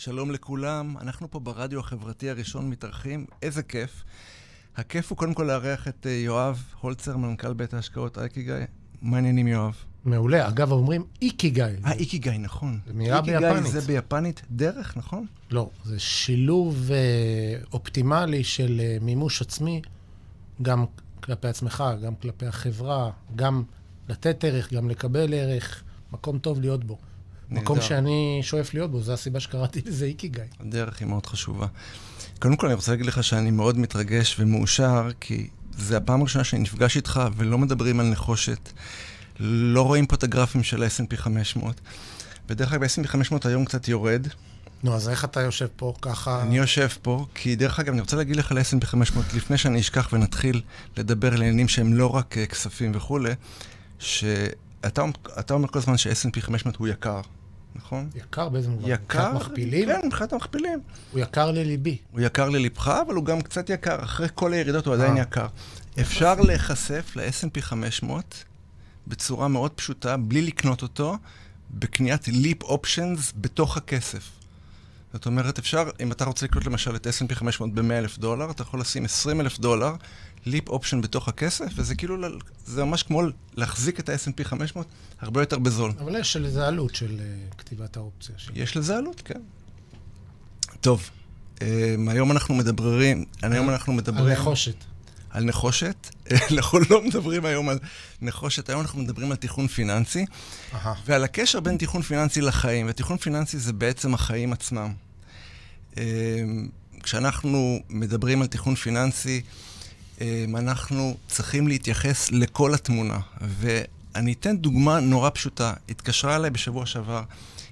שלום 0.00 0.30
לכולם, 0.30 0.96
אנחנו 1.00 1.30
פה 1.30 1.40
ברדיו 1.40 1.80
החברתי 1.80 2.30
הראשון 2.30 2.70
מתארחים, 2.70 3.26
איזה 3.42 3.62
כיף. 3.62 4.04
הכיף 4.76 5.10
הוא 5.10 5.18
קודם 5.18 5.34
כל 5.34 5.42
לארח 5.42 5.88
את 5.88 6.06
אה, 6.06 6.12
יואב 6.12 6.62
הולצר, 6.80 7.16
מנכ"ל 7.16 7.52
בית 7.52 7.74
ההשקעות 7.74 8.18
אייקי 8.18 8.46
מה 9.02 9.16
העניינים 9.16 9.46
יואב? 9.46 9.74
מעולה. 10.04 10.48
אגב, 10.48 10.72
אומרים 10.72 11.04
איקיגאי. 11.22 11.76
אה, 11.84 11.92
איקיגאי, 11.92 12.38
נכון. 12.38 12.80
זה 12.86 12.92
מילה 12.92 13.20
ביפנית. 13.20 13.44
איקיגאי 13.44 13.70
זה 13.70 13.80
ביפנית 13.80 14.42
דרך, 14.50 14.96
נכון? 14.96 15.26
לא, 15.50 15.70
זה 15.84 15.98
שילוב 15.98 16.90
אה, 16.92 17.60
אופטימלי 17.72 18.44
של 18.44 18.80
אה, 18.80 18.96
מימוש 19.00 19.42
עצמי, 19.42 19.82
גם 20.62 20.84
כלפי 21.20 21.48
עצמך, 21.48 21.84
גם 22.02 22.14
כלפי 22.14 22.46
החברה, 22.46 23.10
גם 23.36 23.62
לתת 24.08 24.44
ערך, 24.44 24.72
גם 24.72 24.90
לקבל 24.90 25.34
ערך, 25.34 25.82
מקום 26.12 26.38
טוב 26.38 26.60
להיות 26.60 26.84
בו. 26.84 26.98
מקום 27.50 27.80
שאני 27.80 28.38
שואף 28.42 28.74
להיות 28.74 28.90
בו, 28.90 29.00
זו 29.00 29.12
הסיבה 29.12 29.40
שקראתי 29.40 29.80
לזה 29.86 30.04
איקיגאי. 30.04 30.46
הדרך 30.60 31.00
היא 31.00 31.08
מאוד 31.08 31.26
חשובה. 31.26 31.66
קודם 32.38 32.56
כל, 32.56 32.66
אני 32.66 32.74
רוצה 32.74 32.90
להגיד 32.90 33.06
לך 33.06 33.24
שאני 33.24 33.50
מאוד 33.50 33.78
מתרגש 33.78 34.36
ומאושר, 34.38 35.08
כי 35.20 35.48
זה 35.78 35.96
הפעם 35.96 36.20
הראשונה 36.20 36.44
שאני 36.44 36.62
נפגש 36.62 36.96
איתך 36.96 37.20
ולא 37.36 37.58
מדברים 37.58 38.00
על 38.00 38.06
נחושת. 38.06 38.72
לא 39.40 39.82
רואים 39.82 40.06
פה 40.06 40.16
את 40.16 40.22
הגרפים 40.22 40.62
של 40.62 40.82
ה-S&P 40.82 41.16
500. 41.16 41.80
ודרך 42.48 42.72
אגב, 42.72 42.82
ה-S&P 42.82 43.06
500 43.06 43.46
היום 43.46 43.64
קצת 43.64 43.88
יורד. 43.88 44.26
נו, 44.82 44.94
אז 44.94 45.08
איך 45.08 45.24
אתה 45.24 45.40
יושב 45.40 45.66
פה 45.76 45.94
ככה? 46.02 46.42
אני 46.42 46.58
יושב 46.58 46.88
פה, 47.02 47.26
כי 47.34 47.56
דרך 47.56 47.80
אגב, 47.80 47.92
אני 47.92 48.00
רוצה 48.00 48.16
להגיד 48.16 48.36
לך 48.36 48.50
על 48.50 48.58
ה-S&P 48.58 48.86
500, 48.86 49.26
לפני 49.34 49.58
שאני 49.58 49.80
אשכח 49.80 50.08
ונתחיל 50.12 50.62
לדבר 50.96 51.28
על 51.28 51.36
עניינים 51.36 51.68
שהם 51.68 51.94
לא 51.94 52.14
רק 52.14 52.36
uh, 52.38 52.46
כספים 52.46 52.92
וכולי, 52.94 53.32
שאתה 53.98 55.02
אומר 55.50 55.68
כל 55.68 55.78
הזמן 55.78 55.96
שה-S&P 55.96 56.40
500 56.40 56.76
הוא 56.76 56.88
יקר, 56.88 57.20
נכון? 57.74 58.10
יקר 58.14 58.48
באיזה 58.48 58.68
מובן? 58.68 58.88
יקר? 58.88 59.32
מבחינת 59.32 59.48
מכפילים? 59.48 59.88
כן, 59.88 60.06
מבחינת 60.06 60.32
המכפילים. 60.32 60.80
הוא 61.12 61.20
יקר 61.20 61.50
לליבי. 61.50 61.96
הוא 62.10 62.20
יקר 62.20 62.48
ללבך, 62.48 62.88
אבל 63.06 63.14
הוא 63.14 63.24
גם 63.24 63.40
קצת 63.40 63.70
יקר. 63.70 64.04
אחרי 64.04 64.28
כל 64.34 64.52
הירידות 64.52 64.86
הוא 64.86 64.94
עדיין 64.94 65.16
יקר. 65.16 65.46
אפשר 66.00 66.40
להיחשף 66.40 67.12
ל-S&P 67.16 67.60
500 67.60 68.44
בצורה 69.06 69.48
מאוד 69.48 69.70
פשוטה, 69.70 70.16
בלי 70.16 70.42
לקנות 70.42 70.82
אותו, 70.82 71.16
בקניית 71.70 72.28
ליפ 72.28 72.62
אופשנס 72.62 73.32
בתוך 73.36 73.76
הכסף. 73.76 74.30
זאת 75.12 75.26
אומרת, 75.26 75.58
אפשר, 75.58 75.90
אם 76.00 76.12
אתה 76.12 76.24
רוצה 76.24 76.46
לקנות 76.46 76.66
למשל 76.66 76.96
את 76.96 77.06
S&P 77.06 77.34
500 77.34 77.74
ב-100 77.74 77.92
אלף 77.92 78.18
דולר, 78.18 78.50
אתה 78.50 78.62
יכול 78.62 78.80
לשים 78.80 79.04
20 79.04 79.40
אלף 79.40 79.58
דולר, 79.58 79.94
ליפ 80.46 80.68
אופשן 80.68 81.00
בתוך 81.00 81.28
הכסף, 81.28 81.66
וזה 81.76 81.94
כאילו, 81.94 82.16
זה 82.66 82.84
ממש 82.84 83.02
כמו 83.02 83.22
להחזיק 83.54 84.00
את 84.00 84.08
ה-S&P 84.08 84.44
500 84.44 84.86
הרבה 85.20 85.42
יותר 85.42 85.58
בזול. 85.58 85.92
אבל 86.00 86.20
יש 86.20 86.36
לזה 86.36 86.66
עלות 86.66 86.94
של 86.94 87.20
uh, 87.20 87.54
כתיבת 87.56 87.96
האופציה. 87.96 88.34
של... 88.38 88.52
יש 88.54 88.76
לזה 88.76 88.96
עלות, 88.96 89.22
כן. 89.24 89.40
טוב, 90.80 91.10
um, 91.58 91.62
היום 92.08 92.32
אנחנו 92.32 92.54
מדברים, 92.54 93.24
היום 93.42 93.70
אנחנו 93.70 93.92
מדברים... 93.92 94.26
על 94.26 94.32
נחושת. 94.32 94.84
על 95.30 95.44
נחושת. 95.44 96.10
אנחנו 96.52 96.78
לא 96.90 97.04
מדברים 97.04 97.44
היום 97.44 97.68
על 97.68 97.78
נחושת, 98.22 98.68
היום 98.68 98.80
אנחנו 98.80 99.02
מדברים 99.02 99.30
על 99.30 99.36
תיכון 99.36 99.66
פיננסי, 99.66 100.24
Aha. 100.72 100.76
ועל 101.06 101.24
הקשר 101.24 101.60
בין 101.60 101.76
תיכון 101.76 102.02
פיננסי 102.02 102.40
לחיים. 102.40 102.86
ותיכון 102.88 103.16
פיננסי 103.16 103.58
זה 103.58 103.72
בעצם 103.72 104.14
החיים 104.14 104.52
עצמם. 104.52 104.92
אמ, 105.96 106.02
כשאנחנו 107.02 107.78
מדברים 107.88 108.42
על 108.42 108.46
תיכון 108.46 108.74
פיננסי, 108.74 109.42
אנחנו 110.58 111.16
צריכים 111.28 111.68
להתייחס 111.68 112.30
לכל 112.32 112.74
התמונה. 112.74 113.18
ואני 113.40 114.32
אתן 114.32 114.56
דוגמה 114.56 115.00
נורא 115.00 115.30
פשוטה. 115.34 115.72
התקשרה 115.88 116.36
אליי 116.36 116.50
בשבוע 116.50 116.86
שעבר 116.86 117.22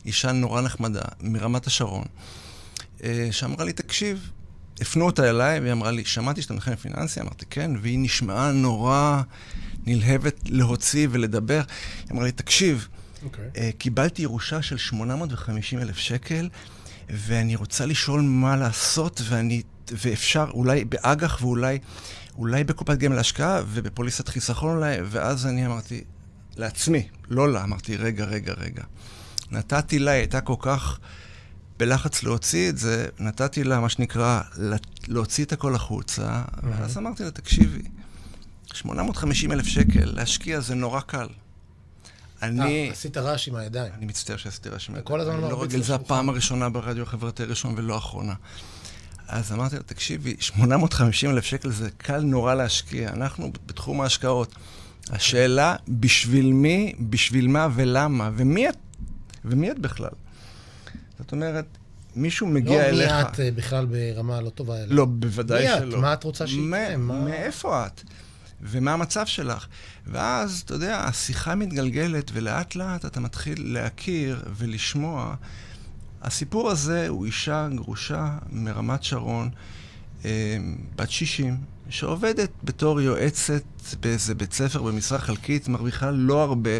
אישה 0.07 0.33
נורא 0.33 0.61
נחמדה 0.61 1.03
מרמת 1.21 1.67
השרון, 1.67 2.05
אה, 3.05 3.29
שאמרה 3.31 3.65
לי, 3.65 3.73
תקשיב, 3.73 4.31
הפנו 4.81 5.07
אותה 5.07 5.31
אליי, 5.31 5.61
והיא 5.61 5.73
אמרה 5.73 5.91
לי, 5.91 6.05
שמעתי 6.05 6.43
שאתה 6.43 6.55
מכן 6.55 6.77
פיננסי? 6.77 7.21
אמרתי, 7.21 7.47
כן, 7.51 7.71
והיא 7.83 7.99
נשמעה 7.99 8.53
נורא 8.53 9.23
נלהבת 9.87 10.41
להוציא 10.49 11.09
ולדבר. 11.11 11.63
היא 12.05 12.13
אמרה 12.13 12.25
לי, 12.25 12.33
תקשיב, 12.33 12.89
okay. 12.89 13.25
אוקיי. 13.25 13.51
אה, 13.57 13.71
קיבלתי 13.79 14.23
ירושה 14.23 14.63
של 14.63 14.77
850 14.77 15.79
אלף 15.79 15.97
שקל, 15.97 16.49
ואני 17.11 17.57
רוצה 17.57 17.87
לשאול 17.87 18.21
מה 18.21 18.57
לעשות, 18.57 19.23
ואני, 19.25 19.63
ואפשר, 19.93 20.47
אולי 20.51 20.85
באג"ח 20.85 21.39
ואולי 21.41 21.79
אולי 22.39 22.65
בקופת 22.65 22.99
גמל 22.99 23.17
להשקעה 23.17 23.63
ובפוליסת 23.69 24.29
חיסכון 24.29 24.77
אולי, 24.77 24.97
ואז 25.05 25.47
אני 25.47 25.67
אמרתי 25.67 26.05
לעצמי, 26.57 27.09
לא 27.29 27.53
לה, 27.53 27.65
אמרתי, 27.65 27.97
רגע, 27.97 28.25
רגע, 28.25 28.53
רגע. 28.53 28.83
נתתי 29.51 29.99
לה, 29.99 30.11
היא 30.11 30.19
הייתה 30.19 30.41
כל 30.41 30.57
כך... 30.59 30.99
בלחץ 31.79 32.23
להוציא 32.23 32.69
את 32.69 32.79
זה, 32.79 33.07
נתתי 33.19 33.65
לה, 33.65 33.81
מה 33.81 33.89
שנקרא, 33.89 34.41
להוציא 35.09 35.45
את 35.45 35.53
הכל 35.53 35.75
החוצה, 35.75 36.43
ואז 36.63 36.99
אמרתי 36.99 37.25
לה, 37.25 37.31
תקשיבי, 37.31 37.83
850 38.75 39.53
אלף 39.53 39.67
שקל, 39.67 40.13
להשקיע 40.15 40.61
זה 40.61 40.75
נורא 40.75 41.01
קל. 41.01 41.29
אני... 42.43 42.87
אה, 42.87 42.93
עשית 42.93 43.17
רעש 43.17 43.49
עם 43.49 43.55
הידיים. 43.55 43.93
אני 43.99 44.07
מצטער 44.07 44.37
שעשיתי 44.37 44.69
רעש 44.69 44.89
עם 44.89 44.95
הידיים. 44.95 45.07
כל 45.07 45.21
הזמן 45.21 45.41
לא 45.41 45.49
מרביץ 45.49 45.63
רגיל, 45.63 45.83
זו 45.83 45.95
הפעם 45.95 46.29
הראשונה 46.29 46.69
ברדיו 46.69 47.03
החברתי 47.03 47.43
הראשון 47.43 47.75
ולא 47.77 47.95
האחרונה. 47.95 48.35
אז 49.29 49.53
אמרתי 49.53 49.77
לה, 49.77 49.83
תקשיבי, 49.83 50.37
850 50.41 51.31
אלף 51.31 51.45
שקל 51.45 51.71
זה 51.71 51.91
קל 51.97 52.21
נורא 52.21 52.55
להשקיע. 52.55 53.11
אנחנו 53.13 53.53
בתחום 53.67 54.01
ההשקעות. 54.01 54.55
השאלה, 55.11 55.77
בשביל 55.89 56.53
מי, 56.53 56.93
בשביל 57.01 57.49
מה 57.49 57.69
ולמה, 57.75 58.31
ומי 58.37 58.69
את, 58.69 58.77
ומי 59.45 59.71
את 59.71 59.79
בכלל? 59.79 60.11
זאת 61.19 61.33
אומרת, 61.33 61.65
מישהו 62.17 62.47
מגיע 62.47 62.83
לא 62.83 62.89
אליך... 62.89 63.11
לא 63.11 63.17
מי 63.17 63.23
את 63.23 63.41
אה, 63.41 63.51
בכלל 63.51 63.87
ברמה 63.87 64.41
לא 64.41 64.51
טובה 64.51 64.77
אליך. 64.79 64.93
לא, 64.93 65.05
בוודאי 65.05 65.63
מי 65.63 65.79
שלא. 65.79 65.87
מי 65.87 65.95
את? 65.95 66.01
מה 66.01 66.13
את 66.13 66.25
רוצה 66.25 66.47
שיקרה? 66.47 66.97
מה... 66.97 67.25
מאיפה 67.25 67.87
את? 67.87 68.03
ומה 68.63 68.93
המצב 68.93 69.27
שלך? 69.27 69.67
ואז, 70.07 70.63
אתה 70.65 70.75
יודע, 70.75 70.99
השיחה 70.99 71.55
מתגלגלת, 71.55 72.31
ולאט 72.35 72.75
לאט 72.75 73.05
אתה 73.05 73.21
מתחיל 73.21 73.73
להכיר 73.73 74.43
ולשמוע. 74.57 75.35
הסיפור 76.23 76.71
הזה 76.71 77.09
הוא 77.09 77.27
אישה 77.27 77.69
גרושה 77.75 78.39
מרמת 78.53 79.03
שרון, 79.03 79.51
אה, 80.25 80.57
בת 80.97 81.11
60, 81.11 81.57
שעובדת 81.89 82.51
בתור 82.65 83.01
יועצת 83.01 83.63
באיזה 84.01 84.35
בית 84.35 84.53
ספר 84.53 84.83
במשרה 84.83 85.19
חלקית, 85.19 85.69
מרוויחה 85.69 86.11
לא 86.11 86.43
הרבה, 86.43 86.79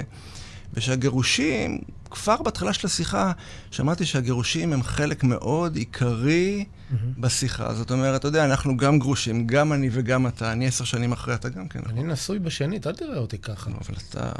ושהגירושים 0.75 1.79
כבר 2.11 2.43
בהתחלה 2.43 2.73
של 2.73 2.87
השיחה 2.87 3.33
שמעתי 3.71 4.07
שהגירושים 4.07 4.73
הם 4.73 4.83
חלק 4.83 5.25
מאוד 5.25 5.77
עיקרי 5.77 6.65
mm-hmm. 6.65 6.95
בשיחה. 7.19 7.75
זאת 7.75 7.91
אומרת, 7.91 8.21
אתה 8.21 8.29
יודע, 8.29 8.45
אנחנו 8.45 8.77
גם 8.77 8.99
גרושים, 8.99 9.47
גם 9.47 9.73
אני 9.73 9.89
וגם 9.93 10.27
אתה. 10.27 10.53
אני 10.53 10.67
עשר 10.67 10.85
שנים 10.85 11.13
אחרי, 11.13 11.35
אתה 11.35 11.49
גם 11.49 11.69
כן. 11.69 11.81
אני 11.87 12.03
נשוי 12.03 12.39
בשנית, 12.39 12.87
אל 12.87 12.93
תראה 12.95 13.19
אותי 13.19 13.39
ככה. 13.39 13.71
אבל 13.71 13.95
אתה... 14.09 14.33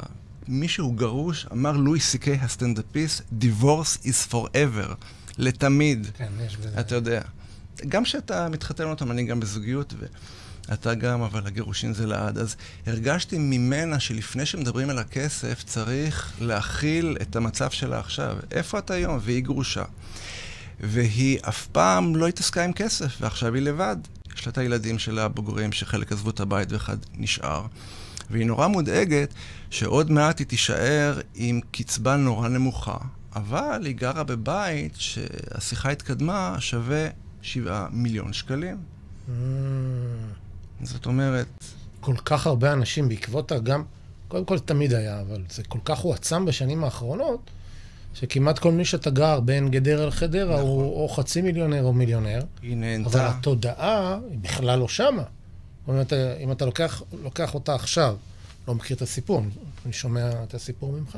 מי 0.49 0.67
שהוא 0.67 0.95
גרוש, 0.95 1.45
אמר 1.51 1.71
לואי 1.71 1.99
סי 1.99 2.17
קיי 2.17 2.39
הסטנדאפיסט, 2.41 3.21
divorce 3.41 4.03
is 4.03 4.33
forever, 4.33 4.93
לתמיד. 5.37 6.07
כן, 6.17 6.29
יש 6.45 6.57
בזה. 6.57 6.79
אתה 6.79 6.95
יודע. 6.95 7.21
גם 7.87 8.03
כשאתה 8.03 8.49
מתחתן 8.49 8.83
אותם, 8.83 9.11
אני 9.11 9.23
גם 9.23 9.39
בזוגיות, 9.39 9.93
ו... 9.99 10.05
אתה 10.73 10.93
גם, 10.93 11.21
אבל 11.21 11.47
הגירושין 11.47 11.93
זה 11.93 12.05
לעד. 12.05 12.37
אז 12.37 12.55
הרגשתי 12.85 13.37
ממנה 13.37 13.99
שלפני 13.99 14.45
שמדברים 14.45 14.89
על 14.89 14.99
הכסף, 14.99 15.63
צריך 15.63 16.33
להכיל 16.41 17.17
את 17.21 17.35
המצב 17.35 17.69
שלה 17.69 17.99
עכשיו. 17.99 18.37
איפה 18.51 18.79
את 18.79 18.91
היום? 18.91 19.19
והיא 19.21 19.43
גרושה. 19.43 19.83
והיא 20.79 21.39
אף 21.41 21.67
פעם 21.67 22.15
לא 22.15 22.27
התעסקה 22.27 22.63
עם 22.63 22.73
כסף, 22.73 23.17
ועכשיו 23.21 23.53
היא 23.53 23.63
לבד. 23.63 23.97
יש 24.35 24.45
לה 24.45 24.51
את 24.51 24.57
הילדים 24.57 24.99
שלה 24.99 25.23
הבוגרים, 25.23 25.71
שחלק 25.71 26.11
עזבו 26.11 26.29
את 26.29 26.39
הבית 26.39 26.71
ואחד 26.71 26.97
נשאר. 27.13 27.65
והיא 28.31 28.45
נורא 28.45 28.67
מודאגת 28.67 29.33
שעוד 29.69 30.11
מעט 30.11 30.39
היא 30.39 30.47
תישאר 30.47 31.19
עם 31.35 31.59
קצבה 31.71 32.15
נורא 32.15 32.47
נמוכה, 32.47 32.97
אבל 33.35 33.81
היא 33.85 33.95
גרה 33.95 34.23
בבית 34.23 34.95
שהשיחה 34.95 35.89
התקדמה 35.89 36.55
שווה 36.59 37.07
שבעה 37.41 37.87
מיליון 37.91 38.33
שקלים. 38.33 38.77
Mm. 39.27 39.31
זאת 40.83 41.05
אומרת... 41.05 41.47
כל 41.99 42.15
כך 42.25 42.47
הרבה 42.47 42.73
אנשים 42.73 43.09
בעקבות 43.09 43.51
גם, 43.63 43.83
קודם 44.27 44.45
כל 44.45 44.59
תמיד 44.59 44.93
היה, 44.93 45.21
אבל 45.21 45.43
זה 45.49 45.63
כל 45.63 45.79
כך 45.85 45.99
הועצם 45.99 46.45
בשנים 46.45 46.83
האחרונות, 46.83 47.49
שכמעט 48.13 48.59
כל 48.59 48.71
מי 48.71 48.85
שאתה 48.85 49.09
גר 49.09 49.39
בין 49.39 49.69
גדרה 49.71 50.05
לחדרה 50.05 50.53
נכון. 50.53 50.61
הוא 50.61 51.03
או 51.03 51.09
חצי 51.09 51.41
מיליונר 51.41 51.83
או 51.83 51.93
מיליונר. 51.93 52.41
היא 52.61 52.77
נהנתה. 52.77 53.09
אבל 53.09 53.19
התודעה 53.19 54.17
היא 54.29 54.39
בכלל 54.39 54.79
לא 54.79 54.87
שמה. 54.87 55.23
זאת 55.89 55.93
אומרת, 55.93 56.13
אם 56.43 56.51
אתה 56.51 56.65
לוקח, 56.65 57.03
לוקח 57.23 57.53
אותה 57.53 57.75
עכשיו, 57.75 58.15
לא 58.67 58.75
מכיר 58.75 58.97
את 58.97 59.01
הסיפור, 59.01 59.41
אני 59.85 59.93
שומע 59.93 60.43
את 60.43 60.53
הסיפור 60.53 60.91
ממך, 60.91 61.17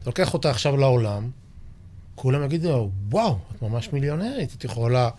אתה 0.00 0.10
לוקח 0.10 0.34
אותה 0.34 0.50
עכשיו 0.50 0.76
לעולם, 0.76 1.30
כולם 2.14 2.44
יגידו, 2.44 2.90
וואו, 3.10 3.38
את 3.56 3.62
ממש 3.62 3.88
מיליונרית, 3.92 4.54
את 4.54 4.64
יכולה... 4.64 5.10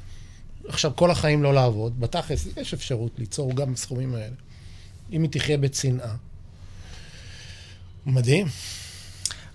עכשיו 0.68 0.92
כל 0.96 1.12
החיים 1.12 1.44
לא 1.44 1.54
לעבוד, 1.54 2.00
בתכלס 2.00 2.48
יש 2.58 2.74
אפשרות 2.74 3.12
ליצור 3.18 3.56
גם 3.56 3.74
בסכומים 3.74 4.16
האלה. 4.16 4.36
אם 5.12 5.22
היא 5.24 5.32
תחיה 5.32 5.58
בצנעה. 5.58 6.16
מדהים. 8.06 8.48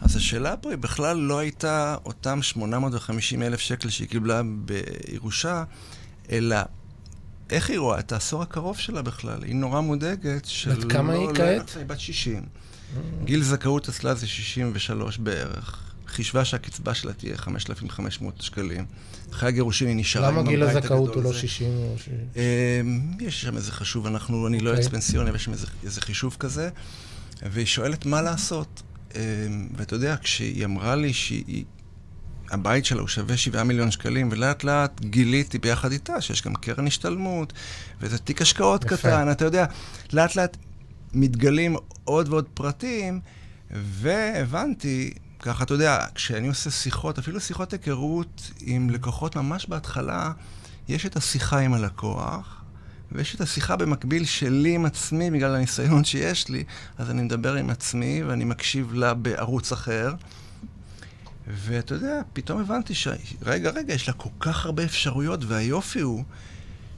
אז 0.01 0.17
השאלה 0.17 0.57
פה 0.57 0.71
היא 0.71 0.79
בכלל 0.79 1.17
לא 1.17 1.39
הייתה 1.39 1.97
אותם 2.05 2.43
850 2.43 3.43
אלף 3.43 3.61
שקל 3.61 3.91
שהיא 3.91 4.09
קיבלה 4.09 4.43
בירושה, 4.65 5.65
אלא 6.31 6.57
איך 7.51 7.71
היא 7.71 7.79
רואה 7.79 7.99
את 7.99 8.13
העשור 8.13 8.43
הקרוב 8.43 8.79
שלה 8.79 9.03
בכלל? 9.03 9.43
היא 9.43 9.55
נורא 9.55 9.81
מודאגת 9.81 10.45
של... 10.45 10.75
בת 10.75 10.93
כמה 10.93 11.15
לא, 11.15 11.19
היא 11.19 11.29
לא, 11.29 11.35
כעת? 11.35 11.77
היא 11.77 11.87
בת 11.87 12.01
60. 12.01 12.43
Mm. 12.43 12.99
גיל 13.25 13.43
זכאות 13.43 13.89
אצלה 13.89 14.15
זה 14.15 14.27
63 14.27 15.19
בערך. 15.19 15.83
חישבה 16.07 16.45
שהקצבה 16.45 16.95
שלה 16.95 17.13
תהיה 17.13 17.37
5,500 17.37 18.41
שקלים. 18.41 18.85
אחרי 19.33 19.49
הגירושים 19.49 19.89
היא 19.89 19.97
נשארה 19.97 20.29
עם 20.29 20.39
הבית 20.39 20.49
הגדול 20.49 20.63
הזה. 20.63 20.73
למה 20.73 20.81
גיל 20.81 20.93
הזכאות 20.93 21.15
הוא 21.15 21.23
לא 21.23 21.33
60 21.33 21.69
או 21.69 21.95
60? 21.99 22.15
אמ, 22.37 23.01
יש 23.21 23.41
שם 23.41 23.57
איזה 23.57 23.73
חישוב, 23.73 24.07
אנחנו, 24.07 24.47
אני 24.47 24.61
לא 24.61 24.71
יועץ 24.71 24.79
אוקיי. 24.85 24.91
פנסיוני, 24.91 25.29
אבל 25.29 25.37
יש 25.37 25.45
שם 25.45 25.53
איזה 25.85 26.01
חישוב 26.01 26.37
כזה. 26.39 26.71
והיא 27.43 27.67
שואלת 27.67 28.07
מה 28.07 28.23
לעשות. 28.23 28.83
אמ, 29.15 29.21
ואתה 29.77 29.95
יודע, 29.95 30.17
כשהיא 30.23 30.65
אמרה 30.65 30.97
לי 30.97 31.13
שהיא... 31.13 31.65
הבית 32.51 32.85
שלה 32.85 33.01
הוא 33.01 33.09
שווה 33.09 33.37
7 33.37 33.63
מיליון 33.63 33.91
שקלים, 33.91 34.29
ולאט 34.33 34.65
לאט 34.65 35.01
גיליתי 35.01 35.59
ביחד 35.59 35.93
איתה 35.93 36.21
שיש 36.21 36.43
גם 36.43 36.55
קרן 36.55 36.87
השתלמות, 36.87 37.53
וזה 38.01 38.19
תיק 38.19 38.43
השקעות 38.43 38.85
יפה. 38.85 38.97
קטן, 38.97 39.31
אתה 39.31 39.45
יודע, 39.45 39.67
לאט 40.13 40.37
לאט 40.37 40.57
מתגלים 41.15 41.77
עוד 42.05 42.29
ועוד 42.29 42.47
פרטים, 42.55 43.21
והבנתי, 43.71 45.13
ככה, 45.39 45.65
אתה 45.65 45.75
יודע, 45.75 46.07
כשאני 46.15 46.49
עושה 46.49 46.71
שיחות, 46.71 47.19
אפילו 47.19 47.41
שיחות 47.41 47.73
היכרות 47.73 48.51
עם 48.61 48.91
לקוחות 48.91 49.37
ממש 49.37 49.67
בהתחלה, 49.67 50.33
יש 50.89 51.07
את 51.07 51.17
השיחה 51.17 51.59
עם 51.59 51.75
הלקוח, 51.75 52.63
ויש 53.13 53.35
את 53.35 53.41
השיחה 53.41 53.77
במקביל 53.77 54.25
שלי 54.25 54.75
עם 54.75 54.85
עצמי, 54.85 55.31
בגלל 55.31 55.55
הניסיון 55.55 56.05
שיש 56.11 56.49
לי, 56.49 56.65
אז 56.99 57.11
אני 57.11 57.23
מדבר 57.23 57.55
עם 57.55 57.71
עצמי 57.71 58.23
ואני 58.23 58.45
מקשיב 58.45 58.95
לה 58.95 59.15
בערוץ 59.15 59.73
אחר. 59.73 60.15
ואתה 61.47 61.95
יודע, 61.95 62.21
פתאום 62.33 62.61
הבנתי 62.61 62.95
שרגע, 62.95 63.71
רגע, 63.71 63.95
יש 63.95 64.09
לה 64.09 64.15
כל 64.15 64.29
כך 64.41 64.67
הרבה 64.67 64.85
אפשרויות, 64.85 65.41
והיופי 65.45 66.01
הוא 66.01 66.25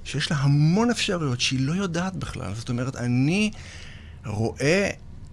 שיש 0.04 0.30
לה 0.30 0.36
המון 0.36 0.90
אפשרויות 0.90 1.40
שהיא 1.40 1.60
לא 1.60 1.72
יודעת 1.72 2.16
בכלל. 2.16 2.54
זאת 2.54 2.68
אומרת, 2.68 2.96
אני 2.96 3.50
רואה 4.26 4.90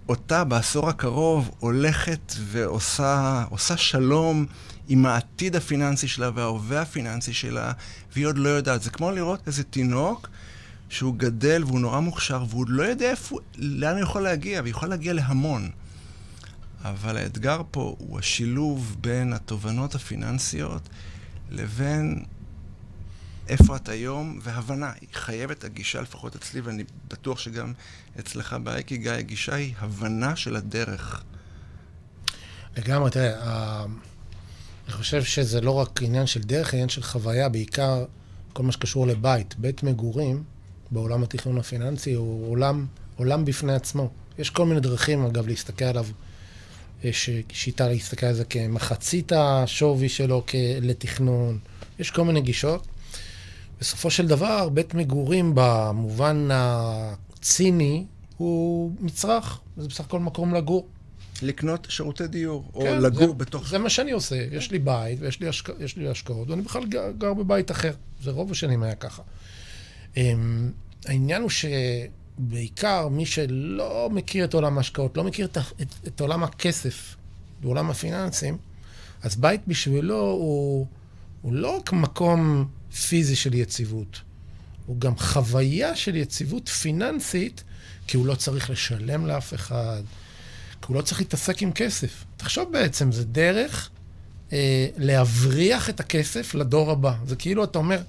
אותה 0.10 0.44
בעשור 0.44 0.90
הקרוב 0.90 1.52
הולכת 1.60 2.34
ועושה 2.40 3.78
שלום 3.78 4.46
עם 4.88 5.06
העתיד 5.06 5.56
הפיננסי 5.56 6.08
שלה 6.08 6.30
וההווה 6.36 6.82
הפיננסי 6.82 7.34
שלה, 7.34 7.72
והיא 8.14 8.28
עוד 8.28 8.38
לא 8.38 8.50
יודעת. 8.50 8.82
זה 8.82 8.90
כמו 8.90 9.12
לראות 9.12 9.48
איזה 9.48 9.64
תינוק 9.64 10.30
שהוא 10.90 11.16
גדל 11.18 11.64
והוא 11.64 11.80
נורא 11.80 12.00
מוכשר, 12.00 12.46
והוא 12.50 12.66
לא 12.68 12.84
יודע 12.84 13.10
איפה, 13.10 13.40
לאן 13.58 13.96
הוא 13.96 14.04
יכול 14.04 14.22
להגיע, 14.22 14.60
והוא 14.60 14.70
יכול 14.70 14.90
להגיע 14.90 15.14
להמון. 15.14 15.70
אבל 16.90 17.18
האתגר 17.18 17.62
פה 17.72 17.96
הוא 18.00 18.20
השילוב 18.20 18.96
בין 19.02 19.34
התובנות 19.34 19.96
הפיננסיות 19.96 20.82
לבין 21.50 22.24
איפה 23.48 23.76
את 23.76 23.90
היום, 23.90 24.40
והבנה. 24.44 24.92
היא 25.02 25.10
חייבת, 25.14 25.64
הגישה 25.64 26.02
לפחות 26.02 26.36
אצלי, 26.36 26.62
ואני 26.62 26.84
בטוח 27.08 27.40
שגם 27.40 27.74
אצלך 28.20 28.56
באייקיגאי, 28.64 29.18
הגישה 29.18 29.56
היא 29.56 29.74
הבנה 29.80 30.36
של 30.36 30.56
הדרך. 30.56 31.24
לגמרי, 32.78 33.12
תראה, 33.12 33.84
אני 34.86 34.94
חושב 34.94 35.24
שזה 35.24 35.62
לא 35.62 35.72
רק 35.72 36.04
עניין 36.04 36.28
של 36.28 36.42
דרך, 36.42 36.74
עניין 36.74 36.90
של 36.90 37.04
חוויה, 37.04 37.50
בעיקר 37.50 38.06
כל 38.54 38.64
מה 38.64 38.72
שקשור 38.72 39.08
לבית. 39.08 39.56
בית 39.58 39.84
מגורים 39.84 40.44
בעולם 40.92 41.24
התכנון 41.24 41.58
הפיננסי 41.58 42.14
הוא 42.14 42.52
עולם, 42.52 42.86
עולם 43.16 43.46
בפני 43.46 43.74
עצמו. 43.74 44.10
יש 44.38 44.50
כל 44.50 44.66
מיני 44.66 44.80
דרכים, 44.80 45.26
אגב, 45.26 45.48
להסתכל 45.48 45.86
עליו. 45.86 46.06
יש 47.04 47.30
שיטה 47.50 47.88
להסתכל 47.88 48.26
על 48.26 48.34
זה 48.34 48.46
כמחצית 48.46 49.32
השווי 49.36 50.10
שלו 50.10 50.44
לתכנון. 50.82 51.60
יש 52.00 52.12
כל 52.12 52.24
מיני 52.24 52.42
גישות. 52.42 52.88
בסופו 53.80 54.12
של 54.12 54.28
דבר, 54.28 54.70
בית 54.70 54.94
מגורים 54.94 55.52
במובן 55.56 56.48
הציני 56.52 58.06
הוא 58.38 58.92
מצרך, 59.00 59.60
זה 59.78 59.88
בסך 59.88 60.06
הכל 60.06 60.20
מקום 60.20 60.54
לגור. 60.54 60.88
לקנות 61.42 61.88
שירותי 61.90 62.28
דיור, 62.28 62.72
או 62.74 62.82
כן, 62.82 63.02
לגור 63.02 63.28
זה, 63.28 63.34
בתוך... 63.34 63.68
זה 63.68 63.78
מה 63.78 63.90
שאני 63.90 64.12
עושה. 64.12 64.36
יש 64.52 64.72
לי 64.72 64.80
בית 64.80 65.20
ויש 65.22 65.40
לי, 65.40 65.48
השק... 65.48 65.70
לי 65.98 66.08
השקעות, 66.08 66.50
ואני 66.50 66.62
בכלל 66.62 66.86
גר, 66.86 67.12
גר 67.18 67.34
בבית 67.34 67.72
אחר. 67.72 67.94
זה 68.22 68.32
רוב 68.32 68.52
השנים 68.52 68.84
היה 68.84 68.96
ככה. 68.96 69.22
Um, 70.16 70.18
העניין 71.06 71.42
הוא 71.42 71.50
שבעיקר 72.40 73.08
מי 73.08 73.26
שלא 73.26 74.10
מכיר 74.12 74.46
את 74.46 74.54
עולם 74.54 74.78
ההשקעות, 74.78 75.18
לא 75.18 75.24
מכיר 75.24 75.46
את, 75.46 75.58
את, 75.58 75.88
את 76.08 76.22
עולם 76.22 76.44
הכסף, 76.44 77.16
בעולם 77.62 77.90
הפיננסים, 77.90 78.58
אז 79.22 79.36
בית 79.36 79.62
בשבילו 79.68 80.20
הוא, 80.20 80.88
הוא 81.42 81.54
לא 81.54 81.78
רק 81.78 81.94
מקום 81.94 82.68
פיזי 83.08 83.36
של 83.36 83.54
יציבות, 83.54 84.22
הוא 84.86 85.00
גם 85.00 85.18
חוויה 85.18 85.96
של 85.96 86.16
יציבות 86.16 86.70
פיננסית, 86.70 87.64
כי 88.08 88.18
הוא 88.18 88.26
לא 88.26 88.36
צריך 88.36 88.70
לשלם 88.70 89.26
לאף 89.26 89.54
אחד, 89.54 90.02
כי 90.82 90.88
הוא 90.88 90.96
לא 90.96 91.02
צריך 91.02 91.20
להתעסק 91.20 91.62
עם 91.62 91.72
כסף. 91.72 92.26
תחשוב 92.38 92.72
בעצם, 92.72 93.12
זה 93.12 93.26
דרך 93.26 93.90
אה, 94.54 94.88
להבריח 94.98 95.90
את 95.90 96.00
הכסף 96.00 96.56
לדור 96.56 96.92
הבא. 96.92 97.14
זה 97.26 97.36
כאילו 97.36 97.64
אתה 97.64 97.78
אומר, 97.78 98.02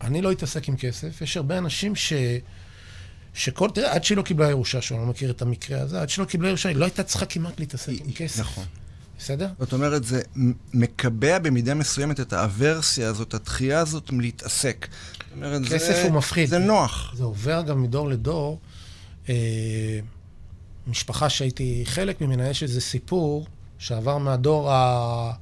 אני 0.00 0.22
לא 0.22 0.32
אתעסק 0.32 0.68
עם 0.68 0.76
כסף. 0.76 1.22
יש 1.22 1.36
הרבה 1.36 1.58
אנשים 1.58 1.96
ש... 1.96 2.12
שכל, 3.34 3.70
תראה, 3.74 3.94
עד 3.94 4.04
שהיא 4.04 4.16
לא 4.16 4.22
קיבלה 4.22 4.50
ירושה, 4.50 4.82
שאני 4.82 5.00
לא 5.00 5.06
מכיר 5.06 5.30
את 5.30 5.42
המקרה 5.42 5.80
הזה, 5.80 6.02
עד 6.02 6.08
שהיא 6.08 6.22
לא 6.22 6.28
קיבלה 6.28 6.48
ירושה, 6.48 6.68
היא 6.68 6.76
לא 6.76 6.84
הייתה 6.84 7.02
צריכה 7.02 7.26
כמעט 7.26 7.60
להתעסק 7.60 7.92
עם 8.04 8.12
כסף. 8.12 8.40
נכון. 8.40 8.64
בסדר? 9.18 9.48
זאת 9.58 9.72
אומרת, 9.72 10.04
זה 10.04 10.22
מקבע 10.74 11.38
במידה 11.38 11.74
מסוימת 11.74 12.20
את 12.20 12.32
האברסיה 12.32 13.08
הזאת, 13.08 13.34
התחייה 13.34 13.80
הזאת 13.80 14.10
מלהתעסק. 14.10 14.88
אומרת, 15.34 15.62
כסף 15.62 15.92
זה, 15.94 16.02
הוא 16.02 16.12
מפחיד. 16.12 16.48
זה 16.48 16.58
נוח. 16.58 17.14
זה 17.16 17.24
עובר 17.24 17.62
גם 17.62 17.82
מדור 17.82 18.08
לדור. 18.08 18.60
אה, 19.28 20.00
משפחה 20.86 21.30
שהייתי 21.30 21.82
חלק 21.86 22.20
ממנה, 22.20 22.48
יש 22.48 22.62
איזה 22.62 22.80
סיפור 22.80 23.46
שעבר 23.78 24.18
מהדור 24.18 24.72
ה... 24.72 25.32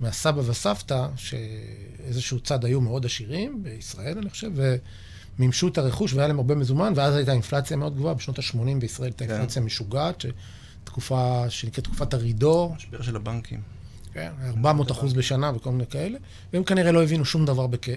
מהסבא 0.00 0.40
וסבתא, 0.40 1.06
שאיזשהו 1.16 2.40
צד 2.40 2.64
היו 2.64 2.80
מאוד 2.80 3.06
עשירים, 3.06 3.62
בישראל 3.62 4.18
אני 4.18 4.30
חושב, 4.30 4.50
ומימשו 5.38 5.68
את 5.68 5.78
הרכוש 5.78 6.14
והיה 6.14 6.28
להם 6.28 6.38
הרבה 6.38 6.54
מזומן, 6.54 6.92
ואז 6.96 7.16
הייתה 7.16 7.32
אינפלציה 7.32 7.76
מאוד 7.76 7.96
גבוהה, 7.96 8.14
בשנות 8.14 8.38
ה-80 8.38 8.78
בישראל 8.78 9.08
הייתה 9.08 9.26
כן. 9.26 9.32
אינפלציה 9.32 9.62
משוגעת, 9.62 10.24
תקופה 10.84 11.44
שנקראת 11.48 11.84
תקופת 11.84 12.14
הרידור. 12.14 12.74
משבר 12.76 13.02
של 13.02 13.16
הבנקים. 13.16 13.60
כן, 14.12 14.30
400 14.46 14.90
אחוז 14.90 15.12
בשנה 15.12 15.52
וכל 15.56 15.70
מיני 15.70 15.86
כאלה, 15.86 16.18
והם 16.52 16.64
כנראה 16.64 16.92
לא 16.92 17.02
הבינו 17.02 17.24
שום 17.24 17.46
דבר 17.46 17.66
בכ... 17.66 17.88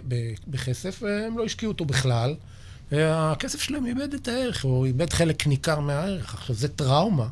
בכסף, 0.48 1.00
והם 1.02 1.38
לא 1.38 1.44
השקיעו 1.46 1.72
אותו 1.72 1.86
בכלל. 1.86 2.36
והכסף 2.92 3.62
שלהם 3.62 3.86
איבד 3.86 4.14
את 4.14 4.28
הערך, 4.28 4.66
או 4.66 4.86
איבד 4.86 5.14
חלק 5.14 5.48
ניכר 5.48 5.80
מהערך. 5.80 6.34
עכשיו, 6.34 6.56
זו 6.56 6.68
טראומה 6.68 7.28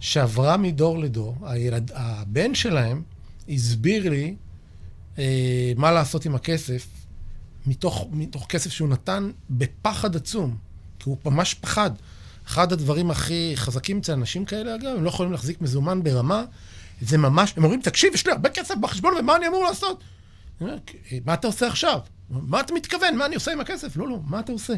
שעברה 0.00 0.56
מדור 0.56 0.98
לדור. 0.98 1.36
הילד, 1.42 1.90
הבן 1.94 2.54
שלהם 2.54 3.02
הסביר 3.48 4.10
לי 4.10 4.34
אה, 5.18 5.72
מה 5.76 5.92
לעשות 5.92 6.24
עם 6.24 6.34
הכסף, 6.34 6.86
מתוך, 7.70 8.06
מתוך 8.12 8.46
כסף 8.48 8.70
שהוא 8.70 8.88
נתן 8.88 9.30
בפחד 9.50 10.16
עצום, 10.16 10.56
כי 10.98 11.08
הוא 11.08 11.16
ממש 11.24 11.54
פחד. 11.54 11.90
אחד 12.46 12.72
הדברים 12.72 13.10
הכי 13.10 13.52
חזקים 13.54 13.98
אצל 13.98 14.12
אנשים 14.12 14.44
כאלה, 14.44 14.74
אגב, 14.74 14.96
הם 14.96 15.04
לא 15.04 15.08
יכולים 15.08 15.32
להחזיק 15.32 15.60
מזומן 15.60 16.02
ברמה, 16.02 16.44
זה 17.00 17.18
ממש, 17.18 17.54
הם 17.56 17.64
אומרים, 17.64 17.80
תקשיב, 17.80 18.14
יש 18.14 18.26
לי 18.26 18.32
הרבה 18.32 18.48
כסף 18.48 18.74
בחשבון, 18.80 19.14
ומה 19.20 19.36
אני 19.36 19.48
אמור 19.48 19.64
לעשות? 19.64 20.04
מה 21.24 21.34
אתה 21.34 21.46
עושה 21.46 21.66
עכשיו? 21.66 22.00
מה 22.30 22.60
אתה 22.60 22.74
מתכוון? 22.74 23.16
מה 23.16 23.26
אני 23.26 23.34
עושה 23.34 23.52
עם 23.52 23.60
הכסף? 23.60 23.96
לא, 23.96 24.08
לא, 24.08 24.18
מה 24.26 24.40
אתה 24.40 24.52
עושה? 24.52 24.74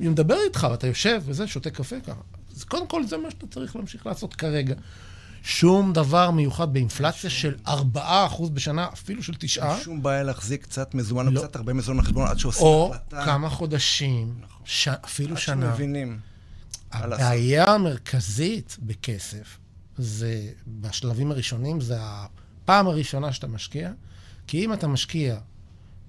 אני 0.00 0.08
מדבר 0.08 0.36
איתך, 0.44 0.66
ואתה 0.70 0.86
יושב 0.86 1.22
וזה, 1.24 1.46
שותה 1.46 1.70
קפה 1.70 2.00
ככה. 2.00 2.20
אז 2.56 2.64
קודם 2.64 2.86
כל, 2.86 3.06
זה 3.06 3.16
מה 3.16 3.30
שאתה 3.30 3.46
צריך 3.46 3.76
להמשיך 3.76 4.06
לעשות 4.06 4.34
כרגע. 4.34 4.74
שום 5.42 5.92
דבר 5.92 6.30
מיוחד 6.30 6.72
באינפלציה 6.72 7.30
של 7.30 7.54
4% 7.66 7.70
בשנה, 8.52 8.88
אפילו 8.92 9.22
של 9.22 9.34
9. 9.38 9.76
שום 9.82 10.02
בעיה 10.02 10.22
להחזיק 10.22 10.62
קצת 10.62 10.94
מזומן 10.94 11.26
לא. 11.26 11.40
או 11.40 11.44
קצת 11.44 11.56
הרבה 11.56 11.72
מזומן 11.72 12.02
בחשבון 12.02 12.28
עד 12.28 12.38
שעושים 12.38 12.66
החלטה. 12.90 13.20
או 13.20 13.24
כמה 13.24 13.50
חודשים, 13.50 14.34
נכון. 14.40 14.62
ש... 14.64 14.88
אפילו 14.88 15.34
עד 15.34 15.40
שנה. 15.40 15.66
עד 15.66 15.76
שמבינים. 15.76 16.18
הבעיה 16.92 17.64
המרכזית 17.64 18.76
בכסף 18.82 19.58
זה, 19.96 20.48
בשלבים 20.66 21.30
הראשונים, 21.30 21.80
זה 21.80 21.96
הפעם 22.00 22.86
הראשונה 22.86 23.32
שאתה 23.32 23.46
משקיע, 23.46 23.90
כי 24.46 24.64
אם 24.64 24.72
אתה 24.72 24.88
משקיע 24.88 25.36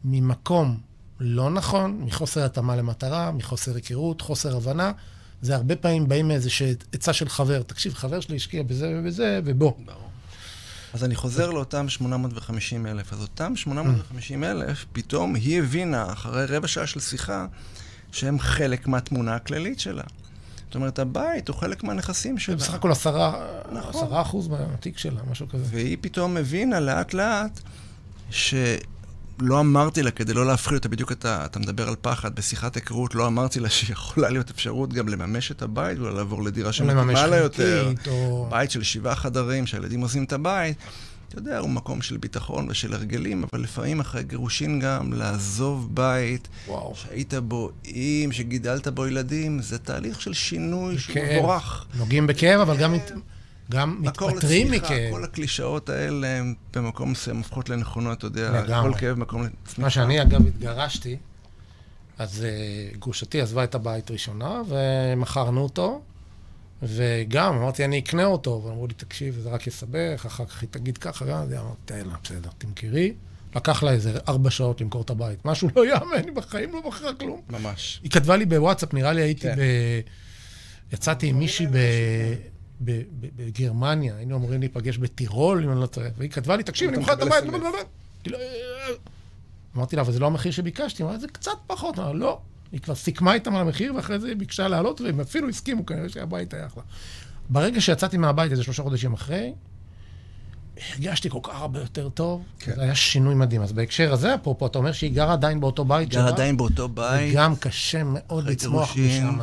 ממקום 0.03 0.79
לא 1.19 1.49
נכון, 1.49 2.01
מחוסר 2.01 2.45
התאמה 2.45 2.75
למטרה, 2.75 3.31
מחוסר 3.31 3.75
היכרות, 3.75 4.21
חוסר 4.21 4.57
הבנה, 4.57 4.91
זה 5.41 5.55
הרבה 5.55 5.75
פעמים 5.75 6.07
באים 6.07 6.27
מאיזושהי 6.27 6.73
עצה 6.91 7.13
של 7.13 7.29
חבר. 7.29 7.61
תקשיב, 7.61 7.93
חבר 7.93 8.19
שלי 8.19 8.35
השקיע 8.35 8.63
בזה 8.63 8.93
ובזה, 8.95 9.39
ובוא. 9.45 9.71
ברור. 9.85 10.09
אז 10.93 11.03
אני 11.03 11.15
חוזר 11.15 11.51
לאותם 11.51 11.89
850 11.89 12.87
אלף. 12.87 13.13
אז 13.13 13.21
אותם 13.21 13.55
850 13.55 14.43
אלף, 14.43 14.85
פתאום 14.93 15.35
היא 15.35 15.59
הבינה, 15.59 16.13
אחרי 16.13 16.45
רבע 16.45 16.67
שעה 16.67 16.87
של 16.87 16.99
שיחה, 16.99 17.45
שהם 18.11 18.39
חלק 18.39 18.87
מהתמונה 18.87 19.35
הכללית 19.35 19.79
שלה. 19.79 20.03
זאת 20.65 20.75
אומרת, 20.75 20.99
הבית 20.99 21.47
הוא 21.47 21.55
חלק 21.55 21.83
מהנכסים 21.83 22.37
שלה. 22.37 22.55
בסך 22.55 22.73
הכל 22.73 22.91
עשרה, 22.91 23.47
נכון. 23.71 24.05
עשרה 24.05 24.21
אחוז 24.21 24.47
מהתיק 24.47 24.97
שלה, 24.97 25.21
משהו 25.31 25.49
כזה. 25.49 25.63
והיא 25.67 25.97
פתאום 26.01 26.37
הבינה 26.37 26.79
לאט 26.79 27.13
לאט 27.13 27.59
ש... 28.29 28.53
לא 29.41 29.59
אמרתי 29.59 30.03
לה, 30.03 30.11
כדי 30.11 30.33
לא 30.33 30.45
להפחיד 30.45 30.73
אותה, 30.73 30.89
בדיוק 30.89 31.11
אתה, 31.11 31.45
אתה 31.45 31.59
מדבר 31.59 31.87
על 31.87 31.95
פחד, 32.01 32.35
בשיחת 32.35 32.75
היכרות, 32.75 33.15
לא 33.15 33.27
אמרתי 33.27 33.59
לה 33.59 33.69
שיכולה 33.69 34.29
להיות 34.29 34.49
אפשרות 34.49 34.93
גם 34.93 35.09
לממש 35.09 35.51
את 35.51 35.61
הבית, 35.61 35.99
ואולי 35.99 36.15
לעבור 36.15 36.43
לדירה 36.43 36.73
שמתאימה 36.73 37.27
לה 37.27 37.37
יותר. 37.37 37.93
או... 38.07 38.47
בית 38.49 38.71
של 38.71 38.83
שבעה 38.83 39.15
חדרים, 39.15 39.67
שהילדים 39.67 40.01
עושים 40.01 40.23
את 40.23 40.33
הבית. 40.33 40.77
אתה 41.29 41.39
יודע, 41.39 41.59
הוא 41.59 41.69
מקום 41.69 42.01
של 42.01 42.17
ביטחון 42.17 42.67
ושל 42.69 42.93
הרגלים, 42.93 43.43
אבל 43.51 43.61
לפעמים 43.61 43.99
אחרי 43.99 44.23
גירושין 44.23 44.79
גם, 44.79 45.13
לעזוב 45.13 45.95
בית, 45.95 46.47
וואו. 46.67 46.93
שהיית 46.95 47.33
בו 47.33 47.71
עם, 47.83 48.31
שגידלת 48.31 48.87
בו 48.87 49.07
ילדים, 49.07 49.61
זה 49.61 49.77
תהליך 49.77 50.21
של 50.21 50.33
שינוי 50.33 50.97
שהוא 50.97 51.17
מבורך. 51.33 51.85
נוגעים 51.97 52.27
בכאב, 52.27 52.59
אבל 52.59 52.77
גם... 52.77 52.95
גם 53.71 53.97
מתפטרים 53.99 54.71
מכאב. 54.71 55.11
כל 55.11 55.23
הקלישאות 55.23 55.89
האלה 55.89 56.27
הם 56.27 56.53
במקום 56.73 57.11
מסוים 57.11 57.37
הופכות 57.37 57.69
לנכונות, 57.69 58.17
אתה 58.17 58.27
יודע, 58.27 58.61
לגמרי. 58.61 58.93
כל 58.93 58.99
כאב 58.99 59.17
מקום 59.17 59.43
לצמיחה. 59.43 59.81
מה 59.81 59.89
שאני 59.89 60.21
אגב 60.21 60.47
התגרשתי, 60.47 61.17
אז 62.17 62.45
uh, 62.93 62.97
גרושתי 62.97 63.41
עזבה 63.41 63.63
את 63.63 63.75
הבית 63.75 64.11
ראשונה, 64.11 64.61
ומכרנו 64.67 65.61
אותו, 65.61 66.01
וגם 66.83 67.57
אמרתי, 67.57 67.85
אני 67.85 67.99
אקנה 67.99 68.25
אותו, 68.25 68.61
ואמרו 68.65 68.87
לי, 68.87 68.93
תקשיב, 68.93 69.39
זה 69.43 69.49
רק 69.49 69.67
יסבך, 69.67 70.25
אחר 70.25 70.45
כך 70.45 70.61
היא 70.61 70.69
תגיד 70.71 70.97
ככה, 70.97 71.25
גם, 71.25 71.37
אמרתי, 71.37 71.75
תן 71.85 72.07
לה, 72.07 72.15
בסדר, 72.23 72.49
תמכרי. 72.57 73.13
לקח 73.55 73.83
לה 73.83 73.91
איזה 73.91 74.19
ארבע 74.27 74.49
שעות 74.49 74.81
למכור 74.81 75.01
את 75.01 75.09
הבית. 75.09 75.45
משהו 75.45 75.69
לא 75.75 75.85
יאמן, 75.85 76.25
היא 76.25 76.33
בחיים 76.35 76.71
לא 76.71 76.81
מכרה 76.87 77.13
כלום. 77.13 77.41
ממש. 77.49 77.99
היא 78.03 78.11
כתבה 78.11 78.37
לי 78.37 78.45
בוואטסאפ, 78.45 78.93
נראה 78.93 79.13
לי 79.13 79.21
הייתי 79.21 79.41
כן. 79.41 79.55
ב... 79.55 79.61
יצאתי 80.93 81.27
עם 81.27 81.39
מישהי 81.39 81.67
ב... 81.67 81.77
בגרמניה, 82.81 84.15
היינו 84.15 84.35
אמורים 84.35 84.59
להיפגש 84.59 84.97
בטירול, 84.97 85.63
אם 85.63 85.71
אני 85.71 85.81
לא 85.81 85.85
טועה, 85.85 86.07
והיא 86.17 86.29
כתבה 86.29 86.55
לי, 86.55 86.63
תקשיב, 86.63 86.89
אני 86.89 86.97
מוכר 86.97 87.13
את 87.13 87.21
הבית, 87.21 87.43
אמרתי 89.75 89.95
לה, 89.95 90.01
אבל 90.01 90.11
זה 90.11 90.19
לא 90.19 90.25
המחיר 90.25 90.51
שביקשתי, 90.51 91.03
אמרתי, 91.03 91.19
זה 91.19 91.27
קצת 91.27 91.51
פחות, 91.67 91.99
אמרתי, 91.99 92.17
לא. 92.17 92.39
היא 92.71 92.79
כבר 92.79 92.95
סיכמה 92.95 93.33
איתם 93.33 93.55
על 93.55 93.61
המחיר, 93.61 93.95
ואחרי 93.95 94.19
זה 94.19 94.27
היא 94.27 94.35
ביקשה 94.35 94.67
לעלות, 94.67 95.01
והם 95.01 95.19
אפילו 95.19 95.49
הסכימו, 95.49 95.85
כנראה 95.85 96.09
שהבית 96.09 96.53
היה 96.53 96.65
אחלה. 96.65 96.83
ברגע 97.49 97.81
שיצאתי 97.81 98.17
מהבית, 98.17 98.51
איזה 98.51 98.63
שלושה 98.63 98.83
חודשים 98.83 99.13
אחרי, 99.13 99.53
הרגשתי 100.89 101.29
כל 101.29 101.39
כך 101.43 101.61
הרבה 101.61 101.79
יותר 101.79 102.09
טוב, 102.09 102.43
כן. 102.59 102.75
זה 102.75 102.81
היה 102.81 102.95
שינוי 102.95 103.35
מדהים. 103.35 103.61
אז 103.61 103.71
בהקשר 103.71 104.13
הזה, 104.13 104.35
אפרופו, 104.35 104.67
אתה 104.67 104.77
אומר 104.77 104.91
שהיא 104.91 105.11
גרה 105.11 105.33
עדיין 105.33 105.59
באותו 105.59 105.85
בית 105.85 106.09
גרה 106.09 106.27
עדיין 106.27 106.57
באותו 106.57 106.89
בית. 106.89 107.31
וגם 107.33 107.55
קשה 107.55 108.01
מאוד 108.05 108.49
לצמוח 108.49 108.97
משם. 108.97 109.37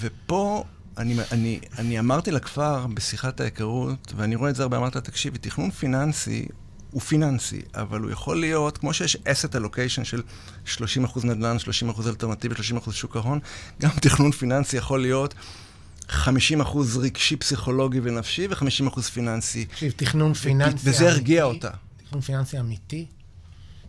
ופה 0.00 0.64
אני, 0.98 1.16
אני, 1.32 1.60
אני 1.78 1.98
אמרתי 1.98 2.30
לכפר 2.30 2.86
בשיחת 2.86 3.40
ההיכרות, 3.40 4.12
ואני 4.16 4.36
רואה 4.36 4.50
את 4.50 4.56
זה 4.56 4.62
הרבה, 4.62 4.76
אמרת, 4.76 4.96
תקשיבי, 4.96 5.38
תכנון 5.38 5.70
פיננסי 5.70 6.46
הוא 6.90 7.00
פיננסי, 7.00 7.60
אבל 7.74 8.00
הוא 8.00 8.10
יכול 8.10 8.40
להיות, 8.40 8.78
כמו 8.78 8.94
שיש 8.94 9.16
asset 9.16 9.54
allocation 9.54 10.04
של 10.04 10.22
30% 11.14 11.26
נדל"ן, 11.26 11.56
30% 11.96 12.08
אלטרנטיבי, 12.08 12.54
30% 12.54 12.92
שוק 12.92 13.16
ההון, 13.16 13.38
גם 13.80 13.90
תכנון 14.00 14.32
פיננסי 14.32 14.76
יכול 14.76 15.00
להיות 15.00 15.34
50% 16.08 16.12
רגשי, 17.00 17.36
פסיכולוגי 17.36 18.00
ונפשי, 18.02 18.46
ו-50% 18.46 19.00
פיננסי. 19.02 19.64
תקשיב, 19.64 19.92
תכנון 19.96 20.34
פיננסי 20.34 20.72
אמיתי. 20.72 20.90
וזה 20.90 21.08
הרגיע 21.08 21.44
אותה. 21.44 21.70
תכנון 22.06 22.20
פיננסי 22.20 22.60
אמיתי? 22.60 23.06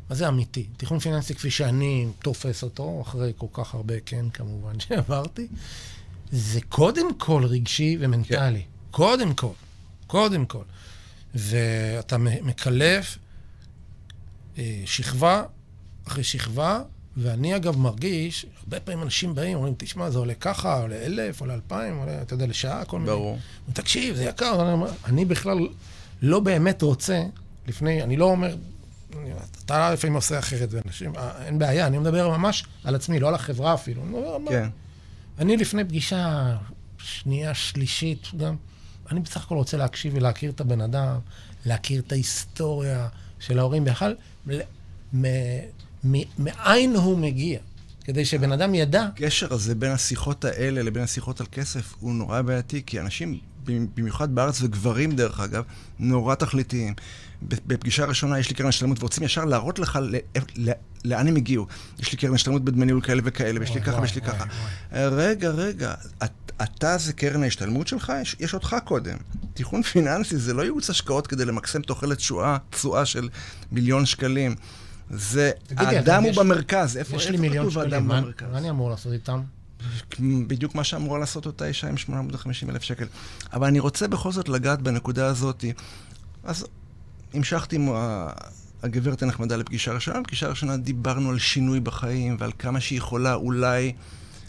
מה 0.09 0.15
זה 0.15 0.27
אמיתי? 0.27 0.67
תכנון 0.77 0.99
פיננסי 0.99 1.35
כפי 1.35 1.51
שאני 1.51 2.07
תופס 2.21 2.63
אותו, 2.63 3.01
אחרי 3.01 3.33
כל 3.37 3.47
כך 3.53 3.73
הרבה 3.73 3.93
כן, 4.05 4.25
כמובן, 4.33 4.79
שעברתי, 4.87 5.47
זה 6.31 6.59
קודם 6.69 7.13
כל 7.17 7.43
רגשי 7.45 7.97
ומנטלי. 7.99 8.59
כן. 8.59 8.65
קודם 8.91 9.33
כל. 9.33 9.51
קודם 10.07 10.45
כל. 10.45 10.63
ואתה 11.35 12.17
מקלף 12.17 13.17
אה, 14.57 14.81
שכבה 14.85 15.43
אחרי 16.07 16.23
שכבה, 16.23 16.81
ואני 17.17 17.55
אגב 17.55 17.77
מרגיש, 17.77 18.45
הרבה 18.63 18.79
פעמים 18.79 19.03
אנשים 19.03 19.35
באים, 19.35 19.57
אומרים, 19.57 19.73
תשמע, 19.77 20.09
זה 20.09 20.17
עולה 20.17 20.33
ככה, 20.33 20.81
עולה 20.81 20.95
אלף, 20.95 21.41
עולה 21.41 21.53
אלפיים, 21.53 21.97
עולה, 21.97 22.21
אתה 22.21 22.33
יודע, 22.33 22.45
לשעה, 22.45 22.85
כל 22.85 22.99
מיני. 22.99 23.11
ברור. 23.11 23.37
תקשיב, 23.73 24.15
זה 24.15 24.23
יקר. 24.23 24.61
אני, 24.61 24.71
אומר, 24.71 24.91
אני 25.05 25.25
בכלל 25.25 25.67
לא 26.21 26.39
באמת 26.39 26.81
רוצה, 26.81 27.23
לפני, 27.67 28.03
אני 28.03 28.17
לא 28.17 28.25
אומר, 28.25 28.55
אתה 29.65 29.93
לפעמים 29.93 30.15
עושה 30.15 30.39
אחרת, 30.39 30.69
ואנשים, 30.71 31.15
אה, 31.15 31.45
אין 31.45 31.59
בעיה, 31.59 31.87
אני 31.87 31.97
מדבר 31.97 32.37
ממש 32.37 32.65
על 32.83 32.95
עצמי, 32.95 33.19
לא 33.19 33.27
על 33.27 33.35
החברה 33.35 33.73
אפילו. 33.73 34.01
אני 34.01 34.09
מדבר 34.09 34.49
כן. 34.49 34.69
אני 35.41 35.57
לפני 35.57 35.83
פגישה 35.83 36.55
שנייה, 36.97 37.53
שלישית, 37.53 38.27
גם, 38.37 38.55
אני 39.11 39.19
בסך 39.19 39.43
הכל 39.45 39.55
רוצה 39.55 39.77
להקשיב 39.77 40.13
ולהכיר 40.15 40.51
את 40.51 40.61
הבן 40.61 40.81
אדם, 40.81 41.19
להכיר 41.65 42.01
את 42.01 42.11
ההיסטוריה 42.11 43.07
של 43.39 43.59
ההורים, 43.59 43.85
בכלל, 43.85 44.15
מאין 46.39 46.95
הוא 46.95 47.17
מגיע. 47.17 47.59
כדי 48.03 48.25
שבן 48.25 48.51
אדם 48.51 48.75
ידע. 48.75 49.03
הקשר 49.03 49.53
הזה 49.53 49.75
בין 49.75 49.91
השיחות 49.91 50.45
האלה 50.45 50.81
לבין 50.81 51.03
השיחות 51.03 51.41
על 51.41 51.47
כסף 51.51 51.93
הוא 51.99 52.13
נורא 52.13 52.41
בעייתי, 52.41 52.83
כי 52.85 52.99
אנשים, 52.99 53.39
במיוחד 53.65 54.35
בארץ, 54.35 54.61
וגברים 54.61 55.11
דרך 55.11 55.39
אגב, 55.39 55.63
נורא 55.99 56.35
תכליתיים. 56.35 56.93
בפגישה 57.41 58.05
ראשונה 58.05 58.39
יש 58.39 58.49
לי 58.49 58.55
קרן 58.55 58.67
השתלמות, 58.67 58.99
ורוצים 58.99 59.23
ישר 59.23 59.45
להראות 59.45 59.79
לך 59.79 59.99
לאן 61.05 61.27
הם 61.27 61.35
הגיעו. 61.35 61.67
יש 61.99 62.11
לי 62.11 62.17
קרן 62.17 62.33
השתלמות 62.33 62.63
בדמי 62.63 62.85
ניהול 62.85 63.01
כאלה 63.01 63.21
וכאלה, 63.25 63.59
ויש 63.59 63.75
לי 63.75 63.81
ככה 63.81 64.01
ויש 64.01 64.15
לי 64.15 64.21
ככה. 64.21 64.45
רגע, 64.93 65.49
רגע, 65.49 65.93
אתה 66.63 66.97
זה 66.97 67.13
קרן 67.13 67.43
ההשתלמות 67.43 67.87
שלך? 67.87 68.13
יש, 68.21 68.35
יש 68.39 68.53
אותך 68.53 68.75
קודם. 68.85 69.17
תיכון 69.53 69.83
פיננסי 69.83 70.37
זה 70.37 70.53
לא 70.53 70.61
ייעוץ 70.61 70.89
השקעות 70.89 71.27
כדי 71.27 71.45
למקסם 71.45 71.81
תוחלת 71.81 72.17
תשואה 72.69 73.05
של 73.05 73.29
מיליון 73.71 74.05
שקלים. 74.05 74.55
זה, 75.09 75.51
האדם 75.77 76.23
הוא 76.23 76.33
במרכז. 76.35 76.97
איפה 76.97 77.17
לי 77.31 77.37
מיליון 77.37 77.71
שקלים, 77.71 78.07
מה 78.07 78.21
אני 78.53 78.69
אמור 78.69 78.89
לעשות 78.89 79.13
איתם? 79.13 79.41
בדיוק 80.19 80.75
מה 80.75 80.83
שאמורה 80.83 81.19
לעשות 81.19 81.45
אותה 81.45 81.65
אישה 81.65 81.89
עם 81.89 81.97
850 81.97 82.69
אלף 82.69 82.83
שקל. 82.83 83.05
אבל 83.53 83.67
אני 83.67 83.79
רוצה 83.79 84.07
בכל 84.07 84.31
זאת 84.31 84.49
לגעת 84.49 84.81
בנקודה 84.81 85.27
הזאת. 85.27 85.65
אז 86.43 86.65
המשכתי 87.33 87.75
עם 87.75 87.89
הגברת 88.83 89.23
הנחמדה 89.23 89.55
לפגישה 89.55 89.93
ראשונה. 89.93 90.21
בפגישה 90.21 90.47
ראשונה 90.47 90.77
דיברנו 90.77 91.29
על 91.29 91.39
שינוי 91.39 91.79
בחיים 91.79 92.37
ועל 92.39 92.51
כמה 92.59 92.79
שהיא 92.79 92.97
יכולה 92.97 93.33
אולי 93.33 93.93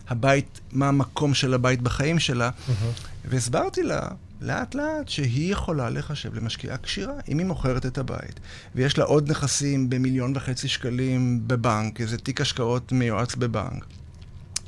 הבית, 0.08 0.60
מה 0.72 0.88
המקום 0.88 1.34
של 1.34 1.54
הבית 1.54 1.82
בחיים 1.82 2.18
שלה. 2.18 2.50
Mm-hmm. 2.50 3.06
והסברתי 3.24 3.82
לה, 3.82 4.08
לאט 4.40 4.74
לאט, 4.74 5.08
שהיא 5.08 5.52
יכולה 5.52 5.90
לחשב 5.90 6.34
למשקיעה 6.34 6.76
כשירה, 6.76 7.14
אם 7.28 7.38
היא 7.38 7.46
מוכרת 7.46 7.86
את 7.86 7.98
הבית. 7.98 8.40
ויש 8.74 8.98
לה 8.98 9.04
עוד 9.04 9.30
נכסים 9.30 9.90
במיליון 9.90 10.32
וחצי 10.36 10.68
שקלים 10.68 11.40
בבנק, 11.46 12.00
איזה 12.00 12.18
תיק 12.18 12.40
השקעות 12.40 12.92
מיועץ 12.92 13.34
בבנק, 13.34 13.86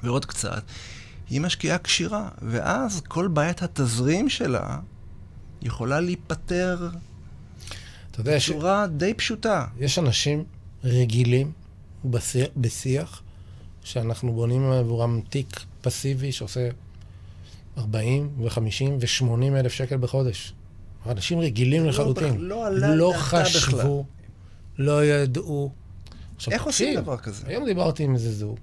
ועוד 0.04 0.24
קצת. 0.24 0.62
היא 1.30 1.40
משקיעה 1.40 1.78
כשירה, 1.78 2.28
ואז 2.42 3.02
כל 3.08 3.28
בעיית 3.28 3.62
התזרים 3.62 4.28
שלה 4.28 4.78
יכולה 5.62 6.00
להיפתר 6.00 6.88
בצורה 8.18 8.86
ש... 8.86 8.90
די 8.96 9.14
פשוטה. 9.14 9.66
יש 9.78 9.98
אנשים 9.98 10.44
רגילים 10.84 11.52
בשיח, 12.04 12.48
בשיח 12.56 13.22
שאנחנו 13.84 14.32
בונים 14.32 14.70
עבורם 14.70 15.20
תיק 15.28 15.60
פסיבי 15.80 16.32
שעושה 16.32 16.68
40 17.78 18.30
ו-50 18.38 18.84
ו-80 19.00 19.56
אלף 19.56 19.72
שקל 19.72 19.96
בחודש. 19.96 20.54
אנשים 21.06 21.40
רגילים 21.40 21.82
לא 21.84 21.88
לחלוטין. 21.88 22.40
לא, 22.40 22.68
לא, 22.72 22.96
לא 22.96 23.12
חשבו, 23.16 23.58
בכלל. 23.58 24.84
לא 24.86 25.04
ידעו. 25.04 25.70
עכשיו, 26.36 26.52
איך 26.52 26.62
עושים 26.62 27.00
דבר 27.00 27.16
כזה? 27.16 27.46
היום 27.46 27.64
דיברתי 27.64 28.02
עם 28.02 28.14
איזה 28.14 28.32
זוג. 28.32 28.58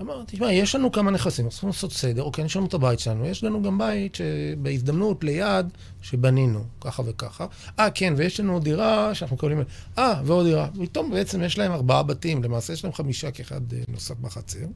אמרתי, 0.00 0.36
תשמע, 0.36 0.52
יש 0.52 0.74
לנו 0.74 0.92
כמה 0.92 1.10
נכסים, 1.10 1.44
אנחנו 1.44 1.50
צריכים 1.50 1.68
לעשות 1.68 1.92
סדר, 1.92 2.22
אוקיי, 2.22 2.44
יש 2.44 2.56
לנו 2.56 2.66
את 2.66 2.74
הבית 2.74 2.98
שלנו, 2.98 3.26
יש 3.26 3.44
לנו 3.44 3.62
גם 3.62 3.78
בית 3.78 4.14
שבהזדמנות, 4.14 5.24
ליד, 5.24 5.66
שבנינו, 6.02 6.64
ככה 6.80 7.02
וככה. 7.06 7.46
אה, 7.78 7.90
כן, 7.90 8.14
ויש 8.16 8.40
לנו 8.40 8.60
דירה 8.60 9.14
שאנחנו 9.14 9.36
קוראים, 9.36 9.62
אה, 9.98 10.20
ועוד 10.24 10.46
דירה. 10.46 10.68
פתאום 10.82 11.10
בעצם 11.10 11.42
יש 11.42 11.58
להם 11.58 11.72
ארבעה 11.72 12.02
בתים, 12.02 12.44
למעשה 12.44 12.72
יש 12.72 12.84
להם 12.84 12.92
חמישה 12.92 13.30
כאחד 13.30 13.72
אה, 13.72 13.78
נוסף 13.88 14.14
בחצר. 14.20 14.66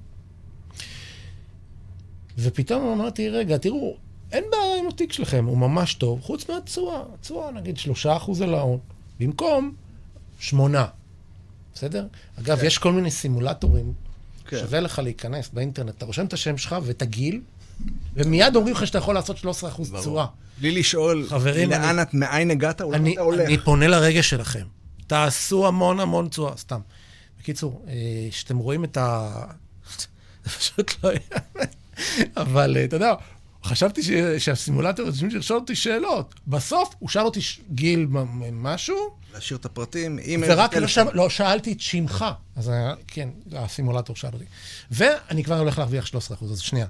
ופתאום 2.38 3.00
אמרתי, 3.00 3.28
רגע, 3.28 3.58
תראו, 3.58 3.96
אין 4.32 4.44
בעיה 4.50 4.78
עם 4.78 4.88
התיק 4.88 5.12
שלכם, 5.12 5.44
הוא 5.44 5.58
ממש 5.58 5.94
טוב, 5.94 6.20
חוץ 6.20 6.50
מהתשואה. 6.50 7.02
התשואה, 7.14 7.50
נגיד, 7.50 7.76
שלושה 7.76 8.16
אחוז 8.16 8.40
על 8.40 8.54
ההון, 8.54 8.78
במקום 9.20 9.74
שמונה. 10.38 10.86
בסדר? 11.74 12.06
אגב, 12.40 12.58
כן. 12.58 12.66
יש 12.66 12.78
כל 12.78 12.92
מיני 12.92 13.10
סימולטורים 13.10 14.03
כן. 14.48 14.58
שווה 14.58 14.80
לך 14.80 14.98
להיכנס 14.98 15.50
באינטרנט, 15.52 15.96
אתה 15.96 16.06
רושם 16.06 16.26
את 16.26 16.32
השם 16.32 16.56
שלך 16.56 16.76
ואת 16.82 17.02
הגיל, 17.02 17.40
ומיד 18.14 18.56
אומרים 18.56 18.74
לך 18.74 18.86
שאתה 18.86 18.98
יכול 18.98 19.14
לעשות 19.14 19.36
13% 19.36 19.42
תשואה. 20.00 20.26
בלי 20.60 20.70
לשאול, 20.70 21.26
חברים, 21.28 21.70
לאן 21.70 22.02
את, 22.02 22.14
מאין 22.14 22.50
הגעת 22.50 22.80
או 22.80 22.92
לאן 22.92 23.12
אתה 23.12 23.20
הולך. 23.20 23.46
אני 23.46 23.58
פונה 23.58 23.88
לרגש 23.88 24.30
שלכם. 24.30 24.64
תעשו 25.06 25.66
המון 25.66 26.00
המון 26.00 26.28
תשואה, 26.28 26.56
סתם. 26.56 26.80
בקיצור, 27.40 27.86
כשאתם 28.30 28.58
רואים 28.58 28.84
את 28.84 28.96
ה... 28.96 29.30
זה 30.44 30.50
פשוט 30.50 30.94
לא 31.04 31.10
יאמן. 31.10 31.66
אבל 32.36 32.76
אתה 32.84 32.96
יודע, 32.96 33.14
חשבתי 33.64 34.02
ש... 34.02 34.10
שהסימולטור 34.38 35.06
לשאול 35.30 35.58
אותי 35.58 35.74
שאלות. 35.74 36.34
בסוף 36.46 36.94
הוא 36.98 37.08
שאל 37.08 37.24
אותי 37.24 37.40
ש... 37.40 37.60
גיל 37.70 38.06
משהו. 38.52 38.96
להשאיר 39.34 39.58
את 39.58 39.64
הפרטים, 39.64 40.18
אימייל. 40.18 40.52
ורק 40.52 40.74
לא, 40.74 40.86
ש... 40.86 40.98
לא 40.98 41.28
שאלתי 41.28 41.72
את 41.72 41.80
שמך. 41.80 42.24
אז 42.56 42.68
היה, 42.68 42.94
כן, 43.06 43.28
הסימולטור 43.52 44.16
שאל 44.16 44.30
אותי. 44.32 44.44
ואני 44.90 45.44
כבר 45.44 45.58
הולך 45.58 45.78
להרוויח 45.78 46.06
13%, 46.06 46.10
אז 46.42 46.60
שנייה. 46.60 46.86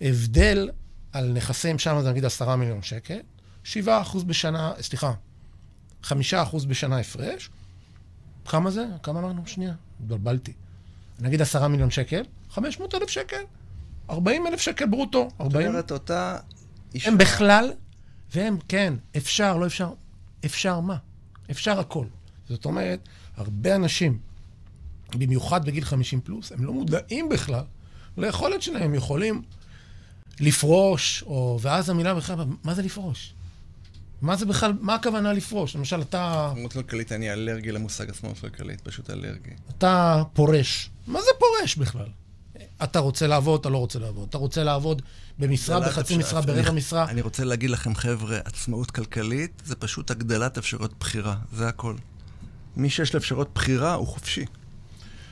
הבדל 0.00 0.70
על 1.12 1.32
נכסים 1.32 1.78
שם 1.78 2.00
זה 2.02 2.10
נגיד 2.10 2.24
10 2.24 2.56
מיליון 2.56 2.82
שקל, 2.82 3.18
7% 3.64 3.78
בשנה, 4.26 4.72
סליחה, 4.80 5.12
5% 6.04 6.14
בשנה 6.68 6.98
הפרש. 6.98 7.50
כמה 8.44 8.70
זה? 8.70 8.84
כמה 9.02 9.20
אמרנו? 9.20 9.42
שנייה, 9.46 9.74
התבלבלתי. 10.00 10.52
נגיד 11.20 11.42
10 11.42 11.68
מיליון 11.68 11.90
שקל, 11.90 12.22
500 12.50 12.94
אלף 12.94 13.10
שקל. 13.10 13.42
40 14.10 14.46
אלף 14.46 14.60
שקל 14.60 14.86
ברוטו. 14.86 15.28
40. 15.40 15.62
זאת 15.62 15.68
אומרת, 15.68 15.92
אותה 15.92 16.38
אישה... 16.94 17.08
הם 17.08 17.18
בכלל, 17.18 17.72
והם, 18.34 18.58
כן, 18.68 18.94
אפשר, 19.16 19.56
לא 19.56 19.66
אפשר, 19.66 19.92
אפשר 20.44 20.80
מה? 20.80 20.96
אפשר 21.50 21.80
הכל. 21.80 22.06
זאת 22.48 22.64
אומרת, 22.64 23.08
הרבה 23.36 23.74
אנשים, 23.74 24.18
במיוחד 25.14 25.64
בגיל 25.64 25.84
50 25.84 26.20
פלוס, 26.20 26.52
הם 26.52 26.64
לא 26.64 26.72
מודעים 26.72 27.28
בכלל 27.28 27.64
ליכולת 28.16 28.62
שלהם. 28.62 28.82
הם 28.82 28.94
יכולים 28.94 29.42
לפרוש, 30.40 31.22
או... 31.22 31.58
ואז 31.62 31.90
המילה 31.90 32.14
בכלל, 32.14 32.36
מה 32.64 32.74
זה 32.74 32.82
לפרוש? 32.82 33.34
מה 34.22 34.36
זה 34.36 34.46
בכלל, 34.46 34.72
מה 34.80 34.94
הכוונה 34.94 35.32
לפרוש? 35.32 35.76
למשל, 35.76 36.02
אתה... 36.02 36.50
עצמאות 36.52 36.72
כלכלית, 36.72 37.12
אני 37.12 37.32
אלרגי 37.32 37.72
למושג 37.72 38.10
עצמאות 38.10 38.38
כלכלית, 38.38 38.80
פשוט 38.80 39.10
אלרגי. 39.10 39.50
אתה 39.78 40.22
פורש. 40.32 40.90
מה 41.06 41.20
זה 41.20 41.30
פורש 41.38 41.76
בכלל? 41.76 42.08
אתה 42.82 42.98
רוצה 42.98 43.26
לעבוד, 43.26 43.60
אתה 43.60 43.68
לא 43.68 43.78
רוצה 43.78 43.98
לעבוד. 43.98 44.26
אתה 44.28 44.38
רוצה 44.38 44.64
לעבוד 44.64 45.02
במשרה, 45.38 45.80
בחצי 45.80 46.16
משרה, 46.16 46.40
ברבע 46.40 46.70
משרה. 46.70 47.08
אני 47.08 47.20
רוצה 47.20 47.44
להגיד 47.44 47.70
לכם, 47.70 47.94
חבר'ה, 47.94 48.38
עצמאות 48.44 48.90
כלכלית 48.90 49.62
זה 49.64 49.76
פשוט 49.76 50.10
הגדלת 50.10 50.58
אפשרויות 50.58 50.92
בחירה, 51.00 51.36
זה 51.52 51.68
הכל. 51.68 51.94
מי 52.76 52.90
שיש 52.90 53.14
לו 53.14 53.20
אפשרויות 53.20 53.50
בחירה 53.54 53.94
הוא 53.94 54.06
חופשי, 54.06 54.44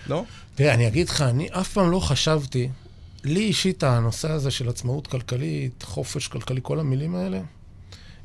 לא? 0.07 0.25
תראה, 0.55 0.75
אני 0.75 0.89
אגיד 0.89 1.09
לך, 1.09 1.23
אני 1.23 1.49
אף 1.53 1.73
פעם 1.73 1.91
לא 1.91 2.01
חשבתי, 2.01 2.69
לי 3.25 3.41
אישית 3.41 3.83
הנושא 3.83 4.31
הזה 4.31 4.51
של 4.51 4.69
עצמאות 4.69 5.07
כלכלית, 5.07 5.83
חופש 5.83 6.29
כלכלי, 6.29 6.61
כל 6.63 6.81
המילים 6.81 7.15
האלה, 7.15 7.41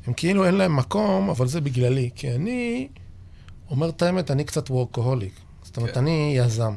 הם 0.06 0.12
כאילו 0.12 0.44
אין 0.44 0.54
להם 0.54 0.76
מקום, 0.76 1.30
אבל 1.30 1.46
זה 1.46 1.60
בגללי. 1.60 2.10
כי 2.14 2.34
אני 2.34 2.88
אומר 3.70 3.88
את 3.88 4.02
האמת, 4.02 4.30
אני 4.30 4.44
קצת 4.44 4.70
וורקוהוליק. 4.70 5.32
זאת 5.62 5.76
אומרת, 5.76 5.94
כן. 5.94 6.00
אני 6.00 6.34
יזם. 6.36 6.74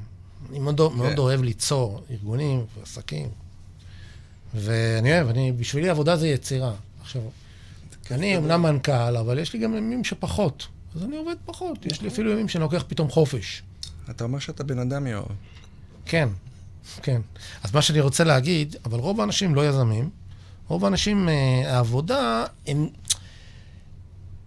אני 0.49 0.59
מאוד, 0.59 0.81
כן. 0.81 0.97
מאוד 0.97 1.19
אוהב 1.19 1.41
ליצור 1.43 2.03
ארגונים 2.11 2.65
ועסקים. 2.79 3.29
ואני 4.55 5.13
אוהב, 5.13 5.27
אני, 5.27 5.51
בשבילי 5.51 5.89
עבודה 5.89 6.15
זה 6.15 6.27
יצירה. 6.27 6.73
עכשיו, 7.01 7.21
אני 8.11 8.37
אמנם 8.37 8.61
מנכ"ל, 8.61 9.17
אבל 9.17 9.39
יש 9.39 9.53
לי 9.53 9.59
גם 9.59 9.75
ימים 9.75 10.03
שפחות. 10.03 10.67
אז 10.95 11.03
אני 11.03 11.17
עובד 11.17 11.35
פחות. 11.45 11.85
יש 11.85 12.01
לי 12.01 12.07
אפילו 12.07 12.31
ימים 12.31 12.49
שאני 12.49 12.61
לוקח 12.61 12.83
פתאום 12.87 13.09
חופש. 13.09 13.63
אתה 14.09 14.23
אומר 14.23 14.39
שאתה 14.39 14.63
בן 14.63 14.79
אדם 14.79 15.07
יואב. 15.07 15.25
כן, 16.05 16.29
כן. 17.01 17.21
אז 17.63 17.73
מה 17.73 17.81
שאני 17.81 17.99
רוצה 17.99 18.23
להגיד, 18.23 18.75
אבל 18.85 18.99
רוב 18.99 19.21
האנשים 19.21 19.55
לא 19.55 19.69
יזמים. 19.69 20.09
רוב 20.67 20.85
האנשים, 20.85 21.29
אה, 21.29 21.75
העבודה, 21.75 22.45
הם... 22.67 22.87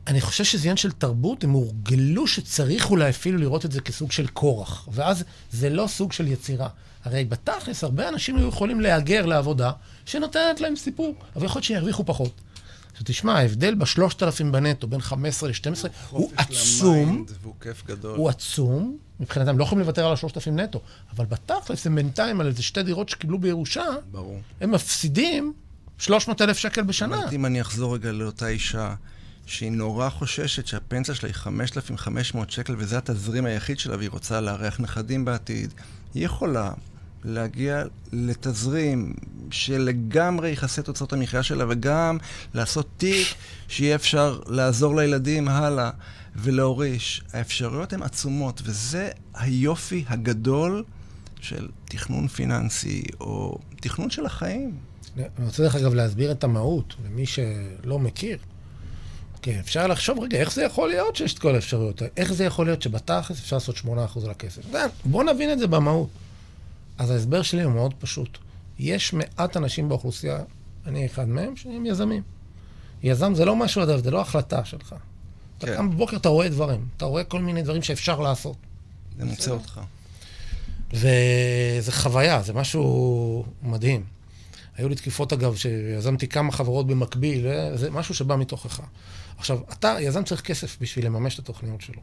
אני 0.07 0.21
חושב 0.21 0.45
שזה 0.45 0.63
עניין 0.63 0.77
של 0.77 0.93
תרבות, 0.93 1.45
הם 1.45 1.51
הורגלו 1.51 2.27
שצריך 2.27 2.91
אולי 2.91 3.11
אפילו 3.11 3.39
לראות 3.39 3.65
את 3.65 3.73
זה 3.73 3.81
כסוג 3.81 4.13
של 4.13 4.27
כורח, 4.27 4.89
ואז 4.93 5.25
זה 5.53 5.71
לא 5.71 5.87
סוג 5.87 6.13
של 6.13 6.27
יצירה. 6.27 6.69
הרי 7.05 7.25
בתכלס, 7.25 7.85
הרבה 7.85 8.09
אנשים 8.09 8.37
היו 8.37 8.49
יכולים 8.49 8.81
להגר 8.81 9.27
לעבודה 9.27 9.71
שנותנת 10.07 10.61
להם 10.61 10.77
סיפור, 10.77 11.15
אבל 11.37 11.45
יכול 11.45 11.59
להיות 11.59 11.65
שירוויחו 11.65 12.05
פחות. 12.07 12.41
תשמע, 13.05 13.39
ההבדל 13.39 13.75
בשלושת 13.75 14.23
אלפים 14.23 14.53
בנטו 14.53 14.87
בין 14.87 15.01
15 15.01 15.49
ל-12 15.49 15.89
הוא 16.11 16.31
עצום. 16.37 17.25
והוא 17.43 17.55
כיף 17.61 17.87
גדול. 17.87 18.17
הוא 18.17 18.29
עצום. 18.29 18.97
מבחינתם, 19.21 19.59
לא 19.59 19.65
יכולים 19.65 19.83
לוותר 19.85 20.07
על 20.07 20.13
השלושת 20.13 20.37
אלפים 20.37 20.61
נטו. 20.61 20.81
אבל 21.17 21.25
בתכלס, 21.25 21.87
הם 21.87 21.95
בינתיים 21.95 22.41
על 22.41 22.47
איזה 22.47 22.63
שתי 22.63 22.83
דירות 22.83 23.09
שקיבלו 23.09 23.39
בירושה, 23.39 23.85
ברור. 24.11 24.41
הם 24.61 24.71
מפסידים 24.71 25.53
300 25.99 26.43
אלף 26.43 26.59
שקל 26.59 26.83
בשנה. 26.83 27.31
אם 27.33 27.47
אני 27.47 27.61
אחזור 27.61 27.95
רגע 27.95 28.13
לאותה 28.13 28.49
אישה 28.49 28.95
שהיא 29.47 29.73
נורא 29.73 30.09
חוששת 30.09 30.67
שהפנסיה 30.67 31.15
שלה 31.15 31.29
היא 31.29 31.35
5,500 31.35 32.51
שקל 32.51 32.75
וזה 32.79 32.99
התזרים 32.99 33.45
היחיד 33.45 33.79
שלה 33.79 33.97
והיא 33.97 34.11
רוצה 34.11 34.41
לארח 34.41 34.81
נכדים 34.81 35.25
בעתיד, 35.25 35.75
היא 36.15 36.25
יכולה 36.25 36.73
להגיע 37.25 37.85
לתזרים 38.13 39.15
שלגמרי 39.51 40.51
יכסה 40.51 40.83
את 40.83 40.89
הוצאות 40.89 41.13
המחיה 41.13 41.43
שלה 41.43 41.65
וגם 41.69 42.19
לעשות 42.55 42.89
תיק 42.97 43.27
שיהיה 43.69 43.95
אפשר 43.95 44.41
לעזור 44.47 44.97
לילדים 44.97 45.49
הלאה 45.49 45.91
ולהוריש. 46.37 47.23
האפשרויות 47.33 47.93
הן 47.93 48.03
עצומות 48.03 48.63
וזה 48.65 49.11
היופי 49.35 50.05
הגדול 50.09 50.85
של 51.41 51.69
תכנון 51.85 52.29
פיננסי 52.29 53.03
או 53.21 53.59
תכנון 53.81 54.11
של 54.11 54.27
החיים. 54.27 54.73
אני 55.17 55.47
רוצה 55.47 55.63
דרך 55.63 55.75
אגב 55.75 55.95
להסביר 55.95 56.33
את 56.33 56.45
המהות 56.45 56.95
למי 57.05 57.27
שלא 57.27 57.99
מכיר. 57.99 58.39
כן, 59.47 59.59
אפשר 59.59 59.87
לחשוב, 59.87 60.19
רגע, 60.21 60.39
איך 60.39 60.53
זה 60.53 60.65
יכול 60.65 60.89
להיות 60.89 61.17
שיש 61.17 61.35
את 61.35 61.39
כל 61.39 61.55
האפשרויות? 61.55 62.03
איך 62.17 62.33
זה 62.33 62.45
יכול 62.45 62.67
להיות 62.67 62.83
שבתכלס 62.83 63.39
אפשר 63.39 63.57
לעשות 63.57 63.77
8% 63.77 63.89
על 64.25 64.31
הכסף? 64.31 64.63
בואו 65.05 65.23
נבין 65.23 65.53
את 65.53 65.59
זה 65.59 65.67
במהות. 65.67 66.09
אז 66.99 67.11
ההסבר 67.11 67.43
שלי 67.43 67.63
הוא 67.63 67.73
מאוד 67.73 67.95
פשוט. 67.99 68.39
יש 68.79 69.13
מעט 69.13 69.57
אנשים 69.57 69.89
באוכלוסייה, 69.89 70.39
אני 70.87 71.07
אחד 71.07 71.29
מהם, 71.29 71.57
שהם 71.57 71.87
יזמים. 71.87 72.23
יזם 73.03 73.35
זה 73.35 73.45
לא 73.45 73.57
משהו, 73.57 73.83
אגב, 73.83 74.05
זה 74.05 74.11
לא 74.11 74.21
החלטה 74.21 74.65
שלך. 74.65 74.89
כן. 74.89 74.97
אתה 75.59 75.77
קם 75.77 75.91
בבוקר, 75.91 76.17
אתה 76.17 76.29
רואה 76.29 76.49
דברים. 76.49 76.87
אתה 76.97 77.05
רואה 77.05 77.25
כל 77.25 77.41
מיני 77.41 77.63
דברים 77.63 77.83
שאפשר 77.83 78.21
לעשות. 78.21 78.57
זה 79.19 79.25
מוצא 79.25 79.51
אותך. 79.51 79.81
וזה 80.93 81.93
חוויה, 81.93 82.43
זה 82.43 82.53
משהו 82.53 83.45
מדהים. 83.63 84.05
היו 84.77 84.89
לי 84.89 84.95
תקיפות, 84.95 85.33
אגב, 85.33 85.57
שיזמתי 85.57 86.29
כמה 86.29 86.53
חברות 86.53 86.87
במקביל, 86.87 87.47
זה 87.75 87.91
משהו 87.91 88.15
שבא 88.15 88.37
מתוכך. 88.37 88.81
עכשיו, 89.39 89.59
אתה, 89.73 89.97
יזם 90.01 90.25
צריך 90.25 90.41
כסף 90.41 90.77
בשביל 90.81 91.07
לממש 91.07 91.35
את 91.35 91.39
התוכניות 91.39 91.81
שלו. 91.81 92.01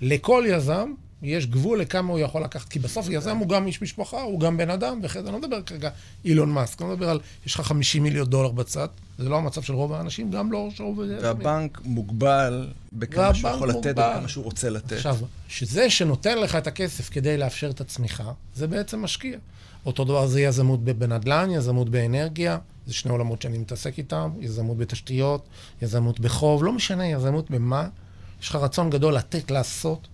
לכל 0.00 0.44
יזם 0.48 0.92
יש 1.22 1.46
גבול 1.46 1.80
לכמה 1.80 2.12
הוא 2.12 2.18
יכול 2.18 2.42
לקחת, 2.42 2.68
כי 2.68 2.78
בסוף 2.78 3.06
יזם 3.10 3.36
הוא 3.36 3.48
גם 3.48 3.66
איש 3.66 3.82
משפחה, 3.82 4.22
הוא 4.22 4.40
גם 4.40 4.56
בן 4.56 4.70
אדם, 4.70 5.00
זה 5.12 5.20
אני 5.20 5.32
לא 5.32 5.38
מדבר 5.38 5.62
כרגע 5.62 5.90
אילון 6.24 6.50
מאסק, 6.50 6.82
אני 6.82 6.88
לא 6.88 6.94
מדבר 6.94 7.10
על, 7.10 7.20
יש 7.46 7.54
לך 7.54 7.60
50 7.60 8.02
מיליון 8.02 8.26
דולר 8.28 8.48
בצד, 8.48 8.88
זה 9.18 9.28
לא 9.28 9.36
המצב 9.36 9.62
של 9.62 9.72
רוב 9.72 9.92
האנשים, 9.92 10.30
גם 10.30 10.52
לא 10.52 10.68
שרוב... 10.74 10.98
והבנק 10.98 11.80
מוגבל 11.84 12.68
בכמה 12.92 13.34
שהוא 13.34 13.50
יכול 13.50 13.68
לתת, 13.68 13.94
בכמה 13.94 14.28
שהוא 14.28 14.44
רוצה 14.44 14.70
לתת. 14.70 14.92
עכשיו, 14.92 15.16
שזה 15.48 15.90
שנותן 15.90 16.38
לך 16.38 16.56
את 16.56 16.66
הכסף 16.66 17.10
כדי 17.10 17.36
לאפשר 17.36 17.70
את 17.70 17.80
הצמיחה, 17.80 18.32
זה 18.54 18.66
בעצם 18.66 19.02
משקיע. 19.02 19.38
אותו 19.88 20.04
דבר 20.04 20.26
זה 20.26 20.40
יזמות 20.40 20.84
בנדל"ן, 20.84 21.50
יזמות 21.50 21.88
באנרגיה, 21.88 22.58
זה 22.86 22.94
שני 22.94 23.12
עולמות 23.12 23.42
שאני 23.42 23.58
מתעסק 23.58 23.98
איתם, 23.98 24.30
יזמות 24.40 24.76
בתשתיות, 24.76 25.48
יזמות 25.82 26.20
בחוב, 26.20 26.64
לא 26.64 26.72
משנה, 26.72 27.06
יזמות 27.06 27.50
במה. 27.50 27.88
יש 28.42 28.48
לך 28.48 28.54
רצון 28.56 28.90
גדול 28.90 29.14
לתת, 29.14 29.50
לעשות, 29.50 30.08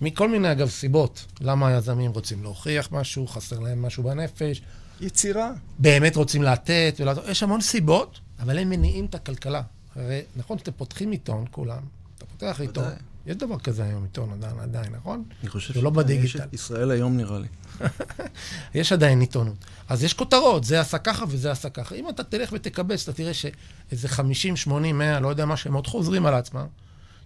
מכל 0.00 0.28
מיני, 0.28 0.52
אגב, 0.52 0.68
סיבות. 0.68 1.24
למה 1.40 1.68
היזמים 1.68 2.10
רוצים 2.10 2.42
להוכיח 2.42 2.88
משהו, 2.92 3.26
חסר 3.26 3.58
להם 3.58 3.82
משהו 3.82 4.02
בנפש. 4.02 4.62
יצירה. 5.00 5.52
באמת 5.78 6.16
רוצים 6.16 6.42
לתת, 6.42 6.94
ולתת. 7.00 7.22
יש 7.28 7.42
המון 7.42 7.60
סיבות, 7.60 8.20
אבל 8.40 8.58
הם 8.58 8.70
מניעים 8.70 9.04
את 9.04 9.14
הכלכלה. 9.14 9.62
הרי, 9.96 10.22
נכון, 10.36 10.58
אתם 10.62 10.72
פותחים 10.76 11.10
עיתון, 11.10 11.44
כולם, 11.50 11.82
אתה 12.18 12.26
פותח 12.26 12.60
עיתון. 12.60 12.84
יש 13.26 13.36
דבר 13.36 13.58
כזה 13.58 13.84
היום, 13.84 14.02
עיתון 14.02 14.32
עדיין, 14.32 14.60
עדיין, 14.60 14.92
נכון? 14.92 15.24
אני 15.42 15.50
חושב 15.50 15.82
לא 15.82 15.90
בדיגיטל. 15.90 16.26
יש 16.26 16.36
את 16.36 16.54
ישראל 16.54 16.90
היום, 16.90 17.16
נראה 17.16 17.38
לי. 17.38 17.48
יש 18.80 18.92
עדיין 18.92 19.20
עיתונות. 19.20 19.54
אז 19.88 20.04
יש 20.04 20.14
כותרות, 20.14 20.64
זה 20.64 20.80
עשה 20.80 20.98
ככה 20.98 21.24
וזה 21.28 21.50
עשה 21.50 21.70
ככה. 21.70 21.94
אם 21.94 22.08
אתה 22.08 22.24
תלך 22.24 22.50
ותקבץ, 22.52 23.02
אתה 23.02 23.12
תראה 23.12 23.34
שאיזה 23.34 24.08
50, 24.08 24.56
80, 24.56 24.98
100, 24.98 25.20
לא 25.20 25.28
יודע 25.28 25.46
מה, 25.46 25.56
שהם 25.56 25.74
עוד 25.74 25.86
חוזרים 25.86 26.26
על 26.26 26.34
עצמם. 26.34 26.66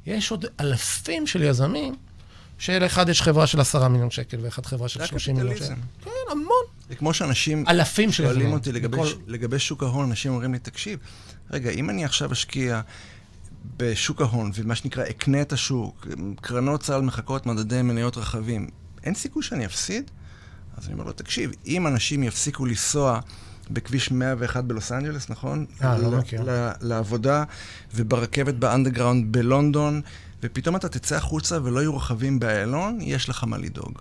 יש 0.06 0.30
עוד 0.30 0.44
אלפים 0.60 1.26
של 1.26 1.42
יזמים, 1.42 1.96
שלאחד 2.58 3.08
יש 3.08 3.22
חברה 3.22 3.46
של 3.46 3.60
10 3.60 3.88
מיליון 3.88 4.10
שקל, 4.10 4.38
ואחד 4.42 4.66
חברה 4.66 4.88
של 4.88 5.06
30 5.06 5.36
מיליון 5.36 5.56
שקל. 5.56 5.74
כן, 6.04 6.10
המון. 6.30 6.64
זה 6.88 6.94
כמו 6.94 7.14
שאנשים... 7.14 7.64
אלפים 7.68 8.12
של 8.12 8.22
יזמים. 8.22 8.40
שואלים 8.40 8.52
אותי 8.52 8.72
לגבי, 8.72 8.96
בכל... 8.96 9.08
לגבי 9.26 9.58
שוק 9.58 9.82
ההון, 9.82 10.08
אנשים 10.08 10.32
אומרים 10.32 10.52
לי, 10.52 10.58
תקשיב, 10.58 10.98
רגע, 11.50 11.70
אם 11.70 11.90
אני 11.90 12.04
עכשיו 12.04 12.32
אשקיע... 12.32 12.80
בשוק 13.76 14.20
ההון, 14.20 14.50
ומה 14.54 14.74
שנקרא, 14.74 15.04
אקנה 15.10 15.42
את 15.42 15.52
השוק, 15.52 16.06
קרנות 16.40 16.82
צה"ל 16.82 17.02
מחכות 17.02 17.46
מדדי 17.46 17.82
מניות 17.82 18.16
רחבים, 18.16 18.68
אין 19.04 19.14
סיכוי 19.14 19.42
שאני 19.42 19.66
אפסיד? 19.66 20.10
אז 20.76 20.86
אני 20.86 20.92
אומר 20.92 21.04
לו, 21.04 21.12
תקשיב, 21.12 21.50
אם 21.66 21.86
אנשים 21.86 22.22
יפסיקו 22.22 22.66
לנסוע 22.66 23.20
בכביש 23.70 24.12
101 24.12 24.64
בלוס 24.64 24.92
אנג'לס, 24.92 25.30
נכון? 25.30 25.66
אה, 25.82 25.98
לא 25.98 26.18
מכיר. 26.18 26.42
לעבודה, 26.80 27.44
וברכבת 27.94 28.54
באנדרגראונד 28.54 29.32
בלונדון, 29.32 30.00
ופתאום 30.42 30.76
אתה 30.76 30.88
תצא 30.88 31.16
החוצה 31.16 31.58
ולא 31.62 31.80
יהיו 31.80 31.96
רכבים 31.96 32.40
באיילון, 32.40 32.98
יש 33.00 33.28
לך 33.28 33.44
מה 33.44 33.58
לדאוג. 33.58 33.98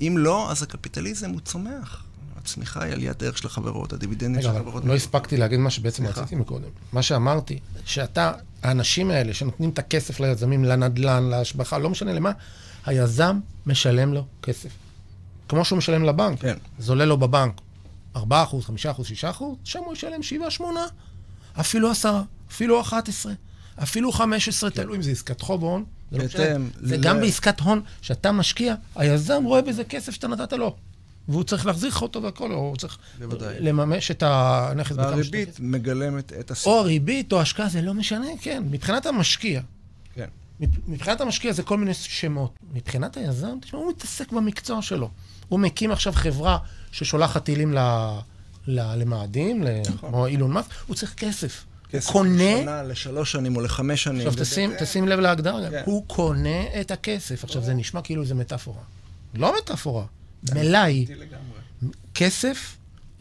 אם 0.00 0.14
לא, 0.18 0.50
אז 0.50 0.62
הקפיטליזם 0.62 1.30
הוא 1.30 1.40
צומח. 1.40 2.04
הצמיחה 2.36 2.84
היא 2.84 2.92
עליית 2.92 3.22
ערך 3.22 3.38
של 3.38 3.46
החברות, 3.46 3.92
הדיבידנדים 3.92 4.42
של 4.42 4.48
החברות. 4.48 4.84
לא 4.84 4.94
הספקתי 4.94 5.36
להגיד 5.36 5.58
מה 5.58 5.70
שבעצם 5.70 6.06
רציתי 6.06 6.34
מקודם. 6.34 6.68
מה 6.92 7.02
שאמרתי, 7.02 7.58
שאתה, 7.84 8.32
האנשים 8.62 9.10
האלה 9.10 9.34
שנותנים 9.34 9.70
את 9.70 9.78
הכסף 9.78 10.20
ליזמים, 10.20 10.64
לנדל"ן, 10.64 11.24
להשבחה, 11.24 11.78
לא 11.78 11.90
משנה 11.90 12.12
למה, 12.12 12.32
היזם 12.86 13.40
משלם 13.66 14.14
לו 14.14 14.24
כסף. 14.42 14.70
כמו 15.48 15.64
שהוא 15.64 15.76
משלם 15.76 16.04
לבנק. 16.04 16.40
כן. 16.40 16.56
זה 16.78 16.92
עולה 16.92 17.04
לו 17.04 17.16
בבנק 17.16 17.60
4 18.16 18.42
אחוז, 18.42 18.64
5 18.64 18.86
אחוז, 18.86 19.06
6 19.06 19.24
אחוז, 19.24 19.56
שם 19.64 19.78
הוא 19.84 19.92
ישלם 19.92 20.22
7, 20.22 20.50
8, 20.50 20.80
אפילו 21.60 21.90
10, 21.90 22.20
אפילו 22.50 22.80
11, 22.80 23.32
אפילו 23.82 24.12
15, 24.12 24.70
תלוי 24.70 24.96
אם 24.96 25.02
זה 25.02 25.10
עסקת 25.10 25.40
חוב 25.40 25.62
או 25.62 25.68
הון. 25.68 25.84
זה 26.12 26.18
לא 26.18 26.24
משנה. 26.24 26.42
זה 26.80 26.96
ל- 26.96 27.00
גם 27.00 27.20
בעסקת 27.20 27.60
הון, 27.60 27.80
שאתה 28.02 28.32
משקיע, 28.32 28.74
היזם 28.96 29.42
רואה 29.44 29.62
בזה 29.62 29.84
כסף 29.84 30.12
שאתה 30.12 30.28
נתת 30.28 30.52
לו. 30.52 30.76
והוא 31.28 31.44
צריך 31.44 31.66
להחזיר 31.66 31.88
לך 31.88 32.02
אותו 32.02 32.22
והכל, 32.22 32.52
או 32.52 32.56
הוא 32.56 32.76
צריך 32.76 32.98
בוודאי. 33.18 33.54
לממש 33.60 34.10
את 34.10 34.22
הנכס 34.26 34.92
בכמה 34.92 35.02
שאתה 35.02 35.16
והריבית. 35.16 35.60
מגלמת 35.60 36.32
את 36.32 36.50
הסיכון. 36.50 36.72
או 36.72 36.78
הריבית 36.78 37.32
או 37.32 37.40
השקעה, 37.40 37.68
זה 37.68 37.82
לא 37.82 37.94
משנה, 37.94 38.26
כן. 38.40 38.62
מבחינת 38.70 39.06
המשקיע, 39.06 39.60
כן. 40.14 40.28
מבחינת 40.88 41.20
המשקיע 41.20 41.52
זה 41.52 41.62
כל 41.62 41.76
מיני 41.78 41.94
שמות. 41.94 42.52
מבחינת 42.72 43.16
היזם, 43.16 43.58
תשמע, 43.60 43.78
הוא 43.78 43.90
מתעסק 43.90 44.32
במקצוע 44.32 44.82
שלו. 44.82 45.10
הוא 45.48 45.60
מקים 45.60 45.90
עכשיו 45.90 46.12
חברה 46.12 46.58
ששולחת 46.92 47.44
טילים 47.44 47.74
ל... 47.74 47.78
ל... 48.66 48.94
למאדים. 49.02 49.64
נכון. 49.64 50.10
כמו 50.10 50.26
אילון 50.26 50.50
מאסק, 50.50 50.68
הוא 50.86 50.96
צריך 50.96 51.14
כסף. 51.14 51.64
כסף 51.90 52.10
קונה... 52.10 52.54
לשנה, 52.54 52.82
לשלוש 52.82 53.32
שנים 53.32 53.56
או 53.56 53.60
לחמש 53.60 54.02
שנים. 54.02 54.28
עכשיו 54.28 54.44
תשים, 54.44 54.72
תשים 54.78 55.08
לב 55.08 55.20
להגדרה. 55.20 55.70
כן. 55.70 55.82
הוא 55.84 56.04
קונה 56.06 56.80
את 56.80 56.90
הכסף. 56.90 57.44
עכשיו, 57.44 57.62
זה 57.62 57.74
נשמע 57.74 58.02
כאילו 58.02 58.24
זה 58.24 58.34
מטאפורה. 58.34 58.82
לא 59.34 59.54
מטאפורה, 59.58 60.04
מלאי. 60.54 61.06
כסף, 62.14 62.76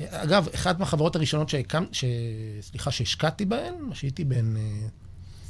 אגב, 0.10 0.47
אחת 0.56 0.80
מהחברות 0.80 1.15
הראשונות 1.15 1.49
שהקם, 1.49 1.84
ש... 1.91 2.06
סליחה, 2.62 2.91
שהשקעתי 2.91 3.45
בהן, 3.45 3.73
שהייתי 3.93 4.23
בן 4.23 4.58
אה, 4.58 4.62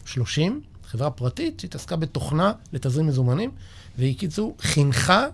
30, 0.06 0.62
חברה 0.84 1.12
פרטית 1.12 1.60
שהתעסקה 1.60 1.96
בתוכנה 1.96 2.52
לתזרים 2.74 3.08
מזומנים, 3.08 3.52
והיא 3.98 4.18
קיצור 4.18 4.56
חינכה 4.60 5.26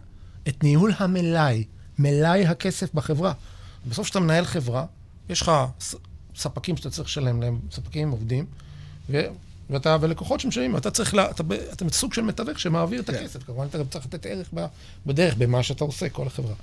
את 0.48 0.63
ניהול 0.63 0.93
המלאי, 0.98 1.63
מלאי 2.00 2.46
הכסף 2.46 2.93
בחברה. 2.93 3.34
בסוף 3.89 4.06
כשאתה 4.06 4.19
מנהל 4.19 4.46
חברה, 4.46 4.86
יש 5.30 5.41
לך 5.41 5.52
ספקים 6.36 6.78
שאתה 6.78 6.89
צריך 6.89 7.08
לשלם 7.08 7.41
להם, 7.41 7.60
ספקים 7.72 8.12
עובדים, 8.12 8.46
ו... 9.10 9.22
ואתה, 9.69 9.97
ולקוחות 10.02 10.39
שמשלמים, 10.39 10.78
אתה 10.78 10.91
צריך, 10.91 11.13
לה, 11.13 11.32
אתה, 11.32 11.43
אתה 11.73 11.86
סוג 11.91 12.13
של 12.13 12.21
מתווך 12.21 12.60
שמעביר 12.60 13.02
את 13.02 13.10
כן. 13.10 13.15
הכסף. 13.15 13.43
כמובן, 13.43 13.65
אתה 13.65 13.78
גם 13.78 13.86
צריך 13.89 14.06
לתת 14.06 14.26
ערך 14.26 14.49
ב- 14.54 14.65
בדרך, 15.06 15.36
במה 15.38 15.63
שאתה 15.63 15.84
עושה, 15.84 16.10
כל 16.10 16.28
החברה. 16.28 16.56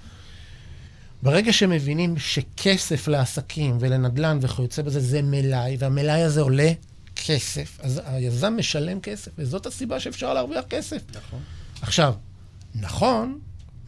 ברגע 1.23 1.53
שמבינים 1.53 2.19
שכסף 2.19 3.09
לעסקים 3.09 3.77
ולנדל"ן 3.81 4.39
וכיוצא 4.43 4.83
בזה 4.83 5.01
זה 5.01 5.23
מלאי, 5.23 5.77
והמלאי 5.79 6.23
הזה 6.23 6.41
עולה 6.41 6.73
כסף, 7.17 7.79
אז 7.83 8.01
היזם 8.05 8.55
משלם 8.59 9.01
כסף, 9.01 9.31
וזאת 9.39 9.67
הסיבה 9.67 10.01
שאפשר 10.01 10.35
להרוויח 10.35 10.65
כסף. 10.71 11.03
נכון. 11.11 11.41
עכשיו, 11.83 12.15
נכון 12.75 13.39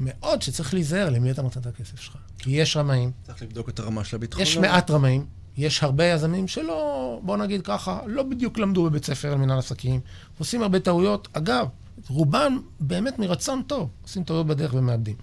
מאוד 0.00 0.42
שצריך 0.42 0.74
להיזהר 0.74 1.10
למי 1.10 1.30
אתה 1.30 1.42
נותן 1.42 1.60
את 1.60 1.66
הכסף 1.66 2.00
שלך. 2.00 2.16
כי 2.38 2.50
יש 2.50 2.76
רמאים, 2.76 3.10
צריך 3.26 3.42
לבדוק 3.42 3.68
את 3.68 3.78
הרמה 3.78 4.04
של 4.04 4.16
הביטחון. 4.16 4.42
יש 4.42 4.56
מעט 4.56 4.90
רמאים, 4.90 5.26
יש 5.56 5.82
הרבה 5.82 6.04
יזמים 6.04 6.48
שלא, 6.48 7.20
בוא 7.22 7.36
נגיד 7.36 7.62
ככה, 7.62 8.00
לא 8.06 8.22
בדיוק 8.22 8.58
למדו 8.58 8.84
בבית 8.84 9.04
ספר 9.04 9.32
על 9.32 9.38
מנהל 9.38 9.58
עסקים, 9.58 10.00
עושים 10.38 10.62
הרבה 10.62 10.80
טעויות. 10.80 11.28
אגב, 11.32 11.66
רובם 12.08 12.60
באמת 12.80 13.18
מרצון 13.18 13.62
טוב, 13.66 13.90
עושים 14.02 14.24
טעויות 14.24 14.46
בדרך 14.46 14.74
ומאבדים. 14.74 15.16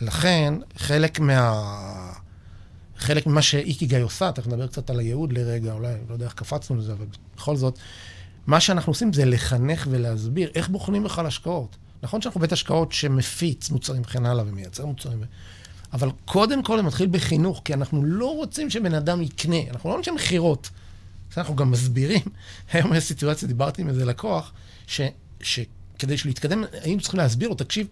לכן, 0.00 0.54
חלק 0.76 1.20
מה... 1.20 1.62
חלק 2.98 3.26
ממה 3.26 3.42
שאיקיגאי 3.42 4.00
עושה, 4.00 4.32
תכף 4.32 4.46
נדבר 4.46 4.66
קצת 4.66 4.90
על 4.90 4.98
הייעוד 4.98 5.32
לרגע, 5.32 5.72
אולי, 5.72 5.94
לא 6.08 6.12
יודע 6.12 6.24
איך 6.24 6.34
קפצנו 6.34 6.76
לזה, 6.76 6.92
אבל 6.92 7.06
בכל 7.36 7.56
זאת, 7.56 7.78
מה 8.46 8.60
שאנחנו 8.60 8.90
עושים 8.90 9.12
זה 9.12 9.24
לחנך 9.24 9.86
ולהסביר 9.90 10.50
איך 10.54 10.68
בוחנים 10.68 11.04
בכלל 11.04 11.26
השקעות. 11.26 11.76
נכון 12.02 12.22
שאנחנו 12.22 12.40
בית 12.40 12.52
השקעות 12.52 12.92
שמפיץ 12.92 13.70
מוצרים 13.70 14.02
וכן 14.02 14.26
הלאה 14.26 14.44
ומייצר 14.48 14.86
מוצרים, 14.86 15.22
אבל 15.96 16.10
קודם 16.24 16.62
כל 16.62 16.76
זה 16.76 16.82
מתחיל 16.82 17.08
בחינוך, 17.10 17.62
כי 17.64 17.74
אנחנו 17.74 18.04
לא 18.04 18.36
רוצים 18.36 18.70
שבן 18.70 18.94
אדם 18.94 19.22
יקנה, 19.22 19.56
אנחנו 19.70 19.90
לא 19.90 19.98
אנשי 19.98 20.10
מכירות. 20.10 20.70
אז 21.32 21.38
אנחנו 21.38 21.56
גם 21.56 21.70
מסבירים, 21.70 22.22
היום 22.72 22.94
יש 22.94 23.04
סיטואציה, 23.04 23.48
דיברתי 23.48 23.82
עם 23.82 23.88
איזה 23.88 24.04
לקוח, 24.04 24.52
ש, 24.86 25.00
שכדי 25.40 26.14
להתקדם, 26.24 26.64
היינו 26.82 27.00
צריכים 27.00 27.20
להסביר 27.20 27.48
לו, 27.48 27.54
תקשיב, 27.54 27.86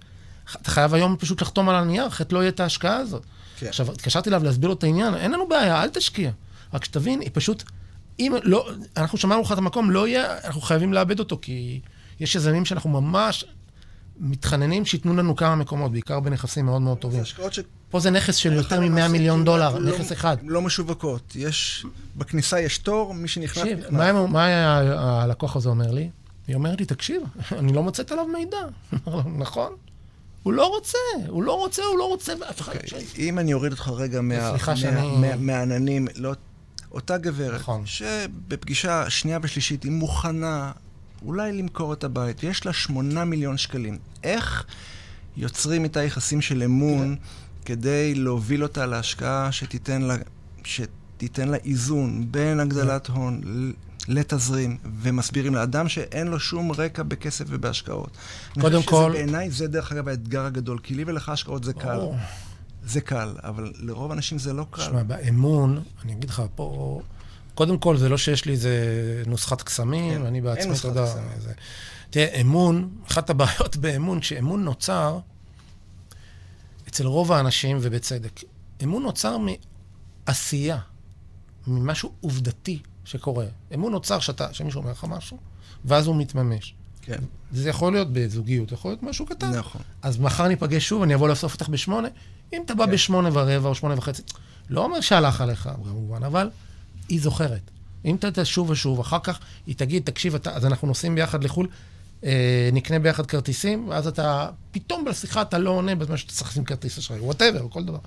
אתה 0.62 0.70
חייב 0.70 0.94
היום 0.94 1.16
פשוט 1.18 1.42
לחתום 1.42 1.68
על 1.68 1.74
הנייר, 1.74 2.06
אחרת 2.06 2.32
לא 2.32 2.38
יהיה 2.38 2.48
את 2.48 2.60
ההשקעה 2.60 2.96
הזאת. 2.96 3.22
כן. 3.58 3.66
עכשיו, 3.66 3.92
התקשרתי 3.92 4.28
אליו 4.28 4.44
להסביר 4.44 4.68
לו 4.68 4.74
את 4.74 4.84
העניין, 4.84 5.14
אין 5.14 5.32
לנו 5.32 5.48
בעיה, 5.48 5.82
אל 5.82 5.88
תשקיע. 5.88 6.30
רק 6.74 6.84
שתבין, 6.84 7.20
היא 7.20 7.30
פשוט, 7.32 7.62
אם 8.18 8.32
לא, 8.42 8.70
אנחנו 8.96 9.18
שמענו 9.18 9.42
לך 9.42 9.52
את 9.52 9.58
המקום, 9.58 9.90
לא 9.90 10.08
יהיה, 10.08 10.38
אנחנו 10.44 10.60
חייבים 10.60 10.92
לאבד 10.92 11.18
אותו, 11.18 11.38
כי 11.42 11.80
יש 12.20 12.34
יזמים 12.34 12.64
שאנחנו 12.64 12.90
ממש 13.00 13.44
מתחננים 14.18 14.84
שייתנו 14.84 15.16
לנו 15.16 15.36
כמה 15.36 15.56
מקומות, 15.56 15.92
בעיקר 15.92 16.20
בנכסים 16.20 16.66
מאוד 16.66 16.82
מאוד 16.82 16.96
זה 16.96 17.02
טובים. 17.02 17.20
השקעות 17.20 17.54
ש... 17.54 17.60
פה 17.94 18.00
זה 18.00 18.10
נכס 18.10 18.36
של 18.36 18.52
יותר 18.52 18.80
למעשה 18.80 19.08
מ-100 19.08 19.12
מיליון 19.12 19.44
דולר, 19.44 19.78
לא- 19.78 19.98
נכס 19.98 20.12
אחד. 20.12 20.36
לא 20.42 20.62
משווקות. 20.62 21.32
יש... 21.36 21.86
בכניסה 22.16 22.60
יש 22.60 22.78
תור, 22.78 23.14
מי 23.14 23.28
שנכנס... 23.28 23.58
תקשיב. 23.58 23.78
מה 23.90 24.26
מה 24.26 24.44
היה 24.44 24.80
הלקוח 25.22 25.56
הזה 25.56 25.68
אומר 25.68 25.90
לי? 25.90 26.10
היא 26.46 26.56
אומרת 26.56 26.80
לי, 26.80 26.86
תקשיב, 26.86 27.22
אני 27.52 27.72
לא 27.72 27.82
מוצאת 27.82 28.12
עליו 28.12 28.26
מידע. 28.26 28.56
נכון? 29.42 29.72
הוא 30.42 30.52
לא 30.52 30.66
רוצה, 30.66 30.98
הוא 31.28 31.42
לא 31.42 31.52
רוצה, 31.58 31.82
הוא 31.90 31.98
לא 31.98 32.04
רוצה, 32.08 32.32
ואף 32.40 32.60
אחד... 32.60 32.72
אוקיי, 32.74 33.04
אם 33.18 33.38
אני 33.38 33.54
אוריד 33.54 33.72
אותך 33.72 33.88
רגע 33.88 34.20
מה- 34.20 34.52
מה- 34.84 35.16
מה- 35.18 35.36
מהעננים, 35.36 36.06
לא... 36.16 36.32
אותה 36.92 37.18
גברת, 37.18 37.60
נכון. 37.60 37.82
שבפגישה 37.86 39.10
שנייה 39.10 39.38
ושלישית 39.42 39.82
היא 39.82 39.92
מוכנה 39.92 40.72
אולי 41.24 41.52
למכור 41.52 41.92
את 41.92 42.04
הבית, 42.04 42.44
ויש 42.44 42.66
לה 42.66 42.72
שמונה 42.72 43.24
מיליון 43.24 43.56
שקלים. 43.58 43.98
איך 44.24 44.64
יוצרים 45.36 45.84
איתה 45.84 46.02
יחסים 46.02 46.40
של 46.40 46.62
אמון 46.62 47.16
כדי 47.64 48.14
להוביל 48.14 48.62
אותה 48.62 48.86
להשקעה 48.86 49.52
שתיתן 49.52 50.02
לה, 50.02 50.16
שתיתן 50.64 51.48
לה 51.48 51.56
איזון 51.56 52.26
בין 52.30 52.60
הגדלת 52.60 53.06
הון 53.06 53.40
לתזרים, 54.08 54.76
ומסבירים 55.02 55.54
לאדם 55.54 55.88
שאין 55.88 56.26
לו 56.26 56.40
שום 56.40 56.72
רקע 56.72 57.02
בכסף 57.02 57.44
ובהשקעות. 57.48 58.16
קודם 58.60 58.82
כל- 58.82 59.10
בעיניי 59.12 59.50
זה 59.50 59.66
דרך 59.66 59.92
אגב 59.92 60.08
האתגר 60.08 60.44
הגדול, 60.44 60.78
כי 60.82 60.94
לי 60.94 61.04
ולך 61.06 61.28
השקעות 61.28 61.64
זה 61.64 61.72
קל. 61.72 62.00
זה 62.86 63.00
קל, 63.00 63.34
אבל 63.44 63.72
לרוב 63.78 64.10
האנשים 64.10 64.38
זה 64.38 64.52
לא 64.52 64.66
קל. 64.70 64.82
שמע, 64.82 65.02
באמון, 65.02 65.82
אני 66.04 66.12
אגיד 66.12 66.30
לך, 66.30 66.42
פה... 66.54 67.00
קודם 67.54 67.78
כל, 67.78 67.96
זה 67.96 68.08
לא 68.08 68.18
שיש 68.18 68.44
לי 68.44 68.52
איזה 68.52 68.76
נוסחת 69.26 69.62
קסמים, 69.62 70.18
כן, 70.20 70.26
אני 70.26 70.36
אין 70.38 70.44
בעצמי, 70.44 70.66
נוסחת 70.70 70.90
אתה 70.92 71.00
יודע... 71.00 71.10
קסמים. 71.10 71.54
תראה, 72.10 72.40
אמון, 72.40 72.90
אחת 73.08 73.30
הבעיות 73.30 73.76
באמון, 73.76 74.20
כשאמון 74.20 74.64
נוצר, 74.64 75.18
אצל 76.88 77.06
רוב 77.06 77.32
האנשים, 77.32 77.78
ובצדק, 77.80 78.40
אמון 78.82 79.02
נוצר 79.02 79.36
מעשייה, 80.26 80.78
ממשהו 81.66 82.12
עובדתי 82.20 82.78
שקורה. 83.04 83.46
אמון 83.74 83.92
נוצר 83.92 84.18
שאתה, 84.18 84.54
שמישהו 84.54 84.80
אומר 84.80 84.90
לך 84.90 85.04
משהו, 85.04 85.38
ואז 85.84 86.06
הוא 86.06 86.16
מתממש. 86.16 86.74
כן, 87.02 87.18
זה 87.52 87.68
יכול 87.68 87.92
להיות 87.92 88.12
בזוגיות, 88.12 88.72
יכול 88.72 88.90
להיות 88.90 89.02
משהו 89.02 89.26
קטן. 89.26 89.50
נכון. 89.50 89.82
אז 90.02 90.18
מחר 90.18 90.48
ניפגש 90.48 90.88
שוב, 90.88 91.02
אני 91.02 91.14
אבוא 91.14 91.28
לאסוף 91.28 91.54
אותך 91.54 91.68
בשמונה. 91.68 92.08
אם 92.52 92.62
אתה 92.64 92.74
בא 92.74 92.86
כן. 92.86 92.92
בשמונה 92.92 93.28
ורבע 93.32 93.68
או 93.68 93.74
שמונה 93.74 93.94
וחצי, 93.98 94.22
לא 94.70 94.84
אומר 94.84 95.00
שהלך 95.00 95.40
עליך, 95.40 95.68
כמובן, 95.84 96.24
אבל 96.24 96.50
היא 97.08 97.20
זוכרת. 97.20 97.70
אם 98.04 98.16
אתה 98.16 98.44
שוב 98.44 98.70
ושוב, 98.70 99.00
אחר 99.00 99.18
כך 99.18 99.38
היא 99.66 99.74
תגיד, 99.76 100.02
תקשיב, 100.04 100.34
אתה, 100.34 100.56
אז 100.56 100.66
אנחנו 100.66 100.88
נוסעים 100.88 101.14
ביחד 101.14 101.44
לחו"ל, 101.44 101.68
נקנה 102.72 102.98
ביחד 102.98 103.26
כרטיסים, 103.26 103.88
ואז 103.88 104.06
אתה, 104.06 104.48
פתאום 104.70 105.04
בשיחה 105.04 105.42
אתה 105.42 105.58
לא 105.58 105.70
עונה 105.70 105.94
בזמן 105.94 106.16
שאתה 106.16 106.32
צריך 106.32 106.50
לשים 106.50 106.64
כרטיס 106.64 106.98
אשראי, 106.98 107.20
וואטאבר, 107.20 107.68
כל 107.68 107.84
דבר. 107.84 107.98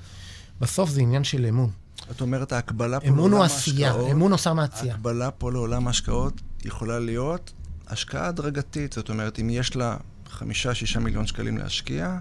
בסוף 0.60 0.90
זה 0.90 1.02
עניין 1.02 1.24
של 1.24 1.46
אמון. 1.46 1.70
את 2.12 2.22
אומרת, 2.22 2.52
ההקבלה 2.52 3.00
פה 3.00 3.08
אמון 3.08 3.20
הוא 3.20 3.30
לעולם 3.30 3.46
עשייה, 3.46 3.88
ההשקעות, 3.88 4.12
אמון 4.12 4.32
עושה 4.32 4.54
מעשייה. 4.54 4.92
ההקבלה 4.94 5.32
פה 5.32 5.52
לעולם 5.52 5.88
ההשקעות 5.88 6.42
יכולה 6.66 7.00
להיות 7.00 7.54
השקעה 7.88 8.28
הדרגתית. 8.28 8.94
זאת 8.94 9.10
אומרת, 9.10 9.40
אם 9.40 9.50
יש 9.50 9.76
לה 9.76 9.98
חמישה, 10.30 10.74
שישה 10.74 11.00
מיליון 11.00 11.28
שקלים 11.28 11.58
להשקיע, 11.58 12.18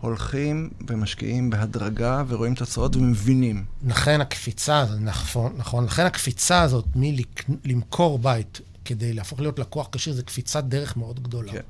הולכים 0.00 0.70
ומשקיעים 0.88 1.50
בהדרגה 1.50 2.22
ורואים 2.28 2.54
תוצאות 2.54 2.96
ומבינים. 2.96 3.64
לכן 3.86 4.20
הקפיצה 4.20 4.78
הזאת, 4.78 4.98
נכון, 5.00 5.52
נכון, 5.56 5.84
לכן 5.84 6.06
הקפיצה 6.06 6.62
הזאת 6.62 6.84
מלמכור 6.94 8.18
בית 8.18 8.60
כדי 8.84 9.12
להפוך 9.12 9.40
להיות 9.40 9.58
לקוח 9.58 9.88
כשיר, 9.92 10.14
זה 10.14 10.22
קפיצת 10.22 10.64
דרך 10.64 10.96
מאוד 10.96 11.22
גדולה. 11.22 11.52
כן. 11.52 11.60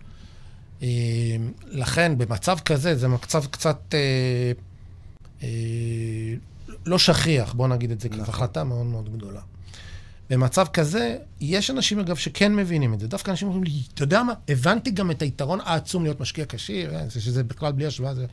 אה, 0.83 1.37
לכן, 1.65 2.19
במצב 2.19 2.59
כזה, 2.65 2.97
זה 2.97 3.09
מצב 3.09 3.47
קצת 3.47 3.95
אה, 3.95 4.53
אה, 5.43 5.49
לא 6.87 6.99
שכיח, 6.99 7.53
בוא 7.53 7.69
נגיד 7.69 7.91
את 7.91 8.01
זה, 8.01 8.09
כי 8.09 8.17
נכון. 8.17 8.35
החלטה 8.35 8.65
מאוד 8.65 8.87
מאוד 8.87 9.17
גדולה. 9.17 9.41
במצב 10.31 10.67
כזה, 10.73 11.17
יש 11.41 11.71
אנשים, 11.71 11.99
אגב, 11.99 12.17
שכן 12.17 12.57
מבינים 12.57 12.95
את 12.95 13.01
זה. 13.01 13.09
דווקא 13.09 13.31
אנשים 13.31 13.49
אומרים 13.49 13.65
לי, 13.65 13.73
אתה 13.95 14.03
יודע 14.03 14.23
מה, 14.23 14.33
הבנתי 14.49 14.91
גם 14.91 15.11
את 15.11 15.23
היתרון 15.23 15.61
העצום 15.65 16.03
להיות 16.03 16.21
משקיע 16.21 16.45
כשיר, 16.49 16.95
אה, 16.95 17.09
זה 17.09 17.21
שזה 17.21 17.45
בכלל 17.45 17.73
בלי 17.73 17.87
השוואה, 17.87 18.15
זה 18.15 18.27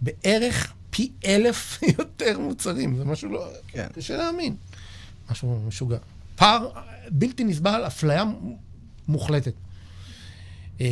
בערך 0.00 0.72
פי 0.90 1.10
אלף 1.24 1.80
יותר 1.98 2.38
מוצרים, 2.38 2.96
זה 2.96 3.04
משהו 3.04 3.30
לא... 3.30 3.48
כן. 3.68 3.86
קשה 3.94 4.16
להאמין. 4.16 4.56
משהו 5.30 5.62
משוגע. 5.66 5.98
פער 6.36 6.70
בלתי 7.10 7.44
נסבל, 7.44 7.86
אפליה 7.86 8.24
מוחלטת. 9.08 9.54
אה, 10.80 10.86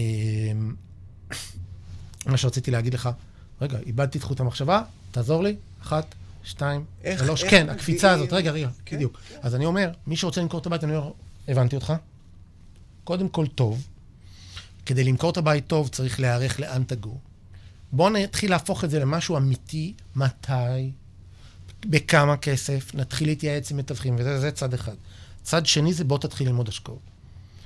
מה 2.27 2.37
שרציתי 2.37 2.71
להגיד 2.71 2.95
לך, 2.95 3.09
רגע, 3.61 3.79
איבדתי 3.87 4.19
את 4.19 4.23
חוט 4.23 4.41
המחשבה, 4.41 4.83
תעזור 5.11 5.43
לי, 5.43 5.57
אחת, 5.83 6.15
שתיים, 6.45 6.85
איך, 7.05 7.25
שלוש, 7.25 7.43
איך 7.43 7.51
כן, 7.51 7.69
הקפיצה 7.69 8.11
הזאת, 8.11 8.33
רגע, 8.33 8.51
רגע, 8.51 8.69
כן, 8.85 8.97
בדיוק. 8.97 9.21
כן. 9.29 9.39
אז 9.43 9.55
אני 9.55 9.65
אומר, 9.65 9.91
מי 10.07 10.17
שרוצה 10.17 10.41
למכור 10.41 10.61
את 10.61 10.67
הבית, 10.67 10.85
אני 10.85 10.97
אומר, 10.97 11.11
הבנתי 11.49 11.77
אותך. 11.77 11.93
קודם 13.05 13.29
כל 13.29 13.47
טוב. 13.47 13.87
כדי 14.87 15.05
למכור 15.05 15.31
את 15.31 15.37
הבית 15.37 15.67
טוב, 15.67 15.89
צריך 15.89 16.21
להיערך 16.21 16.61
לאן 16.61 16.83
תגור. 16.85 17.21
בואו 17.93 18.11
נתחיל 18.11 18.51
להפוך 18.51 18.85
את 18.85 18.91
זה 18.91 18.99
למשהו 18.99 19.37
אמיתי, 19.37 19.95
מתי, 20.17 20.91
בכמה 21.87 22.37
כסף, 22.37 22.95
נתחיל 22.95 23.29
להתייעץ 23.29 23.71
עם 23.71 23.77
מתווכים, 23.77 24.17
וזה 24.19 24.51
צד 24.51 24.75
אחד. 24.75 24.95
צד 25.43 25.67
שני 25.67 25.93
זה 25.93 26.05
בוא 26.05 26.19
תתחיל 26.19 26.47
ללמוד 26.47 26.69
השקעות. 26.69 26.99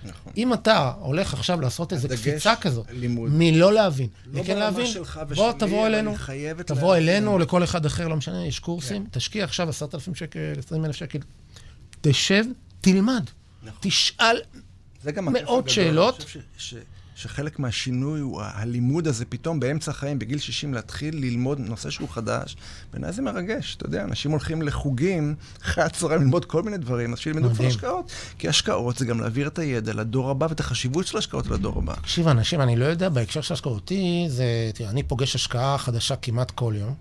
נכון. 0.04 0.32
אם 0.36 0.54
אתה 0.54 0.92
הולך 1.00 1.34
עכשיו 1.34 1.60
לעשות 1.60 1.92
איזו 1.92 2.08
קפיצה 2.08 2.56
כזאת, 2.56 2.86
לימוד. 2.90 3.30
מלא 3.34 3.72
להבין, 3.72 4.08
לא 4.26 4.40
וכן 4.40 4.58
להבין, 4.58 4.86
בוא 5.34 5.52
תבוא 5.52 5.86
אלינו, 5.86 6.14
תבוא 6.66 6.96
אלינו 6.96 7.32
או 7.32 7.38
לכל 7.38 7.64
אחד 7.64 7.86
אחר, 7.86 8.08
לא 8.08 8.16
משנה, 8.16 8.46
יש 8.46 8.58
קורסים, 8.58 9.04
כן. 9.04 9.10
תשקיע 9.10 9.44
עכשיו 9.44 9.68
עשרת 9.68 9.94
אלפים 9.94 10.14
שקל, 10.14 10.38
עשרים 10.58 10.84
אלף 10.84 10.96
שקל, 10.96 11.18
תשב, 12.00 12.44
תלמד, 12.80 13.24
נכון. 13.62 13.78
תשאל 13.80 14.36
מאות 15.22 15.70
שאלות. 15.70 16.16
אני 16.16 16.24
חושב 16.24 16.40
ש... 16.58 16.74
שחלק 17.14 17.58
מהשינוי 17.58 18.20
הוא 18.20 18.42
הלימוד 18.42 19.08
הזה 19.08 19.24
פתאום 19.24 19.60
באמצע 19.60 19.90
החיים, 19.90 20.18
בגיל 20.18 20.38
60, 20.38 20.74
להתחיל 20.74 21.16
ללמוד 21.16 21.60
נושא 21.60 21.90
שהוא 21.90 22.08
חדש. 22.08 22.56
בעיניי 22.92 23.12
זה 23.12 23.22
מרגש, 23.22 23.76
אתה 23.76 23.86
יודע, 23.86 24.04
אנשים 24.04 24.30
הולכים 24.30 24.62
לחוגים 24.62 25.34
אחרי 25.64 25.84
הצהריים 25.84 26.22
ללמוד 26.22 26.44
כל 26.44 26.62
מיני 26.62 26.78
דברים, 26.78 27.12
אז 27.12 27.18
שילמדו 27.18 27.50
כבר 27.50 27.66
השקעות. 27.66 28.12
כי 28.38 28.48
השקעות 28.48 28.96
זה 28.98 29.04
גם 29.04 29.20
להעביר 29.20 29.46
את 29.46 29.58
הידע 29.58 29.92
לדור 29.92 30.30
הבא 30.30 30.46
ואת 30.50 30.60
החשיבות 30.60 31.06
של 31.06 31.18
השקעות 31.18 31.46
לדור 31.46 31.78
הבא. 31.78 31.94
תקשיב, 31.94 32.28
אנשים, 32.28 32.60
אני 32.60 32.76
לא 32.76 32.84
יודע, 32.84 33.08
בהקשר 33.08 33.40
של 33.40 33.54
השקעותי, 33.54 34.26
זה, 34.28 34.70
תראה, 34.74 34.90
אני 34.90 35.02
פוגש 35.02 35.34
השקעה 35.34 35.78
חדשה 35.78 36.16
כמעט 36.16 36.50
כל 36.50 36.74
יום. 36.76 36.94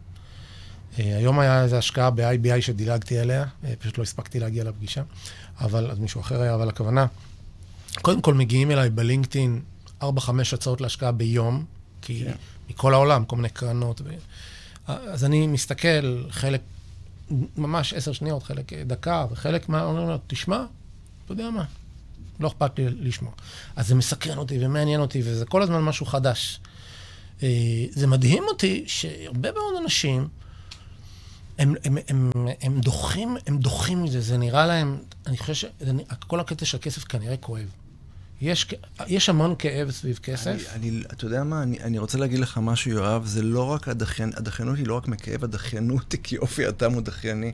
אה, 0.99 1.17
היום 1.17 1.39
היה 1.39 1.63
איזו 1.63 1.75
השקעה 1.75 2.09
ב-IBI 2.09 2.61
שדילגתי 2.61 3.19
עליה, 3.19 3.45
אה, 3.63 3.73
פשוט 3.79 3.97
לא 3.97 4.03
הספקתי 4.03 4.39
להגיע 4.39 4.63
לפגישה, 4.63 5.01
אבל, 5.61 5.91
אז 5.91 5.99
מישהו 5.99 6.21
אחר 6.21 6.41
היה, 6.41 6.55
אבל 6.55 6.69
הכוונה, 6.69 7.05
קודם 8.01 8.21
כל 8.21 8.33
מגיעים 8.33 8.71
אליי 8.71 8.89
בלינקדאין 8.89 9.61
4-5 10.11 10.29
הצעות 10.53 10.81
להשקעה 10.81 11.11
ביום, 11.11 11.65
כי 12.01 12.23
כן. 12.25 12.33
מכל 12.69 12.93
העולם, 12.93 13.25
כל 13.25 13.35
מיני 13.35 13.49
קרנות. 13.49 14.01
ו... 14.03 14.09
אז 14.87 15.25
אני 15.25 15.47
מסתכל, 15.47 16.23
חלק, 16.29 16.61
ממש 17.57 17.93
עשר 17.93 18.13
שניות, 18.13 18.43
חלק 18.43 18.73
דקה, 18.73 19.25
וחלק 19.31 19.69
מה, 19.69 19.83
אומרים 19.83 20.07
לו, 20.07 20.17
תשמע, 20.27 20.65
אתה 21.25 21.31
יודע 21.31 21.49
מה, 21.49 21.63
לא 22.39 22.47
אכפת 22.47 22.79
לי 22.79 22.85
לשמוע. 22.89 23.31
אז 23.75 23.87
זה 23.87 23.95
מסקרן 23.95 24.37
אותי 24.37 24.65
ומעניין 24.65 25.01
אותי, 25.01 25.21
וזה 25.23 25.45
כל 25.45 25.61
הזמן 25.61 25.81
משהו 25.81 26.05
חדש. 26.05 26.59
אה, 27.43 27.85
זה 27.91 28.07
מדהים 28.07 28.43
אותי 28.47 28.83
שהרבה 28.87 29.51
מאוד 29.51 29.73
אנשים, 29.83 30.27
הם, 31.57 31.75
הם, 31.83 31.97
הם, 32.07 32.31
הם 32.61 32.79
דוחים, 32.79 33.37
הם 33.47 33.57
דוחים 33.57 34.03
מזה, 34.03 34.21
זה 34.21 34.37
נראה 34.37 34.65
להם, 34.65 34.97
אני 35.27 35.37
חושב 35.37 35.53
שכל 35.53 36.39
הקטע 36.39 36.65
של 36.65 36.77
כסף 36.81 37.03
כנראה 37.03 37.37
כואב. 37.37 37.69
יש, 38.43 38.73
יש 39.07 39.29
המון 39.29 39.55
כאב 39.59 39.91
סביב 39.91 40.19
כסף. 40.23 40.55
אני, 40.75 40.89
אני, 40.89 41.03
אתה 41.13 41.25
יודע 41.25 41.43
מה, 41.43 41.63
אני, 41.63 41.79
אני 41.79 41.97
רוצה 41.97 42.17
להגיד 42.17 42.39
לך 42.39 42.59
משהו, 42.61 42.91
יואב, 42.91 43.25
זה 43.25 43.43
לא 43.43 43.63
רק 43.63 43.87
הדחיין, 43.87 44.31
הדחיינות 44.35 44.77
היא 44.77 44.87
לא 44.87 44.93
רק 44.93 45.07
מכאב, 45.07 45.43
הדחיינות 45.43 46.11
היא 46.11 46.19
כי 46.23 46.37
אופי 46.37 46.67
אדם 46.67 46.93
הוא 46.93 47.01
דחייני. 47.01 47.51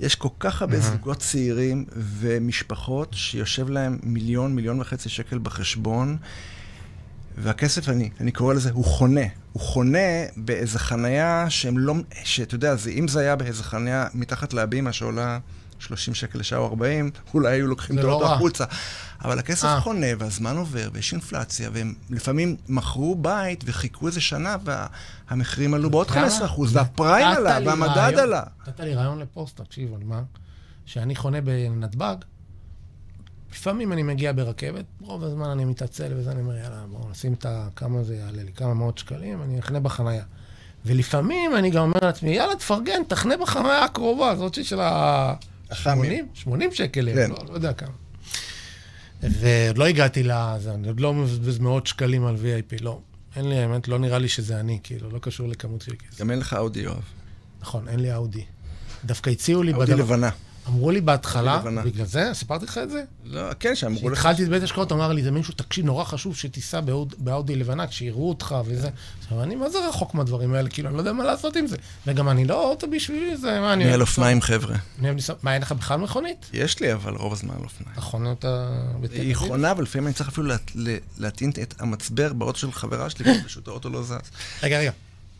יש 0.00 0.14
כל 0.14 0.28
כך 0.40 0.62
הרבה 0.62 0.78
mm-hmm. 0.78 0.80
זוגות 0.80 1.18
צעירים 1.18 1.84
ומשפחות 1.96 3.14
שיושב 3.14 3.68
להם 3.68 3.98
מיליון, 4.02 4.54
מיליון 4.54 4.80
וחצי 4.80 5.08
שקל 5.08 5.38
בחשבון, 5.38 6.16
והכסף, 7.38 7.88
אני, 7.88 8.10
אני 8.20 8.32
קורא 8.32 8.54
לזה, 8.54 8.70
הוא 8.70 8.84
חונה. 8.84 9.26
הוא 9.52 9.62
חונה 9.62 9.98
באיזה 10.36 10.78
חנייה 10.78 11.46
שהם 11.48 11.78
לא, 11.78 11.94
שאתה 12.24 12.54
יודע, 12.54 12.76
זה, 12.76 12.90
אם 12.90 13.08
זה 13.08 13.20
היה 13.20 13.36
באיזה 13.36 13.64
חנייה 13.64 14.06
מתחת 14.14 14.52
להבימה 14.52 14.92
שעולה 14.92 15.38
30 15.78 16.14
שקל 16.14 16.38
לשעה 16.38 16.58
או 16.58 16.66
40, 16.66 17.10
אולי 17.34 17.52
היו 17.52 17.66
לוקחים 17.66 17.98
את 17.98 18.04
לא 18.04 18.34
החוצה. 18.34 18.64
אבל 19.24 19.38
הכסף 19.38 19.64
아. 19.64 19.66
אה. 19.66 19.80
חונה, 19.80 20.06
והזמן 20.18 20.56
עובר, 20.56 20.88
ויש 20.92 21.12
אינפלציה, 21.12 21.70
והם 21.72 21.94
לפעמים 22.10 22.56
מכרו 22.68 23.14
בית 23.14 23.64
וחיכו 23.66 24.06
איזה 24.06 24.20
שנה, 24.20 24.56
והמחירים 24.64 25.74
עלו 25.74 25.90
בעוד 25.90 26.08
15%, 26.08 26.14
והפריים 26.72 27.26
עלה, 27.26 27.58
והמדד 27.66 28.18
עלה. 28.18 28.42
נתת 28.68 28.80
לי 28.80 28.94
רעיון 28.94 29.18
לפוסט, 29.18 29.60
תקשיב, 29.60 29.94
על 29.94 30.04
מה? 30.04 30.22
שאני 30.86 31.16
חונה 31.16 31.40
בנתב"ג, 31.40 32.16
לפעמים 33.52 33.92
אני 33.92 34.02
מגיע 34.02 34.32
ברכבת, 34.32 34.84
רוב 35.00 35.24
הזמן 35.24 35.50
אני 35.50 35.64
מתעצל 35.64 36.12
וזה, 36.16 36.30
אני 36.30 36.40
אומר, 36.40 36.56
יאללה, 36.56 36.84
בואו 36.90 37.10
נשים 37.10 37.32
את 37.32 37.46
ה... 37.46 37.68
כמה 37.76 38.02
זה 38.02 38.16
יעלה 38.16 38.42
לי, 38.42 38.52
כמה 38.52 38.74
מאות 38.74 38.98
שקלים, 38.98 39.42
אני 39.42 39.58
אכנה 39.58 39.80
בחנייה. 39.80 40.24
ולפעמים 40.86 41.56
אני 41.56 41.70
גם 41.70 41.82
אומר 41.82 41.98
לעצמי, 42.02 42.30
יאללה, 42.30 42.56
תפרגן, 42.56 43.02
תחנה 43.08 43.36
בחנייה 43.36 43.84
הקרובה, 43.84 44.36
זאת 44.36 44.64
של 44.64 44.80
ה... 44.80 45.34
80? 45.72 46.28
80 46.34 46.72
שקל, 46.72 47.08
כן. 47.14 47.30
לא, 47.30 47.36
לא 47.48 47.54
יודע 47.54 47.72
כמה. 47.72 47.92
ועוד 49.22 49.78
לא 49.78 49.84
הגעתי 49.86 50.22
לזה, 50.22 50.74
אני 50.74 50.88
עוד 50.88 51.00
לא 51.00 51.14
מבזבז 51.14 51.58
מאות 51.58 51.86
שקלים 51.86 52.26
על 52.26 52.36
VIP, 52.36 52.76
לא. 52.80 53.00
אין 53.36 53.48
לי, 53.48 53.58
האמת, 53.58 53.88
לא 53.88 53.98
נראה 53.98 54.18
לי 54.18 54.28
שזה 54.28 54.60
אני, 54.60 54.78
כאילו, 54.82 55.10
לא 55.10 55.18
קשור 55.18 55.48
לכמות 55.48 55.82
של 55.82 55.92
כסף. 55.96 56.20
גם 56.20 56.30
אין 56.30 56.38
לך 56.38 56.54
אאודי, 56.54 56.80
יואב. 56.80 57.02
נכון, 57.60 57.88
אין 57.88 58.00
לי 58.00 58.14
אאודי. 58.14 58.44
דווקא 59.04 59.30
הציעו 59.30 59.62
לי... 59.62 59.72
אאודי 59.72 59.94
לבנה. 59.94 60.30
אמרו 60.68 60.90
לי 60.90 61.00
בהתחלה, 61.00 61.62
בגלל 61.84 62.06
זה, 62.06 62.30
סיפרתי 62.32 62.64
לך 62.64 62.78
את 62.78 62.90
זה? 62.90 63.02
לא, 63.24 63.42
כן, 63.60 63.74
שאמרו 63.74 64.10
לך... 64.10 64.18
כשהתחלתי 64.18 64.44
את 64.44 64.48
בית 64.48 64.62
השקעות, 64.62 64.92
אמר 64.92 65.12
לי, 65.12 65.22
זה 65.22 65.30
מישהו, 65.30 65.54
תקשיב, 65.54 65.84
נורא 65.84 66.04
חשוב 66.04 66.36
שתיסע 66.36 66.80
באאודי 67.18 67.56
לבנה, 67.56 67.86
כשיראו 67.86 68.28
אותך 68.28 68.54
וזה. 68.66 68.88
עכשיו, 69.22 69.42
אני 69.42 69.54
מה 69.54 69.70
זה 69.70 69.78
רחוק 69.88 70.14
מהדברים 70.14 70.54
האלה, 70.54 70.68
כאילו, 70.68 70.88
אני 70.88 70.94
לא 70.94 71.00
יודע 71.00 71.12
מה 71.12 71.24
לעשות 71.24 71.56
עם 71.56 71.66
זה. 71.66 71.76
וגם 72.06 72.28
אני 72.28 72.44
לא 72.44 72.70
אוטו 72.70 72.90
בשבילי, 72.90 73.36
זה, 73.36 73.60
מה, 73.60 73.72
אני... 73.72 73.84
אני 73.84 73.92
על 73.92 74.00
אופניים, 74.00 74.40
חבר'ה. 74.40 74.76
מה, 75.42 75.54
אין 75.54 75.62
לך 75.62 75.72
בכלל 75.72 75.98
מכונית? 75.98 76.46
יש 76.52 76.80
לי, 76.80 76.92
אבל 76.92 77.14
רוב 77.14 77.32
הזמן 77.32 77.54
על 77.58 77.64
אופניים. 77.64 77.96
נכון, 77.96 78.32
אתה... 78.32 78.68
היא 79.12 79.36
חונה, 79.36 79.70
אבל 79.70 79.82
לפעמים 79.82 80.06
אני 80.06 80.14
צריך 80.14 80.28
אפילו 80.28 80.52
להטעין 81.18 81.50
את 81.62 81.74
המצבר 81.78 82.32
באוטו 82.32 82.58
של 82.58 82.72
חברה 82.72 83.10
שלי, 83.10 83.42
פשוט 83.44 83.68
האוטו 83.68 83.88
לא 83.88 84.02
זז. 84.02 84.14
רגע, 84.62 84.78
רגע. 84.78 84.90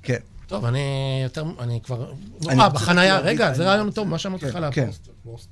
כן. 0.03 0.19
טוב, 0.47 0.65
אני 0.65 1.21
יותר, 1.23 1.45
אני 1.61 1.81
כבר... 1.83 2.13
אה, 2.49 2.69
בחנייה, 2.69 3.19
רגע, 3.19 3.55
זה 3.55 3.65
רעיון 3.65 3.91
טוב, 3.91 4.09
מה 4.09 4.19
שאמרתי 4.19 4.47
לך 4.47 4.59
כן, 4.73 4.89
לפוסט. 5.25 5.49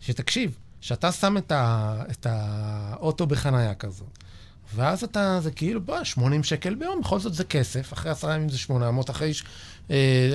שתקשיב, 0.00 0.58
שאתה 0.80 1.12
שם 1.12 1.36
את 2.10 2.26
האוטו 2.26 3.26
בחנייה 3.26 3.74
כזאת, 3.74 4.08
ואז 4.74 5.04
אתה, 5.04 5.38
זה 5.42 5.50
כאילו, 5.50 5.80
בוא, 5.80 6.04
80 6.04 6.44
שקל 6.44 6.74
ביום, 6.74 7.00
בכל 7.00 7.18
זאת 7.18 7.34
זה 7.34 7.44
כסף, 7.44 7.92
אחרי 7.92 8.10
עשרה 8.10 8.34
ימים 8.34 8.48
זה 8.48 8.58
800, 8.58 9.10
אחרי 9.10 9.32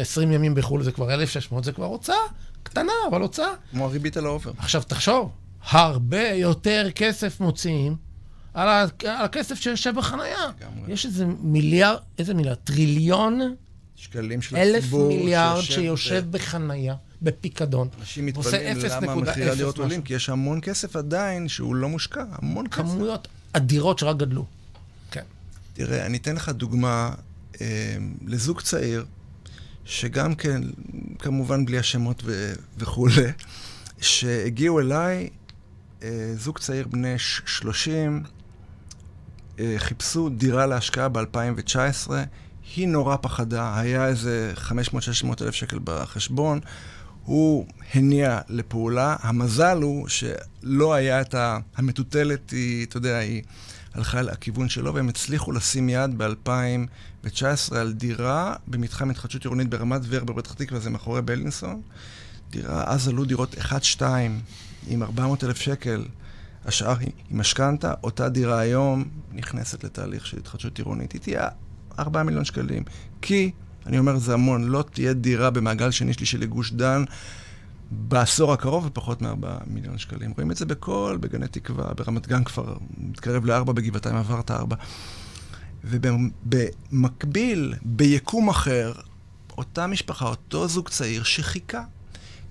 20 0.01 0.29
אה, 0.29 0.35
ימים 0.35 0.55
בחו"ל 0.55 0.83
זה 0.83 0.91
כבר 0.91 1.13
1,600, 1.13 1.63
זה 1.63 1.71
כבר 1.71 1.85
הוצאה 1.85 2.15
קטנה, 2.63 2.91
אבל 3.09 3.21
הוצאה. 3.21 3.51
כמו 3.71 3.85
הריבית 3.85 4.17
על 4.17 4.25
האופר. 4.25 4.51
עכשיו, 4.57 4.83
תחשוב, 4.83 5.31
הרבה 5.69 6.29
יותר 6.29 6.87
כסף 6.95 7.39
מוציאים 7.39 7.95
על, 8.53 8.87
הכסף 9.05 9.55
שיושב 9.59 9.95
בחנייה. 9.95 10.51
יש 10.87 11.05
איזה 11.05 11.25
מיליארד, 11.25 11.97
איזה 12.19 12.33
מיליארד? 12.33 12.57
טריליון 12.63 13.55
שקלים 14.03 14.41
של 14.41 14.55
הציבור. 14.55 15.01
אלף 15.01 15.17
מיליארד 15.17 15.61
שיושב 15.61 16.23
ב... 16.29 16.31
בחנייה, 16.31 16.95
בפיקדון. 17.21 17.87
אנשים 17.99 18.25
מתפלאים 18.25 18.77
למה 18.77 19.11
המחירי 19.11 19.49
הדירות 19.49 19.77
עולים, 19.77 20.01
כי 20.01 20.13
יש 20.13 20.29
המון 20.29 20.59
כסף 20.61 20.95
עדיין 20.95 21.47
שהוא 21.47 21.75
לא 21.75 21.89
מושקע, 21.89 22.23
המון 22.31 22.67
כסף. 22.67 22.81
כמויות 22.81 23.27
אדירות 23.53 23.99
שרק 23.99 24.17
גדלו. 24.17 24.45
כן. 25.11 25.23
תראה, 25.73 26.05
אני 26.05 26.17
אתן 26.17 26.35
לך 26.35 26.49
דוגמה 26.49 27.13
אה, 27.61 27.95
לזוג 28.25 28.61
צעיר, 28.61 29.05
שגם 29.85 30.35
כן, 30.35 30.61
כמובן 31.19 31.65
בלי 31.65 31.77
השמות 31.77 32.21
ו- 32.25 32.53
וכולי, 32.77 33.31
שהגיעו 34.01 34.79
אליי, 34.79 35.29
אה, 36.03 36.33
זוג 36.35 36.59
צעיר 36.59 36.87
בני 36.87 37.13
30, 37.17 38.23
אה, 39.59 39.75
חיפשו 39.77 40.29
דירה 40.29 40.65
להשקעה 40.65 41.09
ב-2019, 41.09 42.11
היא 42.75 42.87
נורא 42.87 43.15
פחדה, 43.21 43.79
היה 43.79 44.07
איזה 44.07 44.53
500-600 44.67 44.71
אלף 45.41 45.53
שקל 45.53 45.79
בחשבון, 45.83 46.59
הוא 47.25 47.67
הניע 47.93 48.39
לפעולה. 48.49 49.15
המזל 49.19 49.81
הוא 49.81 50.07
שלא 50.07 50.93
היה 50.93 51.21
את 51.21 51.35
ה... 51.35 51.57
המטוטלת, 51.75 52.49
היא, 52.49 52.85
אתה 52.85 52.97
יודע, 52.97 53.17
היא 53.17 53.41
הלכה 53.93 54.21
לכיוון 54.21 54.69
שלו, 54.69 54.93
והם 54.93 55.09
הצליחו 55.09 55.51
לשים 55.51 55.89
יד 55.89 56.17
ב-2019 56.17 57.75
על 57.75 57.93
דירה 57.93 58.55
במתחם 58.67 59.09
התחדשות 59.09 59.43
עירונית 59.43 59.69
ברמת 59.69 60.01
ורבר, 60.07 60.33
בפתח 60.33 60.53
תקווה, 60.53 60.79
זה 60.79 60.89
מאחורי 60.89 61.21
בלינסון. 61.21 61.81
דירה, 62.49 62.83
אז 62.85 63.07
עלו 63.07 63.25
דירות 63.25 63.55
1-2 63.99 64.03
עם 64.87 65.03
400 65.03 65.43
אלף 65.43 65.57
שקל. 65.57 66.05
השאר 66.65 66.97
היא 66.99 67.11
משכנתה, 67.31 67.93
אותה 68.03 68.29
דירה 68.29 68.59
היום 68.59 69.03
נכנסת 69.31 69.83
לתהליך 69.83 70.25
של 70.25 70.37
התחדשות 70.37 70.77
עירונית. 70.77 71.11
היא 71.11 71.21
תהיה 71.21 71.47
4 71.99 72.23
מיליון 72.23 72.45
שקלים. 72.45 72.83
כי 73.21 73.51
אני 73.85 73.99
אומר 73.99 74.17
זה 74.17 74.33
המון, 74.33 74.63
לא 74.63 74.83
תהיה 74.91 75.13
דירה 75.13 75.49
במעגל 75.49 75.91
שני 75.91 76.13
שלישי 76.13 76.37
לגוש 76.37 76.71
דן 76.71 77.03
בעשור 77.91 78.53
הקרוב 78.53 78.85
בפחות 78.85 79.21
מ-4 79.21 79.47
מיליון 79.67 79.97
שקלים. 79.97 80.31
רואים 80.31 80.51
את 80.51 80.57
זה 80.57 80.65
בכל, 80.65 81.17
בגני 81.19 81.47
תקווה, 81.47 81.93
ברמת 81.93 82.27
גן 82.27 82.43
כבר 82.43 82.75
מתקרב 82.97 83.45
ל-4, 83.45 83.63
בגבעתיים 83.63 84.15
עברת 84.15 84.51
4. 84.51 84.75
ובמקביל, 85.83 87.73
ביקום 87.81 88.49
אחר, 88.49 88.93
אותה 89.57 89.87
משפחה, 89.87 90.25
אותו 90.25 90.67
זוג 90.67 90.89
צעיר 90.89 91.23
שחיכה, 91.23 91.83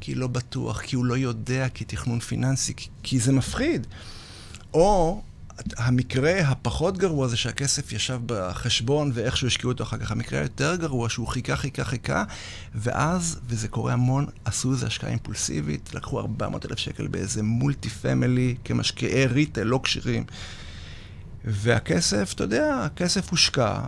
כי 0.01 0.15
לא 0.15 0.27
בטוח, 0.27 0.81
כי 0.81 0.97
הוא 0.97 1.05
לא 1.05 1.17
יודע, 1.17 1.69
כי 1.69 1.85
תכנון 1.85 2.21
פיננסי, 2.21 2.75
כי, 2.77 2.89
כי 3.03 3.19
זה 3.19 3.33
מפחיד. 3.33 3.87
או 4.75 5.23
המקרה 5.77 6.41
הפחות 6.41 6.99
גרוע 6.99 7.29
זה 7.29 7.37
שהכסף 7.37 7.93
ישב 7.93 8.21
בחשבון 8.27 9.11
ואיכשהו 9.15 9.47
השקיעו 9.47 9.73
אותו 9.73 9.85
אחר 9.85 9.99
כך. 9.99 10.11
המקרה 10.11 10.41
היותר 10.41 10.77
גרוע 10.77 11.09
שהוא 11.09 11.29
חיכה, 11.29 11.57
חיכה, 11.57 11.85
חיכה, 11.85 12.25
ואז, 12.75 13.41
וזה 13.47 13.69
קורה 13.69 13.93
המון, 13.93 14.27
עשו 14.45 14.73
איזו 14.73 14.87
השקעה 14.87 15.11
אימפולסיבית, 15.11 15.95
לקחו 15.95 16.21
400 16.21 16.67
אלף 16.67 16.79
שקל 16.79 17.07
באיזה 17.07 17.43
מולטי 17.43 17.89
פמילי 17.89 18.55
כמשקיעי 18.65 19.27
ריטל 19.27 19.63
לא 19.63 19.81
כשירים. 19.83 20.25
והכסף, 21.45 22.33
אתה 22.35 22.45
יודע, 22.45 22.81
הכסף 22.85 23.31
הושקע, 23.31 23.81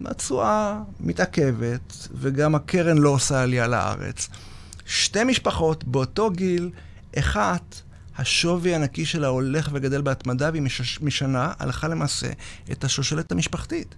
והתשואה 0.00 0.80
מתעכבת, 1.00 2.08
וגם 2.14 2.54
הקרן 2.54 2.98
לא 2.98 3.08
עושה 3.08 3.42
עלייה 3.42 3.66
לארץ. 3.66 4.28
שתי 4.86 5.24
משפחות 5.24 5.84
באותו 5.84 6.30
גיל, 6.30 6.70
אחת 7.18 7.80
השווי 8.18 8.74
הנקי 8.74 9.04
שלה 9.04 9.28
הולך 9.28 9.68
וגדל 9.72 10.02
בהתמדה, 10.02 10.50
והיא 10.50 10.62
מש... 10.62 10.98
משנה, 11.02 11.52
הלכה 11.58 11.88
למעשה, 11.88 12.28
את 12.72 12.84
השושלת 12.84 13.32
המשפחתית. 13.32 13.94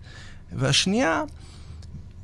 והשנייה, 0.53 1.23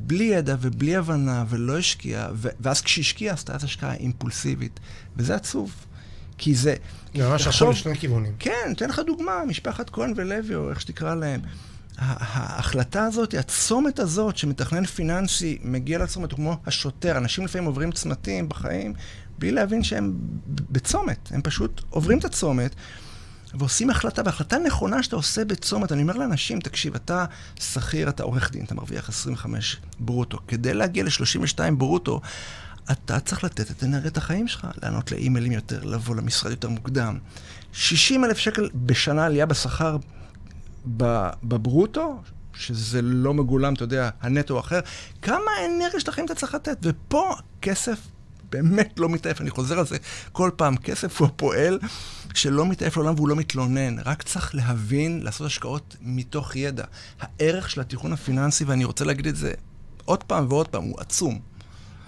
בלי 0.01 0.25
ידע 0.25 0.57
ובלי 0.61 0.97
הבנה, 0.97 1.45
ולא 1.49 1.79
השקיעה, 1.79 2.29
ו... 2.35 2.49
ואז 2.61 2.81
כשהשקיעה, 2.81 3.35
עשתה 3.35 3.57
את 3.57 3.63
השקעה 3.63 3.95
אימפולסיבית. 3.95 4.81
וזה 5.17 5.35
עצוב. 5.35 5.75
כי 6.39 6.55
זה... 6.55 6.75
זה 7.15 7.29
ממש 7.29 7.47
יכול 7.47 7.71
לשני 7.71 7.99
כיוונים. 7.99 8.33
כן, 8.39 8.73
אתן 8.73 8.89
לך 8.89 9.01
דוגמה, 9.07 9.45
משפחת 9.49 9.91
כהן 9.91 10.13
ולוי, 10.17 10.55
או 10.55 10.71
איך 10.71 10.81
שתקרא 10.81 11.15
להם. 11.15 11.41
ההחלטה 11.99 13.05
הזאת, 13.05 13.35
הצומת 13.35 13.99
הזאת, 13.99 14.37
שמתכנן 14.37 14.85
פיננסי 14.85 15.59
מגיע 15.63 15.99
לצומת, 15.99 16.31
הוא 16.31 16.37
כמו 16.37 16.57
השוטר. 16.67 17.17
אנשים 17.17 17.45
לפעמים 17.45 17.67
עוברים 17.67 17.93
צמתים 17.93 18.49
בחיים 18.49 18.95
בלי 19.43 19.51
להבין 19.51 19.83
שהם 19.83 20.15
בצומת. 20.47 21.29
הם 21.31 21.43
פשוט 21.43 21.81
עוברים 21.91 22.19
את 22.19 22.25
הצומת 22.25 22.75
ועושים 23.55 23.91
החלטה, 23.91 24.23
והחלטה 24.25 24.59
נכונה 24.59 25.03
שאתה 25.03 25.17
עושה 25.17 25.45
בצומת. 25.45 25.93
אני 25.93 26.03
אומר 26.03 26.17
לאנשים, 26.17 26.61
תקשיב, 26.61 26.95
אתה 26.95 27.25
שכיר, 27.61 28.09
אתה 28.09 28.23
עורך 28.23 28.53
דין, 28.53 28.65
אתה 28.65 28.75
מרוויח 28.75 29.09
25 29.09 29.77
ברוטו. 30.01 30.39
כדי 30.49 30.75
להגיע 30.75 31.05
ל-32 31.05 31.75
ברוטו, 31.79 32.21
אתה 32.91 33.21
צריך 33.21 33.45
לתת 33.45 33.71
את 33.71 33.85
אנרגיית 33.85 34.17
החיים 34.17 34.49
שלך, 34.49 34.67
לענות 34.83 35.13
לאימיילים 35.13 35.53
יותר, 35.53 35.85
לבוא 35.85 36.17
למשרד 36.17 36.51
יותר 36.51 36.69
מוקדם. 36.69 37.19
60 37.73 38.25
אלף 38.25 38.39
שקל 38.39 38.69
בשנה 38.75 39.25
עלייה 39.25 39.47
בשכר 39.47 39.97
בברוטו, 41.43 42.23
שזה 42.55 43.03
לא 43.03 43.35
מגולם, 43.35 43.75
אתה 43.75 43.85
יודע, 43.85 44.11
הנטו 44.21 44.61
אחר, 44.61 44.81
כמה 45.23 45.51
אנרגיה 45.67 46.01
של 46.01 46.11
החיים 46.11 46.27
אתה 46.27 46.35
צריך 46.35 46.55
לתת? 46.55 46.77
ופה 46.83 47.35
כסף 47.63 47.99
באמת 48.53 48.99
לא 48.99 49.09
מתעייף, 49.09 49.41
אני 49.41 49.51
חוזר 49.51 49.79
על 49.79 49.87
זה 49.87 49.97
כל 50.33 50.51
פעם, 50.57 50.77
כסף 50.77 51.21
הוא 51.21 51.29
הפועל 51.29 51.79
שלא 52.35 52.67
מתעייף 52.67 52.97
לעולם 52.97 53.15
והוא 53.15 53.29
לא 53.29 53.37
מתלונן, 53.37 53.99
רק 53.99 54.23
צריך 54.23 54.55
להבין, 54.55 55.21
לעשות 55.23 55.47
השקעות 55.47 55.97
מתוך 56.01 56.57
ידע. 56.57 56.85
הערך 57.21 57.71
של 57.71 57.81
התיכון 57.81 58.13
הפיננסי, 58.13 58.65
ואני 58.65 58.85
רוצה 58.85 59.05
להגיד 59.05 59.27
את 59.27 59.37
זה 59.37 59.53
עוד 60.05 60.25
פעם 60.25 60.47
ועוד 60.49 60.69
פעם, 60.69 60.83
הוא 60.83 61.01
עצום. 61.01 61.41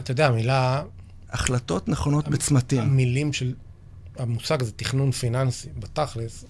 אתה 0.00 0.10
יודע, 0.10 0.26
המילה... 0.26 0.82
החלטות 1.30 1.88
נכונות 1.88 2.28
בצמתים. 2.28 2.82
המילים 2.82 3.32
של... 3.32 3.54
המושג 4.18 4.62
הזה, 4.62 4.72
תכנון 4.72 5.12
פיננסי, 5.12 5.68
בתכלס, 5.78 6.44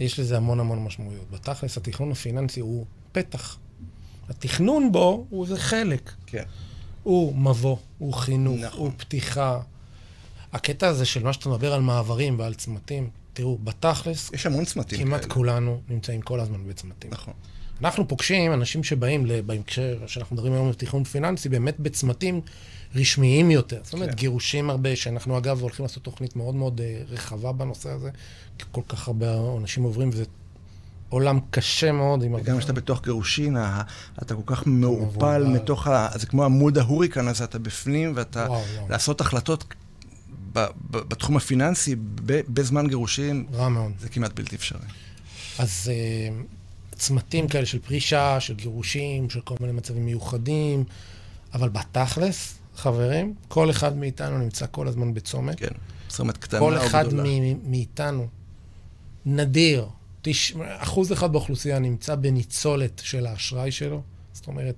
יש 0.00 0.20
לזה 0.20 0.36
המון 0.36 0.60
המון 0.60 0.84
משמעויות. 0.84 1.30
בתכלס, 1.30 1.76
התכנון 1.76 2.12
הפיננסי 2.12 2.60
הוא 2.60 2.86
פתח. 3.12 3.58
התכנון 4.28 4.92
בו 4.92 5.26
הוא 5.30 5.46
זה 5.46 5.58
חלק. 5.58 6.12
כן. 6.26 6.42
הוא 7.08 7.36
מבוא, 7.36 7.76
הוא 7.98 8.14
חינוך, 8.14 8.60
נכון. 8.60 8.80
הוא 8.80 8.90
פתיחה. 8.96 9.60
הקטע 10.52 10.88
הזה 10.88 11.04
של 11.04 11.24
מה 11.24 11.32
שאתה 11.32 11.48
מדבר 11.48 11.72
על 11.72 11.80
מעברים 11.80 12.38
ועל 12.38 12.54
צמתים, 12.54 13.10
תראו, 13.32 13.58
בתכלס... 13.64 14.30
יש 14.32 14.46
המון 14.46 14.64
צמתים 14.64 14.98
כמעט 14.98 15.20
כאלה. 15.20 15.34
כולנו 15.34 15.80
נמצאים 15.88 16.20
כל 16.20 16.40
הזמן 16.40 16.68
בצמתים. 16.68 17.10
נכון. 17.10 17.34
אנחנו 17.80 18.08
פוגשים 18.08 18.52
אנשים 18.52 18.84
שבאים, 18.84 19.26
בהקשר 19.46 19.98
שאנחנו 20.06 20.36
מדברים 20.36 20.52
היום 20.52 20.66
על 20.66 20.74
תכנון 20.74 21.04
פיננסי, 21.04 21.48
באמת 21.48 21.80
בצמתים 21.80 22.40
רשמיים 22.94 23.50
יותר. 23.50 23.80
זאת 23.84 23.92
אומרת, 23.92 24.08
כן. 24.08 24.16
גירושים 24.16 24.70
הרבה, 24.70 24.96
שאנחנו 24.96 25.38
אגב 25.38 25.62
הולכים 25.62 25.84
לעשות 25.84 26.02
תוכנית 26.02 26.36
מאוד 26.36 26.54
מאוד 26.54 26.80
אה, 26.80 27.00
רחבה 27.08 27.52
בנושא 27.52 27.90
הזה, 27.90 28.10
כי 28.58 28.64
כל 28.72 28.82
כך 28.88 29.08
הרבה 29.08 29.26
אנשים 29.58 29.82
עוברים, 29.82 30.10
וזה 30.12 30.24
עולם 31.08 31.38
קשה 31.50 31.92
מאוד. 31.92 32.22
וגם 32.22 32.58
כשאתה 32.58 32.72
בתוך 32.72 33.02
גירושין, 33.04 33.56
אתה 34.22 34.34
כל 34.34 34.42
כך 34.46 34.62
מעורפל 34.66 35.44
מתוך 35.44 35.86
ה... 35.86 36.08
זה 36.14 36.26
כמו 36.26 36.44
עמוד 36.44 36.78
ההוריקן 36.78 37.28
הזה, 37.28 37.44
אתה 37.44 37.58
בפנים, 37.58 38.12
ואתה... 38.16 38.46
וואו, 38.48 38.62
וואו. 38.76 38.88
לעשות 38.88 39.20
החלטות 39.20 39.64
בתחום 40.90 41.36
הפיננסי 41.36 41.96
בזמן 42.24 42.86
גירושין, 42.86 43.46
רע 43.52 43.68
מאוד. 43.68 43.92
זה 44.00 44.08
כמעט 44.08 44.32
בלתי 44.32 44.56
אפשרי. 44.56 44.80
אז 45.58 45.90
אה, 45.92 46.36
צמתים 46.92 47.48
כאלה 47.48 47.66
של 47.66 47.78
פרישה, 47.78 48.40
של 48.40 48.54
גירושים, 48.54 49.30
של 49.30 49.40
כל 49.40 49.54
מיני 49.60 49.72
מצבים 49.72 50.04
מיוחדים, 50.04 50.84
אבל 51.54 51.68
בתכלס, 51.68 52.54
חברים, 52.76 53.34
כל 53.48 53.70
אחד 53.70 53.96
מאיתנו 53.96 54.38
נמצא 54.38 54.66
כל 54.70 54.88
הזמן 54.88 55.14
בצומת. 55.14 55.58
כן, 55.58 55.74
צומת 56.08 56.36
קטנה 56.36 56.60
או 56.60 56.66
גדולה. 56.66 56.80
כל 56.80 56.86
אחד 56.86 57.04
מאיתנו, 57.64 58.26
נדיר. 59.26 59.86
אחוז 60.60 61.12
אחד 61.12 61.32
באוכלוסייה 61.32 61.78
נמצא 61.78 62.14
בניצולת 62.14 63.00
של 63.04 63.26
האשראי 63.26 63.72
שלו. 63.72 64.02
זאת 64.32 64.46
אומרת, 64.46 64.74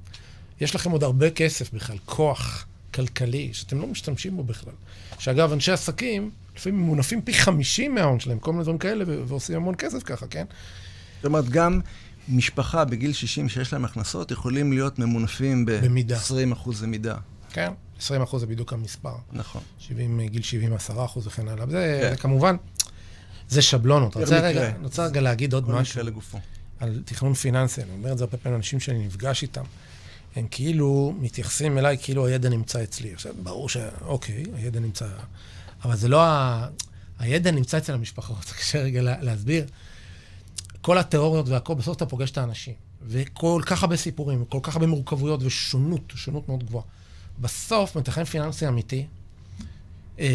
יש 0.60 0.74
לכם 0.74 0.90
עוד 0.90 1.02
הרבה 1.02 1.30
כסף 1.30 1.72
בכלל, 1.72 1.96
כוח 2.04 2.66
כלכלי, 2.94 3.50
שאתם 3.52 3.80
לא 3.80 3.86
משתמשים 3.86 4.36
בו 4.36 4.44
בכלל. 4.44 4.72
שאגב, 5.18 5.52
אנשי 5.52 5.72
עסקים, 5.72 6.30
לפעמים 6.56 6.80
מונפים 6.80 7.22
פי 7.22 7.34
50 7.34 7.94
מההון 7.94 8.20
שלהם, 8.20 8.38
כל 8.38 8.52
מיני 8.52 8.62
דברים 8.62 8.78
כאלה, 8.78 9.04
ועושים 9.26 9.56
המון 9.56 9.74
כסף 9.78 10.02
ככה, 10.02 10.26
כן? 10.26 10.44
זאת 11.16 11.24
אומרת, 11.24 11.48
גם 11.48 11.80
משפחה 12.28 12.84
בגיל 12.84 13.12
60 13.12 13.48
שיש 13.48 13.72
להם 13.72 13.84
הכנסות, 13.84 14.30
יכולים 14.30 14.72
להיות 14.72 14.98
ממונפים 14.98 15.66
ב-20 15.66 16.52
אחוז 16.52 16.82
מידה. 16.84 17.16
כן, 17.52 17.72
20 17.98 18.22
אחוז 18.22 18.40
זה 18.40 18.46
בדיוק 18.46 18.72
המספר. 18.72 19.14
נכון. 19.32 19.62
70, 19.78 20.20
גיל 20.20 20.42
70, 20.42 20.72
10 20.72 21.04
אחוז 21.04 21.26
וכן 21.26 21.48
הלאה. 21.48 21.66
זה, 21.66 22.08
כן. 22.10 22.16
כמובן, 22.16 22.56
זה 23.50 23.62
שבלונות. 23.62 24.16
אני 24.16 24.24
רוצה 24.82 25.06
רגע, 25.06 25.20
להגיד 25.20 25.52
עוד 25.52 25.70
משהו. 25.70 26.02
לגופו. 26.02 26.38
על 26.80 27.02
תכנון 27.04 27.34
פיננסי, 27.34 27.82
אני 27.82 27.90
אומר 27.90 28.12
את 28.12 28.18
זה 28.18 28.24
הרבה 28.24 28.36
פעמים 28.36 28.54
לאנשים 28.54 28.80
שאני 28.80 29.06
נפגש 29.06 29.42
איתם. 29.42 29.64
הם 30.36 30.46
כאילו 30.50 31.14
מתייחסים 31.20 31.78
אליי 31.78 31.96
כאילו 32.02 32.26
הידע 32.26 32.48
נמצא 32.48 32.82
אצלי. 32.82 33.12
עכשיו, 33.12 33.34
ברור 33.42 33.68
ש... 33.68 33.76
אוקיי, 34.04 34.44
הידע 34.54 34.80
נמצא... 34.80 35.06
אבל 35.84 35.96
זה 35.96 36.08
לא 36.08 36.24
ה... 36.24 36.66
הידע 37.18 37.50
נמצא 37.50 37.78
אצל 37.78 37.94
המשפחות. 37.94 38.44
קשה 38.58 38.82
רגע 38.82 39.02
להסביר. 39.02 39.66
כל 40.80 40.98
התיאוריות 40.98 41.48
והכל, 41.48 41.74
בסוף 41.74 41.96
אתה 41.96 42.06
פוגש 42.06 42.30
את 42.30 42.38
האנשים. 42.38 42.74
וכל 43.06 43.62
כך 43.66 43.82
הרבה 43.82 43.96
סיפורים, 43.96 44.44
כל 44.44 44.58
כך 44.62 44.74
הרבה 44.74 44.86
מורכבויות 44.86 45.40
ושונות, 45.42 46.12
שונות 46.14 46.48
מאוד 46.48 46.64
גבוהה. 46.64 46.84
בסוף, 47.38 47.96
מתכנן 47.96 48.24
פיננסי 48.24 48.68
אמיתי, 48.68 49.06
אה, 50.20 50.26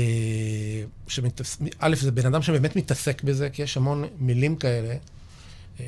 שמתעס... 1.07 1.57
א', 1.79 1.95
זה 1.95 2.11
בן 2.11 2.25
אדם 2.25 2.41
שבאמת 2.41 2.75
מתעסק 2.75 3.23
בזה, 3.23 3.49
כי 3.49 3.61
יש 3.61 3.77
המון 3.77 4.05
מילים 4.19 4.55
כאלה. 4.55 4.95
אה, 5.79 5.85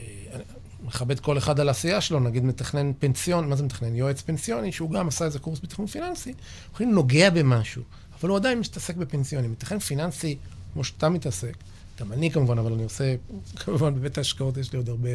מכבד 0.83 1.19
כל 1.19 1.37
אחד 1.37 1.59
על 1.59 1.67
העשייה 1.67 2.01
שלו, 2.01 2.19
נגיד 2.19 2.43
מתכנן 2.43 2.91
פנסיון, 2.99 3.49
מה 3.49 3.55
זה 3.55 3.63
מתכנן? 3.63 3.95
יועץ 3.95 4.21
פנסיוני, 4.21 4.71
שהוא 4.71 4.91
גם 4.91 5.07
עשה 5.07 5.25
איזה 5.25 5.39
קורס 5.39 5.59
בתכנון 5.63 5.87
פיננסי, 5.87 6.33
הוא 6.77 6.87
נוגע 6.87 7.29
במשהו, 7.29 7.83
אבל 8.19 8.29
הוא 8.29 8.37
עדיין 8.37 8.59
מתעסק 8.59 8.95
בפנסיונים. 8.95 9.51
מתכנן 9.51 9.79
פיננסי, 9.79 10.37
כמו 10.73 10.83
שאתה 10.83 11.09
מתעסק, 11.09 11.53
גם 11.99 12.13
אני 12.13 12.31
כמובן, 12.31 12.57
אבל 12.57 12.73
אני 12.73 12.83
עושה, 12.83 13.15
כמובן 13.59 13.95
בבית 13.95 14.17
ההשקעות 14.17 14.57
יש 14.57 14.71
לי 14.71 14.77
עוד 14.77 14.89
הרבה 14.89 15.09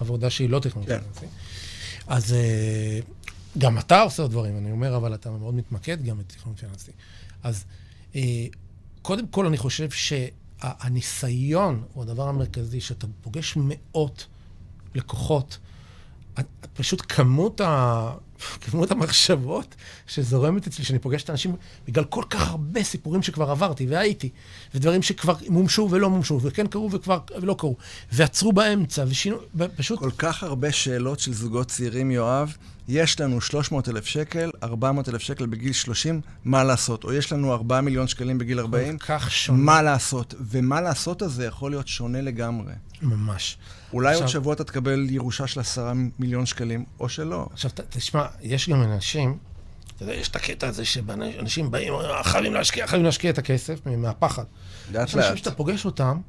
עבודה 0.00 0.30
שהיא 0.30 0.50
לא 0.50 0.60
תכנון 0.60 0.86
כן. 0.86 0.98
פיננסי. 0.98 1.26
אז 2.06 2.32
אה, 2.32 3.00
גם 3.58 3.78
אתה 3.78 4.00
עושה 4.00 4.22
עוד 4.22 4.30
דברים, 4.30 4.56
אני 4.58 4.70
אומר, 4.70 4.96
אבל 4.96 5.14
אתה 5.14 5.30
מאוד 5.30 5.54
מתמקד 5.54 6.04
גם 6.04 6.18
בתכנון 6.18 6.54
פיננסי. 6.54 6.92
אז 7.42 7.64
קודם 9.02 9.26
כל, 9.26 9.46
אני 9.46 9.56
חושב 9.56 9.88
שהניסיון 9.90 11.82
הוא 11.92 12.02
הדבר 12.02 12.28
המרכזי, 12.28 12.80
שאתה 12.80 13.06
פוגש 13.20 13.56
מאות 13.56 14.26
לקוחות, 14.94 15.58
פשוט 16.74 17.02
כמות, 17.08 17.60
ה... 17.60 18.14
כמות 18.60 18.90
המחשבות 18.90 19.74
שזורמת 20.06 20.66
אצלי, 20.66 20.84
שאני 20.84 20.98
פוגש 20.98 21.22
את 21.22 21.28
האנשים, 21.28 21.56
בגלל 21.86 22.04
כל 22.04 22.22
כך 22.30 22.48
הרבה 22.48 22.84
סיפורים 22.84 23.22
שכבר 23.22 23.50
עברתי 23.50 23.86
והייתי, 23.86 24.30
ודברים 24.74 25.02
שכבר 25.02 25.34
מומשו 25.48 25.88
ולא 25.90 26.10
מומשו, 26.10 26.40
וכן 26.42 26.66
קרו 26.66 26.90
וכבר 26.90 27.18
ולא 27.40 27.54
קרו, 27.58 27.76
ועצרו 28.12 28.52
באמצע, 28.52 29.04
ושינו, 29.08 29.36
פשוט... 29.76 29.98
כל 29.98 30.10
כך 30.18 30.42
הרבה 30.42 30.72
שאלות 30.72 31.20
של 31.20 31.32
זוגות 31.32 31.68
צעירים, 31.68 32.10
יואב, 32.10 32.56
יש 32.88 33.20
לנו 33.20 33.40
300 33.40 33.88
אלף 33.88 34.06
שקל, 34.06 34.50
400 34.62 35.08
אלף 35.08 35.20
שקל 35.22 35.46
בגיל 35.46 35.72
30, 35.72 36.20
מה 36.44 36.64
לעשות? 36.64 37.04
או 37.04 37.12
יש 37.12 37.32
לנו 37.32 37.52
4 37.52 37.80
מיליון 37.80 38.08
שקלים 38.08 38.38
בגיל 38.38 38.58
40, 38.60 38.98
כל 38.98 39.04
כך 39.06 39.30
שונה. 39.30 39.58
מה 39.58 39.82
לעשות? 39.82 40.34
ומה 40.40 40.80
לעשות 40.80 41.22
הזה 41.22 41.46
יכול 41.46 41.70
להיות 41.70 41.88
שונה 41.88 42.20
לגמרי. 42.20 42.72
ממש. 43.02 43.58
אולי 43.92 44.08
עכשיו- 44.08 44.22
עוד 44.22 44.30
שבוע 44.32 44.54
אתה 44.54 44.64
תקבל 44.64 45.06
ירושה 45.10 45.46
של 45.46 45.60
10 45.60 45.92
מיליון 46.18 46.46
שקלים, 46.46 46.84
או 47.00 47.08
שלא. 47.08 47.46
עכשיו, 47.52 47.70
ת- 47.70 47.80
תשמע, 47.80 48.26
יש 48.42 48.68
גם 48.68 48.82
אנשים, 48.82 49.38
אתה 49.96 50.02
יודע, 50.02 50.14
יש 50.14 50.28
את 50.28 50.36
הקטע 50.36 50.66
הזה 50.68 50.84
שאנשים 50.84 51.70
באים, 51.70 51.92
"אה, 51.94 52.22
חייבים 52.24 52.54
להשקיע, 52.54 52.86
חייבים 52.86 53.04
להשקיע 53.04 53.30
את 53.30 53.38
הכסף 53.38 53.78
מהפחד. 53.86 54.44
לאט 54.92 55.08
יש 55.08 55.14
אנשים 55.14 55.30
לאט. 55.30 55.38
שאתה 55.38 55.50
פוגש 55.50 55.84
אותם, 55.84 56.20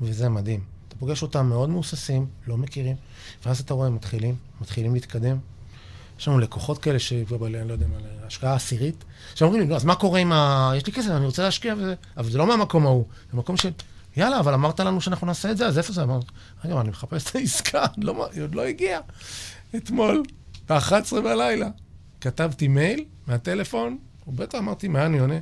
וזה 0.00 0.28
מדהים. 0.28 0.60
אתה 0.88 0.96
פוגש 0.96 1.22
אותם 1.22 1.46
מאוד 1.46 1.70
מהוססים, 1.70 2.26
לא 2.46 2.56
מכירים, 2.56 2.96
ואז 3.46 3.60
אתה 3.60 3.74
רואה, 3.74 3.86
הם 3.86 3.94
מתחילים, 3.94 4.34
מתחילים 4.60 4.94
להתקדם. 4.94 5.36
יש 6.18 6.28
לנו 6.28 6.38
לקוחות 6.38 6.78
כאלה 6.78 6.98
שכבר, 6.98 7.36
ב- 7.36 7.44
אני 7.44 7.68
לא 7.68 7.72
יודע 7.72 7.86
מה, 7.86 7.96
להשקעה 8.22 8.54
עשירית, 8.54 9.04
שאומרים 9.34 9.60
לי, 9.62 9.68
לא, 9.68 9.76
אז 9.76 9.84
מה 9.84 9.94
קורה 9.94 10.20
עם 10.20 10.32
ה... 10.32 10.72
יש 10.76 10.86
לי 10.86 10.92
כסף, 10.92 11.10
אני 11.10 11.26
רוצה 11.26 11.42
להשקיע 11.42 11.74
וזה... 11.78 11.94
אבל 12.16 12.30
זה 12.30 12.38
לא 12.38 12.46
מהמקום 12.46 12.86
ההוא, 12.86 13.04
זה 13.30 13.36
מקום 13.36 13.56
של, 13.56 13.70
יאללה, 14.16 14.40
אבל 14.40 14.54
אמרת 14.54 14.80
לנו 14.80 15.00
שאנחנו 15.00 15.26
נעשה 15.26 15.50
את 15.50 15.56
זה, 15.56 15.66
אז 15.66 15.78
איפה 15.78 15.92
זה? 15.92 16.02
אמרתי, 16.02 16.26
רגע, 16.64 16.80
אני 16.80 16.88
מחפש 16.90 17.30
את 17.30 17.36
העסקה, 17.36 17.84
לא, 17.98 18.28
היא 18.32 18.42
עוד 18.42 18.54
לא 18.54 18.62
הגיעה. 18.62 19.00
אתמול, 19.76 20.22
ב-11 20.68 21.20
בלילה, 21.24 21.68
כתבתי 22.20 22.68
מייל 22.68 23.04
מהטלפון, 23.26 23.98
ובטח 24.26 24.58
אמרתי, 24.58 24.88
מה 24.88 25.06
אני 25.06 25.18
עונה? 25.18 25.38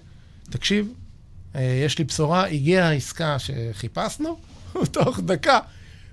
תקשיב, 0.50 0.92
אה, 1.54 1.82
יש 1.84 1.98
לי 1.98 2.04
בשורה, 2.04 2.46
הגיעה 2.46 2.88
העסקה 2.88 3.36
שחיפשנו, 3.38 4.38
תוך 4.92 5.20
דקה. 5.20 5.58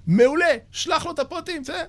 מעולה, 0.08 0.46
שלח 0.72 1.06
לו 1.06 1.12
את 1.12 1.20
הפרטים, 1.20 1.64
זה. 1.64 1.84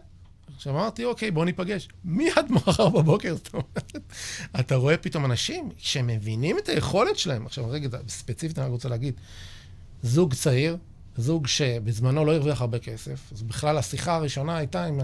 עכשיו 0.56 0.74
אמרתי, 0.74 1.04
אוקיי, 1.04 1.30
בוא 1.30 1.44
ניפגש. 1.44 1.88
מיד 2.04 2.50
מחר 2.50 2.88
בבוקר, 2.88 3.34
זאת 3.34 3.48
אומרת, 3.52 3.96
אתה 4.60 4.74
רואה 4.74 4.96
פתאום 4.96 5.24
אנשים 5.24 5.70
שמבינים 5.78 6.58
את 6.58 6.68
היכולת 6.68 7.18
שלהם. 7.18 7.46
עכשיו, 7.46 7.70
רגע, 7.70 7.98
ספציפית 8.08 8.58
אני 8.58 8.66
רק 8.66 8.72
רוצה 8.72 8.88
להגיד, 8.88 9.14
זוג 10.02 10.34
צעיר, 10.34 10.76
זוג 11.16 11.46
שבזמנו 11.46 12.24
לא 12.24 12.34
הרוויח 12.34 12.60
הרבה 12.60 12.78
כסף, 12.78 13.32
אז 13.32 13.42
בכלל 13.42 13.78
השיחה 13.78 14.14
הראשונה 14.14 14.56
הייתה 14.56 14.84
עם 14.84 15.00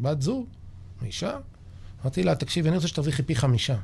בת 0.00 0.22
זוג, 0.22 0.46
אישה. 1.02 1.38
אמרתי 2.02 2.22
לה, 2.22 2.34
תקשיבי, 2.34 2.68
אני 2.68 2.76
רוצה 2.76 2.88
שתרוויחי 2.88 3.22
פי 3.22 3.34
חמישה. 3.34 3.76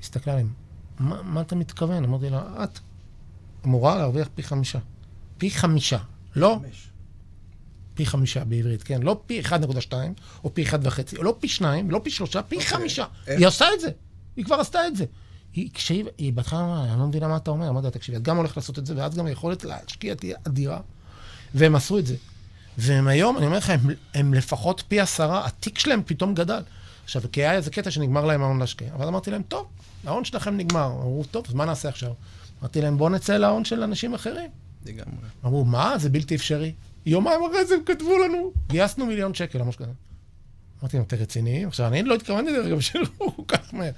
הסתכלה 0.00 0.32
עליהם, 0.32 0.52
מה, 0.98 1.22
מה 1.22 1.40
אתה 1.40 1.54
מתכוון? 1.54 2.04
אמרתי 2.04 2.30
לה, 2.30 2.64
את 2.64 2.78
אמורה 3.64 3.96
להרוויח 3.96 4.28
פי 4.34 4.42
חמישה. 4.42 4.78
פי 5.38 5.50
חמישה. 5.50 5.98
לא 6.36 6.58
פי 7.94 8.06
חמישה 8.06 8.44
בעברית, 8.44 8.82
כן? 8.82 9.02
לא 9.02 9.20
פי 9.26 9.40
1.2, 9.40 9.92
או 10.44 10.54
פי 10.54 10.64
1.5, 10.66 10.74
או 11.18 11.22
לא 11.22 11.36
פי 11.40 11.48
2, 11.48 11.90
לא 11.90 12.00
פי 12.04 12.10
3, 12.10 12.36
פי 12.36 12.38
אוקיי. 12.40 12.60
חמישה. 12.60 13.04
איך? 13.26 13.38
היא 13.38 13.46
עושה 13.46 13.66
את 13.74 13.80
זה. 13.80 13.90
היא 14.36 14.44
כבר 14.44 14.56
עשתה 14.56 14.86
את 14.86 14.96
זה. 14.96 15.04
היא, 15.54 15.70
כשהיא, 15.74 16.04
היא 16.18 16.32
בהתחלה 16.32 16.60
אמרה, 16.60 16.84
אני 16.84 17.00
לא 17.00 17.06
מבינה 17.06 17.28
מה 17.28 17.36
אתה 17.36 17.50
אומר. 17.50 17.68
אמרתי 17.68 17.84
לה, 17.84 17.90
תקשיבי, 17.90 18.18
את 18.18 18.22
גם 18.22 18.36
הולכת 18.36 18.56
לעשות 18.56 18.78
את 18.78 18.86
זה, 18.86 18.94
ואז 18.96 19.16
גם 19.16 19.26
היכולת 19.26 19.64
להשקיע 19.64 20.14
תהיה 20.14 20.36
אדירה. 20.46 20.80
והם 21.54 21.76
עשו 21.76 21.98
את 21.98 22.06
זה. 22.06 22.16
והם 22.78 23.08
היום, 23.08 23.38
אני 23.38 23.46
אומר 23.46 23.58
לך, 23.58 23.70
הם, 23.70 23.80
הם 24.14 24.34
לפחות 24.34 24.82
פי 24.88 25.00
עשרה, 25.00 25.46
התיק 25.46 25.78
שלהם 25.78 26.02
פתאום 26.06 26.34
גדל. 26.34 26.62
עכשיו, 27.04 27.22
כי 27.32 27.40
היה 27.40 27.54
איזה 27.54 27.70
קטע 27.70 27.90
שנגמר 27.90 28.24
להם 28.24 28.42
ההון 28.42 28.58
להשקיע. 28.58 28.94
אבל 28.94 29.06
אמרתי 29.06 29.30
להם, 29.30 29.42
טוב, 29.42 29.66
ההון 30.06 30.24
שלכם 30.24 30.56
נגמר. 30.56 30.86
אמרו, 30.86 31.24
טוב, 31.30 31.44
אז 31.48 31.54
מה 31.54 31.64
נעשה 31.64 31.88
עכשיו? 31.88 32.12
אמרתי 32.60 32.80
להם, 32.80 32.98
בואו 32.98 33.08
נצא 33.08 33.36
להון 33.36 33.64
של 33.64 33.82
אנשים 33.82 34.14
אחרים. 34.14 34.50
לגמרי. 34.86 35.28
אמרו, 35.44 35.64
מה? 35.64 35.98
זה 35.98 36.10
בלתי 36.10 36.34
אפשרי. 36.34 36.72
יומיים 37.06 37.40
אחרי 37.50 37.66
זה 37.66 37.74
הם 37.74 37.80
כתבו 37.86 38.18
לנו, 38.18 38.52
גייסנו 38.68 39.06
מיליון 39.06 39.34
שקל, 39.34 39.60
או. 39.60 39.64
אמרתי 40.80 40.96
להם, 40.96 41.06
אתם 41.06 41.16
רציניים? 41.16 41.68
עכשיו, 41.68 41.86
אני 41.86 42.02
לא 42.02 42.14
התכוונתי 42.14 42.50
לזה, 42.52 42.70
גם 42.70 42.80
שלא 42.80 43.06
כל 43.18 43.42
כך 43.48 43.74
מהר. 43.74 43.90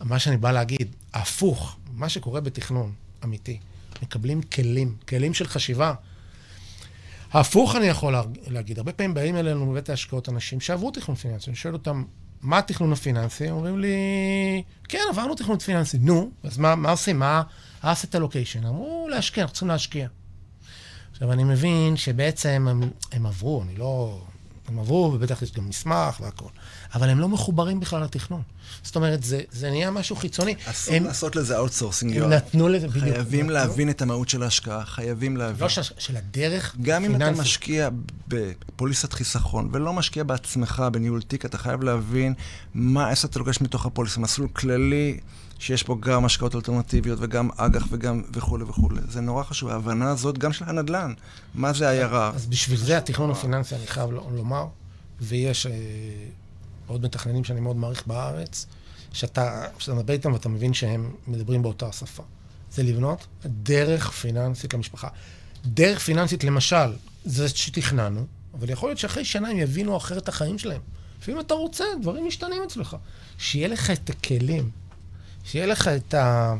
מה 0.00 0.18
שאני 0.18 0.36
בא 0.36 0.52
להגיד, 0.52 0.96
הפוך, 1.14 1.76
מה 1.92 2.08
שקורה 2.08 2.40
בתכנון 2.40 2.92
אמיתי, 3.24 3.58
מקבלים 4.02 4.42
כלים, 4.42 4.96
כלים 5.08 5.34
של 5.34 5.46
חשיבה. 5.46 5.94
הפוך 7.32 7.76
אני 7.76 7.86
יכול 7.86 8.14
להגיד, 8.46 8.78
הרבה 8.78 8.92
פעמים 8.92 9.14
באים 9.14 9.36
אלינו 9.36 9.70
בבית 9.70 9.90
ההשקעות 9.90 10.28
אנשים 10.28 10.60
שעברו 10.60 10.90
תכנון 10.90 11.16
פיננסי, 11.16 11.50
אני 11.50 11.56
שואל 11.56 11.74
אותם, 11.74 12.04
מה 12.40 12.58
התכנון 12.58 12.92
הפיננסי? 12.92 13.50
אומרים 13.50 13.78
לי, 13.78 13.96
כן, 14.88 14.98
עברנו 15.10 15.34
תכנון 15.34 15.58
פיננסי. 15.58 15.98
נו, 15.98 16.30
אז 16.42 16.58
מה, 16.58 16.74
מה 16.74 16.90
עושים? 16.90 17.18
מה 17.18 17.42
ה-asset 17.82 18.14
allocation? 18.14 18.66
אמרו, 18.66 19.08
להשקיע, 19.10 19.42
אנחנו 19.42 19.52
צריכים 19.52 19.68
להשקיע. 19.68 20.08
עכשיו, 21.22 21.32
אני 21.32 21.44
מבין 21.44 21.96
שבעצם 21.96 22.66
הם, 22.70 22.82
הם 23.12 23.26
עברו, 23.26 23.62
אני 23.62 23.76
לא... 23.76 24.20
הם 24.68 24.78
עברו, 24.78 25.10
ובטח 25.14 25.42
יש 25.42 25.52
גם 25.52 25.68
מסמך 25.68 26.20
והכול, 26.20 26.48
אבל 26.94 27.08
הם 27.08 27.18
לא 27.20 27.28
מחוברים 27.28 27.80
בכלל 27.80 28.02
לתכנון. 28.02 28.42
זאת 28.82 28.96
אומרת, 28.96 29.22
זה, 29.22 29.40
זה 29.52 29.70
נהיה 29.70 29.90
משהו 29.90 30.16
חיצוני. 30.16 30.54
אסור 30.64 30.94
הם, 30.94 31.04
לעשות 31.04 31.36
לזה 31.36 31.56
outsourcing, 31.56 32.14
יואב. 32.14 32.30
נתנו 32.30 32.68
לזה, 32.68 32.88
בדיוק. 32.88 33.04
חייבים 33.04 33.40
נתנו- 33.46 33.52
להבין 33.52 33.90
את 33.90 34.02
המהות 34.02 34.28
של 34.28 34.42
ההשקעה, 34.42 34.84
חייבים 34.84 35.36
להבין. 35.36 35.62
לא 35.62 35.68
של, 35.68 35.82
של 35.98 36.16
הדרך 36.16 36.76
גם 36.82 37.04
אם 37.04 37.10
אתה 37.10 37.18
פיננסית. 37.24 37.40
משקיע 37.42 37.88
בפוליסת 38.28 39.12
חיסכון 39.12 39.68
ולא 39.72 39.92
משקיע 39.92 40.24
בעצמך 40.24 40.82
בניהול 40.92 41.22
תיק, 41.22 41.44
אתה 41.44 41.58
חייב 41.58 41.82
להבין 41.82 42.34
מה 42.74 43.08
עשר 43.08 43.28
אתה 43.28 43.38
לוקח 43.38 43.60
מתוך 43.60 43.86
הפוליסה. 43.86 44.20
מסלול 44.20 44.48
כללי, 44.48 45.20
שיש 45.62 45.84
בו 45.84 46.00
גם 46.00 46.24
השקעות 46.24 46.54
אלטרנטיביות 46.54 47.18
וגם 47.22 47.50
אג"ח 47.56 47.86
וגם 47.90 48.22
וכולי 48.32 48.64
וכולי. 48.64 49.00
זה 49.08 49.20
נורא 49.20 49.42
חשוב, 49.42 49.68
ההבנה 49.68 50.10
הזאת 50.10 50.38
גם 50.38 50.52
של 50.52 50.64
הנדל"ן. 50.68 51.12
מה 51.54 51.72
זה 51.72 52.06
IRR? 52.06 52.14
אז 52.14 52.46
בשביל 52.46 52.78
זה 52.78 52.98
התכנון 52.98 53.30
הפיננסי, 53.30 53.74
אני 53.74 53.86
חייב 53.86 54.10
לומר, 54.10 54.66
ויש 55.20 55.66
אה, 55.66 55.72
עוד 56.86 57.04
מתכננים 57.04 57.44
שאני 57.44 57.60
מאוד 57.60 57.76
מעריך 57.76 58.06
בארץ, 58.06 58.66
שאתה, 59.12 59.64
כשאתה 59.78 59.94
מדבר 59.94 60.12
איתם 60.12 60.32
ואתה 60.32 60.48
מבין 60.48 60.74
שהם 60.74 61.10
מדברים 61.26 61.62
באותה 61.62 61.92
שפה. 61.92 62.22
זה 62.72 62.82
לבנות 62.82 63.26
דרך 63.46 64.10
פיננסית 64.10 64.74
למשפחה. 64.74 65.08
דרך 65.64 65.98
פיננסית, 65.98 66.44
למשל, 66.44 66.92
זה 67.24 67.48
שתכננו, 67.48 68.26
אבל 68.54 68.70
יכול 68.70 68.88
להיות 68.88 68.98
שאחרי 68.98 69.24
שנה 69.24 69.48
הם 69.48 69.58
יבינו 69.58 69.96
אחרת 69.96 70.22
את 70.22 70.28
החיים 70.28 70.58
שלהם. 70.58 70.80
לפעמים 71.20 71.40
אתה 71.40 71.54
רוצה, 71.54 71.84
דברים 72.00 72.26
משתנים 72.26 72.62
אצלך. 72.66 72.96
שיהיה 73.38 73.68
לך 73.68 73.90
את 73.90 74.10
הכלים, 74.10 74.70
שיהיה 75.44 75.66
לך 75.66 75.88
את 75.88 76.14
ה... 76.14 76.54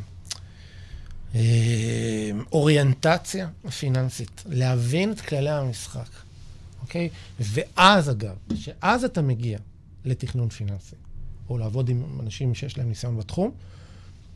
אה, 1.35 2.31
אוריינטציה 2.53 3.49
פיננסית, 3.79 4.43
להבין 4.49 5.13
את 5.13 5.21
כללי 5.21 5.51
המשחק, 5.51 6.09
אוקיי? 6.81 7.09
ואז 7.41 8.11
אגב, 8.11 8.35
שאז 8.55 9.05
אתה 9.05 9.23
מגיע 9.23 9.59
לתכנון 10.05 10.49
פיננסי, 10.49 10.97
או 11.49 11.59
לעבוד 11.59 11.89
עם 11.89 12.03
אנשים 12.21 12.55
שיש 12.55 12.79
להם 12.79 12.89
ניסיון 12.89 13.19
בתחום, 13.19 13.51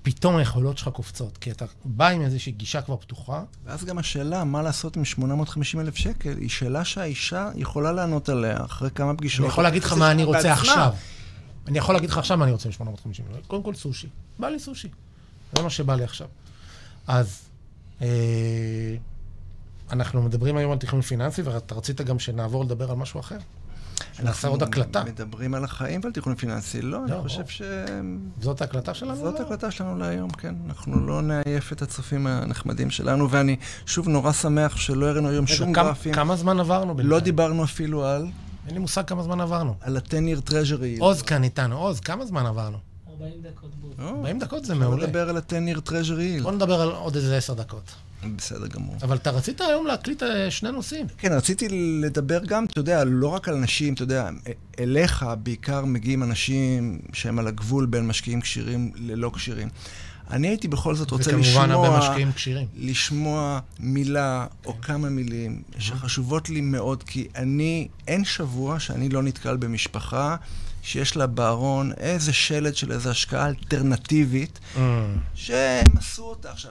פתאום 0.02 0.36
היכולות 0.36 0.78
שלך 0.78 0.88
קופצות, 0.88 1.38
כי 1.38 1.50
אתה 1.50 1.64
בא 1.84 2.08
עם 2.08 2.22
איזושהי 2.22 2.52
גישה 2.52 2.82
כבר 2.82 2.96
פתוחה, 2.96 3.42
ואז 3.64 3.84
גם 3.84 3.98
השאלה, 3.98 4.44
מה 4.44 4.62
לעשות 4.62 4.96
עם 4.96 5.04
850 5.04 5.80
אלף 5.80 5.96
שקל, 5.96 6.38
היא 6.38 6.48
שאלה 6.48 6.84
שהאישה 6.84 7.48
יכולה 7.54 7.92
לענות 7.92 8.28
עליה 8.28 8.64
אחרי 8.64 8.90
כמה 8.90 9.14
פגישות. 9.14 9.40
אני 9.40 9.48
יכול 9.48 9.64
להגיד 9.64 9.84
לך 9.84 9.92
מה 9.92 10.10
אני 10.10 10.24
רוצה 10.24 10.38
בעצמה. 10.38 10.52
עכשיו. 10.52 10.92
אני 11.68 11.78
יכול 11.78 11.94
להגיד 11.94 12.10
לך 12.10 12.18
עכשיו 12.18 12.36
מה 12.36 12.44
אני 12.44 12.52
רוצה 12.52 12.68
ב-850 12.68 12.82
מיליון. 13.26 13.40
קודם 13.46 13.62
כל 13.62 13.74
סושי. 13.74 14.08
בא 14.38 14.48
לי 14.48 14.58
סושי. 14.58 14.88
זה 15.56 15.62
מה 15.62 15.70
שבא 15.70 15.94
לי 15.94 16.04
עכשיו. 16.04 16.26
אז 17.06 17.42
אה, 18.02 18.06
אנחנו 19.92 20.22
מדברים 20.22 20.56
היום 20.56 20.72
על 20.72 20.78
תכנון 20.78 21.02
פיננסי, 21.02 21.42
ואתה 21.42 21.74
רצית 21.74 22.00
גם 22.00 22.18
שנעבור 22.18 22.64
לדבר 22.64 22.90
על 22.90 22.96
משהו 22.96 23.20
אחר. 23.20 23.38
נעשה 24.22 24.48
עוד 24.48 24.62
הקלטה. 24.62 25.04
מדברים 25.04 25.54
על 25.54 25.64
החיים 25.64 26.00
ועל 26.04 26.12
תכנון 26.12 26.34
פיננסי. 26.36 26.82
לא, 26.82 27.02
אני 27.04 27.10
לא. 27.10 27.20
חושב 27.22 27.46
ש... 27.46 27.62
זאת 28.40 28.60
ההקלטה 28.60 28.94
שלנו? 28.94 29.16
זאת 29.16 29.34
לא? 29.34 29.38
ההקלטה 29.38 29.70
שלנו 29.70 29.98
להיום, 29.98 30.30
כן. 30.30 30.54
אנחנו 30.66 31.06
לא 31.06 31.22
נעייף 31.22 31.72
את 31.72 31.82
הצופים 31.82 32.26
הנחמדים 32.26 32.90
שלנו, 32.90 33.30
ואני 33.30 33.56
שוב 33.86 34.08
נורא 34.08 34.32
שמח 34.32 34.76
שלא 34.76 35.06
הראינו 35.06 35.28
היום 35.28 35.46
שום 35.46 35.72
כמה- 35.72 35.84
גרפים. 35.88 36.14
כמה 36.14 36.36
זמן 36.36 36.60
עברנו 36.60 36.86
בינתיים? 36.94 37.10
לא 37.10 37.20
דיברנו 37.20 37.64
אפילו 37.64 38.04
על, 38.06 38.26
אין 38.66 38.74
לי 38.74 38.80
מושג 38.80 39.02
כמה 39.04 39.22
זמן 39.22 39.40
עברנו. 39.40 39.74
על 39.80 39.96
ה-10-year 39.96 40.50
treasury. 40.50 41.00
עוז 41.00 41.22
כאן 41.22 41.44
איתנו. 41.44 41.78
עוז, 41.78 42.00
כמה 42.00 42.26
זמן 42.26 42.46
עברנו? 42.46 42.78
40 43.10 43.32
דקות 43.42 43.70
בול. 43.74 43.90
או, 43.98 44.08
40 44.18 44.38
דקות 44.38 44.64
זה 44.64 44.74
מעולה. 44.74 45.06
לדבר 45.06 45.28
על 45.28 45.36
ה-10-year 45.36 45.88
treasury. 45.88 46.42
בוא 46.42 46.52
נדבר 46.52 46.80
על 46.80 46.88
עוד 46.90 47.16
איזה 47.16 47.36
עשר 47.36 47.54
דקות. 47.54 47.94
בסדר 48.36 48.66
גמור. 48.66 48.94
אבל 49.02 49.16
אתה 49.16 49.30
רצית 49.30 49.60
היום 49.60 49.86
להקליט 49.86 50.22
אה, 50.22 50.50
שני 50.50 50.72
נושאים. 50.72 51.06
כן, 51.18 51.32
רציתי 51.32 51.68
לדבר 52.02 52.44
גם, 52.44 52.64
אתה 52.64 52.80
יודע, 52.80 53.04
לא 53.04 53.28
רק 53.28 53.48
על 53.48 53.54
אנשים, 53.54 53.94
אתה 53.94 54.02
יודע, 54.02 54.28
אליך 54.78 55.26
בעיקר 55.42 55.84
מגיעים 55.84 56.22
אנשים 56.22 56.98
שהם 57.12 57.38
על 57.38 57.46
הגבול 57.46 57.86
בין 57.86 58.06
משקיעים 58.06 58.40
כשירים 58.40 58.92
ללא 58.96 59.30
כשירים. 59.34 59.68
אני 60.30 60.48
הייתי 60.48 60.68
בכל 60.68 60.94
זאת 60.94 61.10
רוצה 61.10 61.32
לשמוע... 61.32 61.64
וכמובן 61.64 61.70
הרבה 61.70 61.98
משקיעים 61.98 62.32
כשירים. 62.32 62.66
לשמוע 62.76 63.58
מילה 63.80 64.46
או 64.66 64.72
כן. 64.72 64.80
כמה 64.82 65.08
מילים 65.08 65.62
שחשובות 65.78 66.48
לי 66.50 66.60
מאוד, 66.60 67.02
כי 67.02 67.28
אני, 67.36 67.88
אין 68.08 68.24
שבוע 68.24 68.80
שאני 68.80 69.08
לא 69.08 69.22
נתקל 69.22 69.56
במשפחה 69.56 70.36
שיש 70.82 71.16
לה 71.16 71.26
בארון 71.26 71.92
איזה 71.96 72.32
שלד 72.32 72.76
של 72.76 72.92
איזו 72.92 73.10
השקעה 73.10 73.46
אלטרנטיבית, 73.48 74.58
Mm. 74.76 74.78
שהם 75.34 75.86
עשו 75.98 76.22
אותה. 76.22 76.50
עכשיו, 76.50 76.70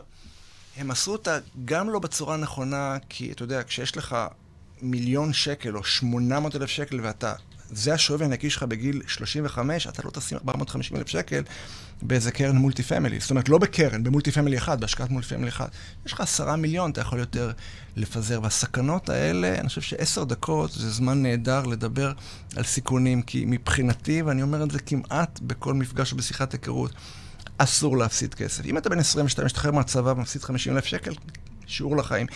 הם 0.78 0.92
עשו 0.92 1.12
אותה 1.12 1.38
גם 1.66 1.90
לא 1.90 2.00
בצורה 2.00 2.38
נכונה, 2.38 2.98
כי 3.10 3.32
אתה 3.32 3.44
יודע, 3.44 3.64
כשיש 3.64 3.98
לך 3.98 4.16
מיליון 4.82 5.34
שקל 5.34 5.78
או 5.78 5.84
800 5.84 6.56
אלף 6.56 6.70
שקל 6.70 7.00
ואתה 7.04 7.34
זה 7.72 7.94
השווי 7.94 8.26
הנקי 8.26 8.50
שלך 8.50 8.64
בגיל 8.64 9.02
35, 9.08 9.88
אתה 9.88 10.02
לא 10.06 10.12
תשים 10.12 10.38
450 10.38 10.98
אלף 10.98 11.08
שקל 11.08 11.44
באיזה 12.02 12.32
קרן 12.32 12.56
multi 12.56 12.84
family. 12.84 13.20
זאת 13.20 13.30
אומרת, 13.30 13.50
לא 13.50 13.58
בקרן, 13.58 14.04
ב 14.04 14.09
multi 14.09 14.32
family 14.32 14.58
אחד, 14.58 14.82
בהשקעת 14.82 15.10
multi 15.10 15.28
family 15.28 15.50
אחד. 15.50 15.68
יש 16.06 16.14
לך 16.14 16.22
עשרה 16.22 16.56
מיליון, 16.56 16.92
אתה 16.92 17.02
יכול 17.02 17.20
יותר 17.20 17.52
לפזר. 17.96 18.40
והסכנות 18.44 19.10
האלה, 19.10 19.60
אני 19.60 19.68
חושב 19.68 19.82
שעשר 19.82 20.24
דקות 20.24 20.72
זה 20.72 20.90
זמן 20.90 21.24
נהדר 21.24 21.64
לדבר 21.64 22.12
על 22.56 22.64
סיכונים, 22.64 23.22
כי 23.22 23.44
מבחינתי, 23.48 24.22
ואני 24.22 24.42
אומר 24.42 24.64
את 24.64 24.72
זה 24.72 24.80
כמעט 24.80 25.40
בכל 25.44 25.74
מפגש 25.74 26.12
או 26.12 26.18
בשיחת 26.18 26.54
היכרות, 26.54 26.92
אסור 27.58 27.98
להפסיד 27.98 28.34
כסף. 28.34 28.66
אם 28.66 28.78
אתה 28.78 28.90
בן 28.90 29.00
22, 29.00 29.46
משתחרר 29.46 29.72
מהצבא 29.72 30.10
ומפסיד 30.10 30.44
50 30.44 30.76
אלף 30.76 30.86
שקל, 30.86 31.14
שיעור 31.68 31.98
לחיים. 31.98 32.28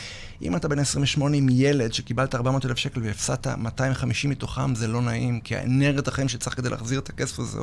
אם 0.42 0.56
אתה 0.56 0.68
בן 0.68 0.80
28 0.80 1.38
עם 1.38 1.48
ילד 1.52 1.94
שקיבלת 1.94 2.36
400 2.36 2.66
אלף 2.66 2.78
שקל 2.78 3.02
והפסדת 3.04 3.48
250 3.48 4.30
מתוכם, 4.30 4.76
זה 4.76 4.88
לא 4.88 5.02
נעים, 5.02 5.42
כי 5.42 5.56
האנרגיית 5.56 6.08
החיים 6.08 6.30
שצריך 6.30 6.56
כדי 6.56 6.70
להחזיר 6.70 7.00
את 7.00 7.10
הכסף 7.10 7.40
הזה, 7.40 7.60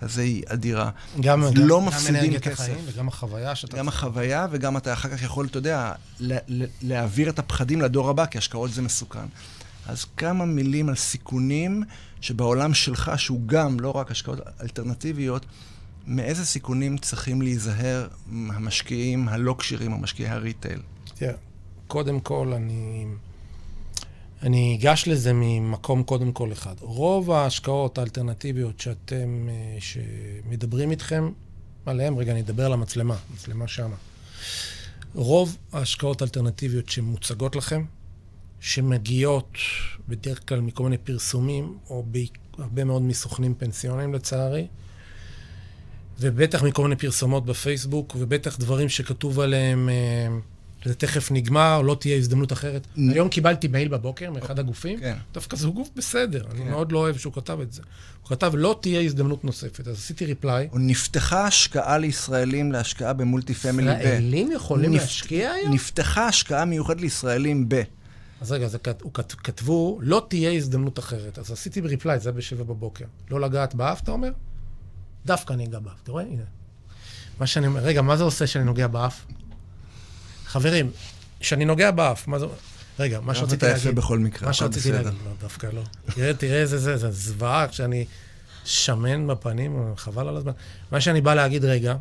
אז 0.00 0.18
היא 0.18 0.42
אדירה. 0.48 0.90
גם, 1.20 1.42
אז 1.44 1.52
גם, 1.52 1.66
לא 1.66 1.80
גם 1.80 1.86
מפסידים 1.86 2.16
אנרגיית 2.16 2.42
כסף. 2.42 2.60
החיים 2.60 2.78
וגם 2.86 3.08
החוויה 3.08 3.54
שאתה... 3.54 3.76
גם 3.76 3.88
החוויה, 3.88 4.46
וגם 4.50 4.76
אתה 4.76 4.92
אחר 4.92 5.08
כך 5.08 5.22
יכול, 5.22 5.46
אתה 5.46 5.58
יודע, 5.58 5.92
ל- 6.20 6.36
ל- 6.48 6.66
להעביר 6.82 7.28
את 7.30 7.38
הפחדים 7.38 7.80
לדור 7.80 8.10
הבא, 8.10 8.26
כי 8.26 8.38
השקעות 8.38 8.72
זה 8.72 8.82
מסוכן. 8.82 9.26
אז 9.86 10.04
כמה 10.16 10.44
מילים 10.44 10.88
על 10.88 10.94
סיכונים 10.94 11.82
שבעולם 12.20 12.74
שלך, 12.74 13.12
שהוא 13.16 13.40
גם 13.46 13.80
לא 13.80 13.90
רק 13.90 14.10
השקעות 14.10 14.40
אלטרנטיביות, 14.62 15.46
מאיזה 16.06 16.44
סיכונים 16.44 16.98
צריכים 16.98 17.42
להיזהר 17.42 18.08
המשקיעים 18.32 19.28
הלא 19.28 19.54
כשירים, 19.58 19.92
או 19.92 19.98
משקיעי 19.98 20.28
הריטייל? 20.28 20.80
תראה, 21.18 21.32
קודם 21.86 22.20
כל, 22.20 22.52
אני... 22.56 23.06
אני 24.42 24.78
אגש 24.80 25.08
לזה 25.08 25.32
ממקום 25.34 26.02
קודם 26.02 26.32
כל 26.32 26.52
אחד. 26.52 26.74
רוב 26.80 27.30
ההשקעות 27.30 27.98
האלטרנטיביות 27.98 28.80
שאתם, 28.80 29.48
אה, 29.50 29.76
שמדברים 29.80 30.90
איתכם 30.90 31.30
עליהן, 31.86 32.14
רגע, 32.14 32.32
אני 32.32 32.40
אדבר 32.40 32.66
על 32.66 32.72
המצלמה, 32.72 33.16
מצלמה 33.34 33.68
שמה. 33.68 33.96
רוב 35.14 35.56
ההשקעות 35.72 36.22
האלטרנטיביות 36.22 36.88
שמוצגות 36.88 37.56
לכם, 37.56 37.84
שמגיעות 38.60 39.52
בדרך 40.08 40.48
כלל 40.48 40.60
מכל 40.60 40.82
מיני 40.82 40.98
פרסומים, 40.98 41.78
או 41.90 42.04
בהרבה 42.58 42.84
מאוד 42.84 43.02
מסוכנים 43.02 43.54
פנסיוניים 43.54 44.14
לצערי, 44.14 44.66
ובטח 46.20 46.62
מכל 46.62 46.82
מיני 46.82 46.96
פרסומות 46.96 47.46
בפייסבוק, 47.46 48.16
ובטח 48.18 48.56
דברים 48.56 48.88
שכתוב 48.88 49.40
עליהם, 49.40 49.88
אה, 49.88 50.28
זה 50.86 50.94
תכף 50.94 51.30
נגמר, 51.30 51.82
לא 51.82 51.96
תהיה 52.00 52.16
הזדמנות 52.16 52.52
אחרת. 52.52 52.86
היום 52.96 53.28
קיבלתי 53.28 53.68
מייל 53.68 53.88
בבוקר 53.88 54.30
מאחד 54.30 54.58
הגופים, 54.58 55.00
כן. 55.00 55.16
דווקא 55.34 55.56
זה 55.56 55.68
גוף 55.68 55.88
בסדר, 55.96 56.44
אני 56.50 56.58
כן. 56.64 56.70
מאוד 56.70 56.92
לא 56.92 56.98
אוהב 56.98 57.16
שהוא 57.16 57.32
כתב 57.32 57.58
את 57.60 57.72
זה. 57.72 57.82
הוא 58.22 58.28
כתב, 58.28 58.52
לא 58.54 58.78
תהיה 58.82 59.00
הזדמנות 59.00 59.44
נוספת. 59.44 59.88
אז 59.88 59.96
עשיתי 59.96 60.24
reply. 60.26 60.68
נפתחה 60.74 61.46
השקעה 61.46 61.98
לישראלים 61.98 62.72
להשקעה 62.72 63.12
ב 63.12 63.19
multi 63.19 63.54
family 63.54 63.90
ב... 63.94 63.98
ישראלים 64.00 64.52
יכולים 64.52 64.90
נפ- 64.94 65.00
להשקיע 65.00 65.50
היום? 65.50 65.72
נפתחה 65.74 66.26
השקעה 66.28 66.64
מיוחדת 66.64 67.00
לישראלים 67.00 67.68
ב... 67.68 67.82
אז 68.40 68.52
רגע, 68.52 68.68
כת- 68.82 69.02
הוא 69.02 69.12
כת- 69.14 69.32
כתבו, 69.32 69.98
לא 70.02 70.26
תהיה 70.28 70.52
הזדמנות 70.52 70.98
אחרת. 70.98 71.38
אז 71.38 71.50
עשיתי 71.50 71.80
ריפליי, 71.80 72.18
זה 72.20 72.28
היה 72.28 72.36
בשבע 72.36 72.64
בבוקר. 72.64 73.04
לא 73.30 73.40
לגעת 73.40 73.74
באף, 73.74 74.02
אתה 74.02 74.10
אומר? 74.10 74.30
דווקא 75.26 75.52
אני 75.52 75.64
אגע 75.66 75.78
באף. 75.78 75.94
אתה 76.02 76.12
רואה? 76.12 76.24
הנה. 76.24 76.42
מה 77.40 77.46
שאני 77.46 77.66
אומר, 77.66 77.80
רגע, 77.80 78.02
מה 78.02 78.16
זה 78.16 78.24
עושה 78.24 78.46
שאני 78.46 78.64
נוגע 78.64 78.86
באף? 78.86 79.26
חברים, 80.56 80.90
כשאני 81.40 81.64
נוגע 81.64 81.90
באף, 81.90 82.28
מה 82.28 82.38
זה... 82.38 82.46
רגע, 82.98 83.20
מה 83.20 83.32
אתה 83.32 83.40
שרציתי 83.40 83.66
יפה 83.66 83.74
להגיד... 83.74 83.96
בכל 83.96 84.18
מקרה, 84.18 84.48
מה 84.48 84.54
שרציתי. 84.54 84.92
להגיד, 84.92 85.06
לא, 85.06 85.30
דווקא 85.40 85.66
לא. 85.72 85.82
תראה, 86.14 86.34
תראה 86.34 86.60
איזה 86.60 86.78
זה, 86.78 86.96
זה 86.96 87.10
זוועה, 87.10 87.68
כשאני 87.68 88.04
שמן 88.64 89.26
בפנים, 89.26 89.92
חבל 89.96 90.28
על 90.28 90.36
הזמן. 90.36 90.52
מה 90.92 91.00
שאני 91.00 91.20
בא 91.20 91.34
להגיד 91.34 91.64
רגע, 91.64 91.94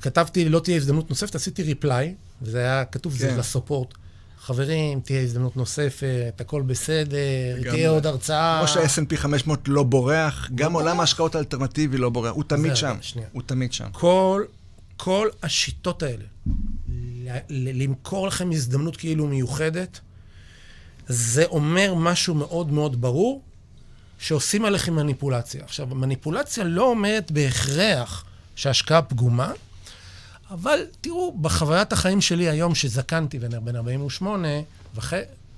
כתבתי, 0.00 0.48
לא 0.48 0.60
תהיה 0.60 0.76
הזדמנות 0.76 1.10
נוספת, 1.10 1.34
עשיתי 1.34 1.62
ריפליי, 1.62 2.14
וזה 2.42 2.58
היה 2.58 2.84
כתוב, 2.84 3.12
זה 3.12 3.28
כן. 3.28 3.36
לסופורט. 3.36 3.94
חברים, 4.40 5.00
תהיה 5.00 5.20
הזדמנות 5.20 5.56
נוספת, 5.56 6.34
הכל 6.40 6.62
בסדר. 6.62 7.16
תהיה 7.70 7.90
עוד 7.90 8.06
הרצאה. 8.06 8.58
כמו 8.58 8.68
שה-S&P 8.68 9.16
500 9.16 9.60
לא 9.68 9.82
בורח, 9.82 10.50
גם. 10.54 10.72
עולם 10.72 11.00
ההשקעות 11.00 11.34
האלטרנטיבי 11.34 11.98
לא 11.98 12.10
בורח, 12.10 12.32
הוא 12.34 12.44
תמיד 12.44 12.70
זה, 12.70 12.76
שם. 12.76 12.96
הוא 13.32 13.42
תמיד 13.46 13.72
שם. 13.72 13.88
כל, 13.92 14.44
כל 14.96 15.28
השיטות 15.42 16.02
האלה, 16.02 16.24
למכור 17.50 18.26
לכם 18.26 18.50
הזדמנות 18.50 18.96
כאילו 18.96 19.26
מיוחדת, 19.26 20.00
זה 21.08 21.44
אומר 21.44 21.94
משהו 21.94 22.34
מאוד 22.34 22.72
מאוד 22.72 23.00
ברור, 23.00 23.42
שעושים 24.18 24.64
עליכם 24.64 24.94
מניפולציה. 24.94 25.64
עכשיו, 25.64 25.86
מניפולציה 25.86 26.64
לא 26.64 26.82
אומרת 26.82 27.30
בהכרח 27.30 28.24
שההשקעה 28.56 29.02
פגומה, 29.02 29.52
אבל 30.50 30.86
תראו, 31.00 31.38
בחוויית 31.40 31.92
החיים 31.92 32.20
שלי 32.20 32.48
היום, 32.48 32.74
שזקנתי 32.74 33.38
בן 33.38 33.76
48 33.76 34.48
וח... 34.94 35.12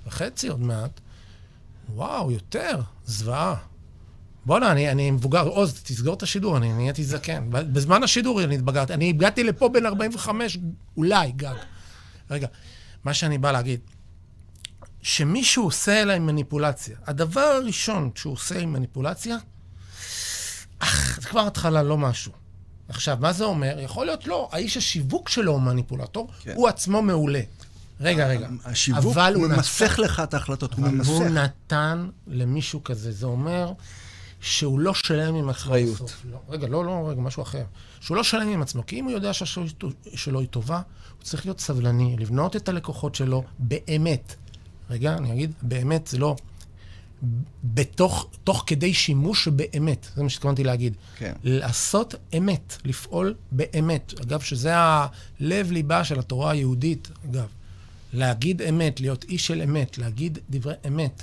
וחצי 0.06 0.48
עוד 0.48 0.60
מעט, 0.60 1.00
וואו, 1.94 2.30
יותר, 2.30 2.80
זוועה. 3.06 3.56
בואנה, 4.46 4.72
אני, 4.72 4.90
אני 4.90 5.10
מבוגר. 5.10 5.48
עוז, 5.48 5.82
תסגור 5.82 6.14
את 6.14 6.22
השידור, 6.22 6.56
אני 6.56 6.72
נהייתי 6.72 7.04
זקן. 7.04 7.44
בזמן 7.50 8.02
השידור 8.02 8.44
אני 8.44 8.54
התבגרתי. 8.54 8.94
אני 8.94 9.08
הגעתי 9.08 9.44
לפה 9.44 9.68
בן 9.68 9.86
45, 9.86 10.58
אולי, 10.96 11.32
גג. 11.32 11.54
רגע, 12.30 12.46
מה 13.04 13.14
שאני 13.14 13.38
בא 13.38 13.52
להגיד, 13.52 13.80
שמישהו 15.02 15.64
עושה 15.64 16.02
אליי 16.02 16.18
מניפולציה, 16.18 16.96
הדבר 17.06 17.40
הראשון 17.40 18.10
שהוא 18.14 18.32
עושה 18.32 18.58
עם 18.58 18.72
מניפולציה, 18.72 19.36
אך, 20.78 21.18
זה 21.20 21.28
כבר 21.28 21.46
התחלה 21.46 21.82
לא 21.82 21.98
משהו. 21.98 22.32
עכשיו, 22.88 23.18
מה 23.20 23.32
זה 23.32 23.44
אומר? 23.44 23.78
יכול 23.78 24.06
להיות 24.06 24.26
לא, 24.26 24.48
האיש 24.52 24.76
השיווק 24.76 25.28
שלו 25.28 25.52
הוא 25.52 25.60
מניפולטור, 25.60 26.30
כן. 26.42 26.52
הוא 26.54 26.68
עצמו 26.68 27.02
מעולה. 27.02 27.40
רגע, 28.00 28.26
רגע. 28.26 28.48
השיווק, 28.64 29.16
הוא 29.34 29.46
ממסך 29.48 29.98
לך 29.98 30.20
את 30.20 30.34
ההחלטות, 30.34 30.74
הוא 30.74 30.86
אבל 30.86 30.98
הוא 31.06 31.24
ממסך. 31.24 31.32
נתן 31.32 32.08
למישהו 32.26 32.84
כזה. 32.84 33.12
זה 33.12 33.26
אומר 33.26 33.72
שהוא 34.42 34.80
לא 34.80 34.94
שלם 34.94 35.34
עם 35.34 35.48
אחריות. 35.48 35.94
בסוף. 35.94 36.22
לא, 36.30 36.38
רגע, 36.48 36.66
לא, 36.66 36.84
לא, 36.84 37.08
רגע, 37.08 37.20
משהו 37.20 37.42
אחר. 37.42 37.64
שהוא 38.00 38.16
לא 38.16 38.22
שלם 38.22 38.48
עם 38.48 38.62
עצמו, 38.62 38.86
כי 38.86 39.00
אם 39.00 39.04
הוא 39.04 39.12
יודע 39.12 39.32
שהשאלה 39.32 39.66
שלו 40.14 40.40
היא 40.40 40.48
טובה, 40.48 40.76
הוא 40.76 41.22
צריך 41.22 41.46
להיות 41.46 41.60
סבלני, 41.60 42.16
לבנות 42.18 42.56
את 42.56 42.68
הלקוחות 42.68 43.14
שלו 43.14 43.44
באמת. 43.58 44.34
רגע, 44.90 45.16
אני 45.16 45.32
אגיד, 45.32 45.52
באמת, 45.62 46.06
זה 46.06 46.18
לא... 46.18 46.36
בתוך, 47.64 48.26
תוך 48.44 48.64
כדי 48.66 48.94
שימוש 48.94 49.48
באמת, 49.48 50.08
זה 50.16 50.22
מה 50.22 50.28
שהתכוונתי 50.28 50.64
להגיד. 50.64 50.94
כן. 51.16 51.32
לעשות 51.44 52.14
אמת, 52.38 52.76
לפעול 52.84 53.34
באמת. 53.52 54.14
אגב, 54.22 54.40
שזה 54.40 54.72
הלב-ליבה 54.74 56.04
של 56.04 56.18
התורה 56.18 56.50
היהודית, 56.50 57.10
אגב. 57.30 57.46
להגיד 58.12 58.62
אמת, 58.62 59.00
להיות 59.00 59.24
איש 59.24 59.46
של 59.46 59.62
אמת, 59.62 59.98
להגיד 59.98 60.38
דברי 60.50 60.74
אמת. 60.86 61.22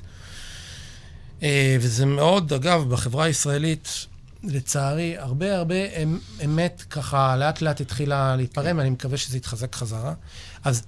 אה, 1.43 1.77
וזה 1.79 2.05
מאוד, 2.05 2.53
אגב, 2.53 2.89
בחברה 2.89 3.25
הישראלית, 3.25 4.05
לצערי, 4.43 5.17
הרבה 5.17 5.57
הרבה 5.57 5.75
אמ- 6.03 6.19
אמת 6.45 6.83
ככה 6.89 7.37
לאט 7.37 7.61
לאט 7.61 7.81
התחילה 7.81 8.35
להיפרם, 8.35 8.77
ואני 8.77 8.89
מקווה 8.89 9.17
שזה 9.17 9.37
יתחזק 9.37 9.75
חזרה. 9.75 10.13
אז 10.63 10.83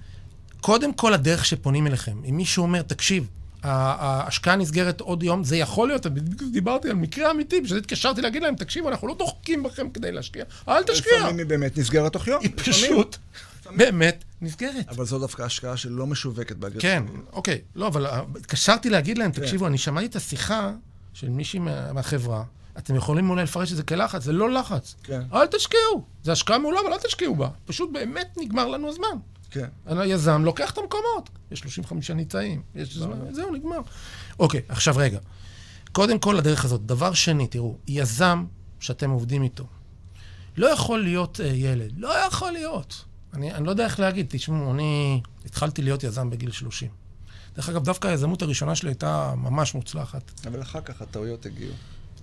קודם 0.60 0.94
כל 0.94 1.14
הדרך 1.14 1.44
שפונים 1.44 1.86
אליכם, 1.86 2.16
אם 2.28 2.36
מישהו 2.36 2.62
אומר, 2.62 2.82
תקשיב, 2.82 3.26
ההשקעה 3.62 4.56
נסגרת 4.56 5.00
עוד 5.00 5.22
יום, 5.22 5.44
זה 5.44 5.56
יכול 5.56 5.88
להיות, 5.88 6.06
דיברתי 6.52 6.88
על 6.88 6.94
מקרה 6.94 7.30
אמיתי, 7.30 7.60
בשביל 7.60 7.78
זה 7.78 7.80
התקשרתי 7.80 8.20
להגיד 8.20 8.42
להם, 8.42 8.56
תקשיבו, 8.56 8.88
אנחנו 8.88 9.08
לא 9.08 9.14
דוחקים 9.18 9.62
בכם 9.62 9.90
כדי 9.90 10.12
להשקיע, 10.12 10.44
אל 10.68 10.82
תשקיע. 10.82 11.12
לפעמים 11.18 11.38
היא 11.38 11.46
באמת 11.46 11.78
נסגרת 11.78 12.12
תוך 12.12 12.28
יום. 12.28 12.42
היא. 12.42 12.50
פשוט 12.56 13.16
באמת 13.76 14.24
נסגרת. 14.42 14.88
אבל 14.88 15.04
זו 15.04 15.18
דווקא 15.18 15.42
השקעה 15.42 15.76
שלא 15.76 16.06
משווקת 16.06 16.48
כן, 16.48 16.60
באגרסיביות. 16.60 17.26
אוקיי. 17.32 17.60
לא, 17.74 17.86
אבל 17.86 18.06
אה, 18.06 18.22
התקשרתי 18.36 18.90
להגיד 18.90 19.18
להם, 19.18 19.32
כן. 19.32 19.42
תקשיבו, 19.42 19.66
אני 19.66 19.78
שמעתי 19.78 20.06
את 20.06 20.16
השיחה 20.16 20.72
של 21.12 21.28
מישהי 21.28 21.58
מה- 21.58 21.92
מהחברה, 21.92 22.44
אתם 22.78 22.94
יכולים 22.94 23.30
אולי 23.30 23.42
לפרש 23.42 23.72
את 23.72 23.76
זה 23.76 23.82
כלחץ, 23.82 24.22
זה 24.22 24.32
לא 24.32 24.50
לחץ. 24.50 24.94
כן. 25.02 25.22
אל 25.32 25.46
תשקיעו. 25.46 26.04
זו 26.24 26.32
השקעה 26.32 26.58
מעולה, 26.58 26.80
אבל 26.80 26.92
אל 26.92 26.98
תשקיעו 26.98 27.36
בה. 27.36 27.48
פשוט 27.64 27.90
באמת 27.92 28.36
נגמר 28.36 28.68
לנו 28.68 28.88
הזמן. 28.88 29.16
כן. 29.50 29.66
היזם 29.86 30.44
לוקח 30.44 30.70
את 30.70 30.78
המקומות. 30.78 31.30
יש 31.50 31.58
35 31.60 32.10
ניצאים, 32.10 32.62
יש 32.74 32.96
זמן, 32.96 33.16
זהו, 33.34 33.52
נגמר. 33.52 33.78
אוקיי, 34.38 34.60
עכשיו 34.68 34.94
רגע. 34.96 35.18
קודם 35.92 36.18
כל, 36.18 36.38
הדרך 36.38 36.64
הזאת. 36.64 36.86
דבר 36.86 37.12
שני, 37.12 37.46
תראו, 37.46 37.76
יזם 37.88 38.44
שאתם 38.80 39.10
עובדים 39.10 39.42
איתו, 39.42 39.64
לא 40.56 40.66
יכול 40.66 41.02
להיות 41.02 41.40
uh, 41.40 41.42
ילד. 41.42 41.92
לא 41.96 42.18
יכול 42.26 42.50
להיות. 42.52 43.04
אני, 43.34 43.54
אני 43.54 43.64
לא 43.66 43.70
יודע 43.70 43.84
איך 43.84 44.00
להגיד, 44.00 44.26
תשמעו, 44.28 44.72
אני 44.74 45.20
התחלתי 45.46 45.82
להיות 45.82 46.04
יזם 46.04 46.30
בגיל 46.30 46.50
30. 46.50 46.88
דרך 47.56 47.68
אגב, 47.68 47.84
דווקא 47.84 48.08
היזמות 48.08 48.42
הראשונה 48.42 48.74
שלי 48.74 48.90
הייתה 48.90 49.34
ממש 49.36 49.74
מוצלחת. 49.74 50.30
אבל 50.46 50.62
אחר 50.62 50.80
כך 50.80 51.02
הטעויות 51.02 51.46
הגיעו. 51.46 51.72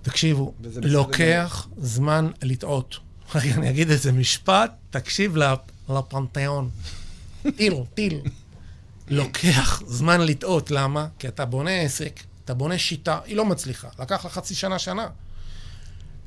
תקשיבו, 0.01 0.53
וזה 0.62 0.82
בסדר 0.82 0.93
לוקח 0.93 1.68
זמן 1.78 2.32
לטעות. 2.41 2.97
רגע, 3.36 3.53
אני 3.55 3.70
אגיד 3.70 3.89
איזה 3.91 4.12
משפט, 4.12 4.72
תקשיב 4.89 5.38
לפ- 5.38 5.60
לפנתיאון. 5.89 6.70
טיל, 7.57 7.74
טיל. 7.93 8.22
לוקח 9.07 9.82
זמן 9.88 10.22
לטעות, 10.22 10.72
למה? 10.72 11.07
כי 11.20 11.28
אתה 11.28 11.45
בונה 11.45 11.72
עסק, 11.72 12.20
אתה 12.45 12.53
בונה 12.53 12.78
שיטה, 12.78 13.20
היא 13.26 13.36
לא 13.36 13.45
מצליחה. 13.45 13.88
לקח 13.99 14.24
לה 14.26 14.30
חצי 14.32 14.55
שנה, 14.55 14.80
שנה. 14.80 15.07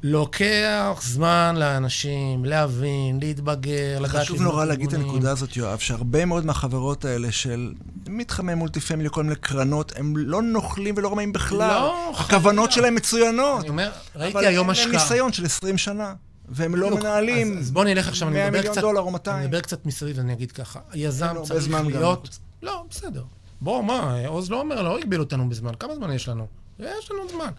לוקח 0.02 1.00
זמן 1.02 1.54
לאנשים 1.58 2.44
להבין, 2.44 3.18
להתבגר, 3.20 3.98
לדעת... 4.00 4.22
חשוב 4.22 4.42
נורא 4.42 4.64
להגיד 4.64 4.88
את 4.88 4.94
הנקודה 4.94 5.30
הזאת, 5.30 5.56
יואב, 5.56 5.78
שהרבה 5.78 6.24
מאוד 6.24 6.46
מהחברות 6.46 7.04
האלה 7.04 7.32
של 7.32 7.72
מתחמי 8.08 8.54
מולטי 8.54 8.80
פמילי, 8.80 9.08
כל 9.12 9.22
מיני 9.22 9.36
קרנות, 9.36 9.92
הם 9.96 10.16
לא 10.16 10.42
נוכלים 10.42 10.94
ולא 10.98 11.12
רמאים 11.12 11.32
בכלל. 11.32 11.58
לא, 11.80 12.12
הכוונות. 12.16 12.72
שלהם 12.72 12.94
מצוינות. 12.94 13.60
אני 13.60 13.68
אומר, 13.68 13.90
ראיתי 14.16 14.46
היום 14.46 14.70
אבל 14.70 14.78
אין 14.78 14.88
השקעה. 14.88 14.92
להם 14.92 15.02
ניסיון 15.02 15.32
של 15.32 15.44
20 15.44 15.78
שנה, 15.78 16.14
והם 16.48 16.74
לא. 16.74 16.96
מנהלים 16.96 17.58
אז, 17.58 17.64
אז 17.64 17.70
בוא 17.70 17.84
נלך 17.84 18.08
עכשיו, 18.08 18.28
אני 18.28 18.36
100 18.36 18.50
מדבר 18.50 18.70
קצת... 18.72 18.84
אני 18.84 19.10
200. 19.12 19.44
מדבר 19.44 19.60
קצת 19.60 19.86
מסביב, 19.86 20.18
אני 20.18 20.32
אגיד 20.32 20.52
ככה. 20.52 20.80
הרבה 21.20 21.42
צריך. 21.42 21.70
להיות... 21.86 22.38
לא, 22.62 22.84
בסדר. 22.90 23.22
בוא, 23.60 23.82
מה, 23.84 24.16
עוז 24.26 24.50
לא 24.50 24.60
אומר, 24.60 24.82
לא 24.82 24.98
הגביל 24.98 25.20
אותנו 25.20 25.48
בזמן. 25.48 25.72
כמה 25.78 25.94
זמן 25.94 26.12
יש 26.12 26.28
לנו? 26.28 26.46
יש 26.78 27.10
לנו 27.10 27.28
זמן. 27.28 27.50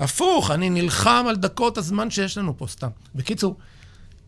הפוך, 0.00 0.50
אני 0.50 0.70
נלחם 0.70 1.24
על 1.28 1.36
דקות 1.36 1.78
הזמן 1.78 2.10
שיש 2.10 2.38
לנו 2.38 2.58
פה, 2.58 2.66
סתם. 2.66 2.88
בקיצור, 3.14 3.56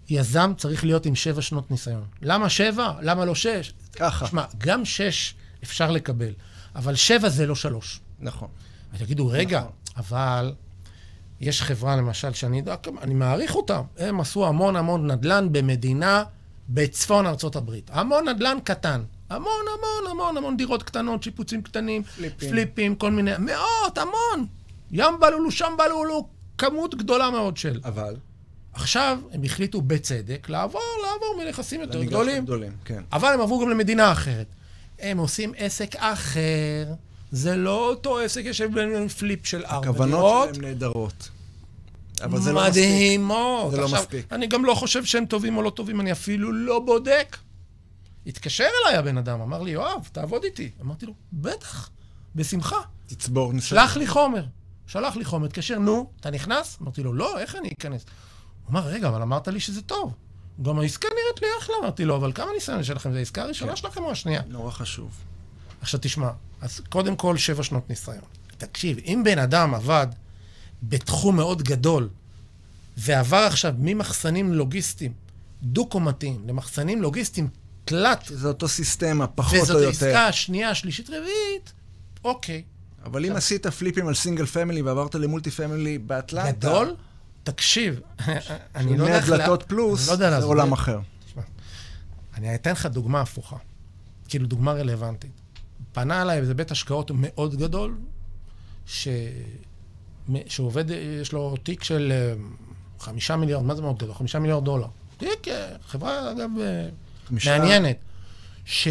יזם 0.09 0.53
צריך 0.57 0.85
להיות 0.85 1.07
עם 1.07 1.15
שבע 1.15 1.43
שנות 1.43 1.71
ניסיון. 1.71 2.05
למה 2.23 2.49
שבע? 2.49 2.93
למה 3.01 3.25
לא 3.25 3.35
שש? 3.35 3.73
ככה. 3.93 4.27
תשמע, 4.27 4.45
גם 4.59 4.85
שש 4.85 5.35
אפשר 5.63 5.91
לקבל, 5.91 6.33
אבל 6.77 6.95
שבע 6.95 7.29
זה 7.29 7.47
לא 7.47 7.55
שלוש. 7.55 8.01
נכון. 8.21 8.49
ותגידו, 8.95 9.27
רגע, 9.27 9.59
נכון. 9.59 9.73
אבל 9.97 10.53
יש 11.41 11.63
חברה, 11.63 11.97
למשל, 11.97 12.33
שאני 12.33 12.63
אני 13.03 13.15
מעריך 13.15 13.55
אותם. 13.55 13.83
הם 13.99 14.21
עשו 14.21 14.47
המון 14.47 14.77
המון 14.77 15.11
נדל"ן 15.11 15.49
במדינה 15.53 16.25
בצפון 16.69 17.27
ארצות 17.27 17.57
הברית. 17.57 17.91
המון 17.95 18.29
נדל"ן 18.29 18.59
קטן. 18.65 19.03
המון 19.31 19.65
המון 19.79 20.11
המון 20.11 20.37
המון 20.37 20.57
דירות 20.57 20.83
קטנות, 20.83 21.23
שיפוצים 21.23 21.63
קטנים, 21.63 22.03
פליפים. 22.03 22.51
פליפים, 22.51 22.95
כל 22.95 23.11
מיני, 23.11 23.31
מאות, 23.39 23.99
המון. 23.99 24.47
ים 24.93 25.15
בלולו, 25.21 25.51
שם 25.51 25.73
בלולו, 25.79 26.29
כמות 26.59 26.95
גדולה 26.95 27.31
מאוד 27.31 27.57
של. 27.57 27.81
אבל... 27.85 28.17
עכשיו, 28.73 29.19
הם 29.33 29.45
החליטו 29.45 29.81
בצדק 29.81 30.49
לעבור, 30.49 30.81
לעבור 31.03 31.45
מנכסים 31.45 31.81
יותר 31.81 32.05
גדולים. 32.05 32.45
גדולים, 32.45 32.73
כן. 32.85 33.03
אבל 33.13 33.33
הם 33.35 33.41
עברו 33.41 33.61
גם 33.61 33.71
למדינה 33.71 34.13
אחרת. 34.13 34.47
הם 34.99 35.19
עושים 35.19 35.53
עסק 35.57 35.97
אחר, 35.97 36.87
זה 37.33 37.57
לא 37.57 37.89
אותו 37.89 38.19
עסק, 38.19 38.43
יש 38.45 38.61
להם 38.61 39.09
פליפ 39.09 39.47
של 39.47 39.65
ארבע 39.65 39.81
דירות. 39.81 39.97
הכוונות 39.97 40.55
שלהם 40.55 40.67
נהדרות. 40.67 41.29
אבל 42.25 42.41
זה 42.41 42.53
לא 42.53 42.61
מספיק. 42.61 42.77
מדהימות. 42.77 43.71
זה 43.71 43.77
לא 43.77 43.85
עכשיו, 43.85 43.99
מספיק. 43.99 44.33
אני 44.33 44.47
גם 44.47 44.65
לא 44.65 44.75
חושב 44.75 45.05
שהם 45.05 45.27
טובים 45.27 45.57
או 45.57 45.63
לא 45.63 45.71
טובים, 45.71 46.01
אני 46.01 46.13
אפילו 46.13 46.53
לא 46.53 46.81
בודק. 46.81 47.37
התקשר 48.27 48.65
אליי 48.85 48.99
הבן 48.99 49.19
אדם, 49.19 49.41
אמר 49.41 49.63
לי, 49.63 49.71
יואב, 49.71 50.09
תעבוד 50.13 50.45
איתי. 50.45 50.71
אמרתי 50.81 51.07
לו, 51.07 51.13
בטח, 51.33 51.91
בשמחה. 52.35 52.77
תצבור 53.07 53.53
ניסיון. 53.53 53.81
שלח 53.81 53.97
לי 53.97 54.07
חומר. 54.07 54.45
שלח 54.93 55.17
לי 55.17 55.25
חומר, 55.25 55.47
התקשר, 55.47 55.79
נו, 55.79 56.11
אתה 56.21 56.31
נכנס? 56.31 56.79
אמרתי 56.83 57.03
לו, 57.03 57.13
לא, 57.13 57.39
איך 57.39 57.57
אני 57.57 57.71
אכנס? 57.79 58.05
הוא 58.65 58.71
אמר, 58.71 58.87
רגע, 58.87 59.09
אבל 59.09 59.23
אמרת 59.23 59.49
לי 59.49 59.61
שזה 59.61 59.83
טוב. 59.83 60.15
גם 60.63 60.79
העסקה 60.79 61.09
נראית 61.09 61.43
לי 61.43 61.49
אחלה, 61.61 61.75
אמרתי 61.83 62.05
לו, 62.05 62.17
אבל 62.17 62.33
כמה 62.33 62.47
ניסיון 62.55 62.81
יש 62.81 62.91
לכם? 62.91 63.13
זו 63.13 63.19
העסקה 63.19 63.43
הראשונה 63.43 63.71
כן. 63.73 63.77
שלכם 63.77 64.05
או 64.05 64.11
השנייה? 64.11 64.43
נורא 64.49 64.71
חשוב. 64.71 65.11
עכשיו 65.81 66.01
תשמע, 66.03 66.31
אז 66.61 66.81
קודם 66.89 67.17
כל 67.17 67.37
שבע 67.37 67.63
שנות 67.63 67.91
ניסיון. 67.91 68.25
תקשיב, 68.59 68.99
אם 68.99 69.23
בן 69.25 69.39
אדם 69.39 69.75
עבד 69.75 70.07
בתחום 70.83 71.37
מאוד 71.37 71.63
גדול, 71.63 72.09
ועבר 72.97 73.37
עכשיו 73.37 73.75
ממחסנים 73.79 74.53
לוגיסטיים 74.53 75.13
דו-קומתיים 75.63 76.49
למחסנים 76.49 77.03
לוגיסטיים 77.03 77.49
תלת, 77.85 78.25
זה 78.25 78.49
אותו 78.49 78.69
סיסטמה, 78.69 79.27
פחות 79.27 79.59
או 79.59 79.63
וזאת 79.63 79.83
יותר. 79.83 79.89
עסקה 79.89 80.33
שנייה, 80.33 80.75
שלישית, 80.75 81.11
רביעית, 81.11 81.73
אוקיי. 82.25 82.63
אבל 83.05 83.27
אם 83.27 83.37
עשית 83.37 83.67
פליפים 83.67 84.09
על 84.09 84.15
single 84.15 84.47
family 84.47 84.83
ועברת 84.83 85.15
ל 85.15 85.21
multi 85.21 85.51
family 85.51 85.99
באטלנטה, 85.99 86.53
גדול? 86.53 86.95
תקשיב, 87.45 88.01
אני 88.75 88.87
לא 88.99 89.05
יודע 89.05 89.05
100 89.05 89.17
איך... 89.17 89.29
לה- 89.29 89.37
דלתות 89.39 89.63
פלוס, 89.63 90.09
לא 90.09 90.17
זה. 90.17 90.37
עולם 90.37 90.73
אחר. 90.73 90.99
אני 92.35 92.55
אתן 92.55 92.73
לך 92.73 92.87
דוגמה 92.87 93.21
הפוכה, 93.21 93.57
כאילו 94.29 94.47
דוגמה 94.47 94.73
רלוונטית. 94.73 95.31
פנה 95.93 96.23
אליי 96.23 96.39
איזה 96.39 96.55
בית 96.55 96.71
השקעות 96.71 97.11
מאוד 97.15 97.55
גדול, 97.57 97.97
ש... 98.87 99.09
שעובד, 100.47 100.85
יש 101.21 101.33
לו 101.33 101.55
תיק 101.63 101.83
של 101.85 102.13
אה, 102.13 102.35
חמישה 103.01 103.37
מיליארד, 103.37 103.63
מה 103.63 103.75
זה 103.75 103.83
מאוד 103.83 103.99
גדול? 103.99 104.15
חמישה 104.15 104.39
מיליארד 104.39 104.65
דולר. 104.65 104.87
תיק, 105.17 105.49
אה, 105.49 105.69
חברה, 105.87 106.31
אגב, 106.31 106.51
אה, 106.61 106.89
מעניינת. 107.31 107.97
ש... 108.65 108.89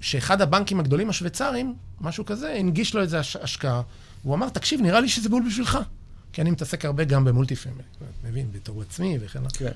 שאחד 0.00 0.42
הבנקים 0.42 0.80
הגדולים 0.80 1.10
השוויצריים, 1.10 1.74
משהו 2.00 2.24
כזה, 2.24 2.54
הנגיש 2.54 2.94
לו 2.94 3.02
איזו 3.02 3.16
הש... 3.16 3.36
השקעה. 3.36 3.82
הוא 4.22 4.34
אמר, 4.34 4.48
תקשיב, 4.48 4.80
נראה 4.80 5.00
לי 5.00 5.08
שזה 5.08 5.28
בול 5.28 5.42
בשבילך. 5.46 5.78
כי 6.32 6.42
אני 6.42 6.50
מתעסק 6.50 6.84
הרבה 6.84 7.04
גם 7.04 7.24
ב 7.24 7.29
multi 7.29 7.56
family. 7.56 7.82
מבין, 8.24 8.52
בתור 8.52 8.82
עצמי 8.82 9.18
וכן 9.20 9.38
הלאה. 9.38 9.50
כן. 9.50 9.72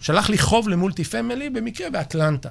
שלח 0.00 0.30
לי 0.30 0.38
חוב 0.38 0.68
ל 0.68 0.74
multi 0.74 1.04
family 1.04 1.50
במקרה 1.50 1.90
באטלנטה. 1.90 2.48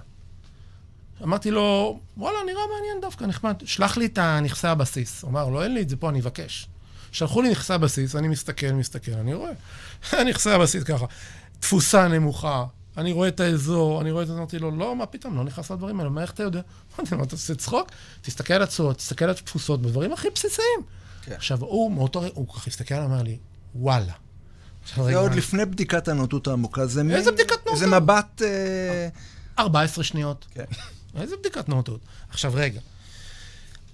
אמרתי 1.23 1.51
לו, 1.51 1.99
וואלה, 2.17 2.37
נראה 2.45 2.61
מעניין 2.75 3.01
דווקא, 3.01 3.25
נחמד. 3.25 3.55
שלח 3.65 3.97
לי 3.97 4.05
את 4.05 4.19
נכסי 4.19 4.67
הבסיס. 4.67 5.21
הוא 5.21 5.29
אמר, 5.31 5.49
לא, 5.49 5.63
אין 5.63 5.73
לי 5.73 5.81
את 5.81 5.89
זה 5.89 5.95
פה, 5.95 6.09
אני 6.09 6.19
אבקש. 6.19 6.67
שלחו 7.11 7.41
לי 7.41 7.51
נכסי 7.51 7.73
הבסיס, 7.73 8.15
אני 8.15 8.27
מסתכל, 8.27 8.71
מסתכל, 8.71 9.11
אני 9.11 9.33
רואה. 9.33 9.51
נכסי 10.29 10.49
הבסיס 10.49 10.83
ככה, 10.83 11.05
תפוסה 11.59 12.07
נמוכה, 12.07 12.65
אני 12.97 13.11
רואה 13.11 13.27
את 13.27 13.39
האזור, 13.39 14.01
אני 14.01 14.11
רואה 14.11 14.23
את 14.23 14.27
זה, 14.27 14.33
אמרתי 14.33 14.59
לו, 14.59 14.71
לא, 14.71 14.95
מה 14.95 15.05
פתאום, 15.05 15.37
לא 15.37 15.43
נכנס 15.43 15.71
לדברים 15.71 15.99
האלה, 15.99 16.09
מה, 16.09 16.21
איך 16.21 16.31
אתה 16.31 16.43
יודע? 16.43 16.61
אמרתי 16.99 17.15
לו, 17.15 17.23
אתה 17.23 17.35
עושה 17.35 17.55
צחוק? 17.55 17.89
תסתכל 18.21 18.53
על 18.53 18.61
התשואות, 18.61 18.97
תסתכל 18.97 19.25
על 19.25 19.31
התפוסות, 19.31 19.81
בדברים 19.81 20.13
הכי 20.13 20.27
בסיסיים. 20.35 20.79
כן. 21.21 21.31
עכשיו, 21.33 21.61
הוא, 21.61 21.91
מאותו 21.91 22.21
רגע, 22.21 22.31
הוא 22.35 22.47
ככה 22.47 22.63
הסתכל 22.67 22.95
עליו, 22.95 23.07
אמר 23.07 23.23
לי, 23.23 23.37
וואלה. 23.75 24.13
זה 24.95 25.17
עוד 25.17 25.35
לפני 25.35 25.65
בדיקת 25.65 26.07
הנוטות 26.07 26.47
העמוקה. 26.47 26.85
זה 26.85 27.03
מין- 27.03 27.15
איזה 27.15 27.31
בדיקת 27.31 27.55
נוטות? 27.65 27.77
זה 27.79 27.87
מבט... 27.87 28.41
אה, 28.41 29.07
14 29.59 30.03
שניות. 30.03 30.45
כן. 30.51 30.63
איזה 31.21 31.35
בדיקת 31.37 31.69
נאותות? 31.69 31.99
עכשיו, 32.29 32.51
רגע. 32.55 32.79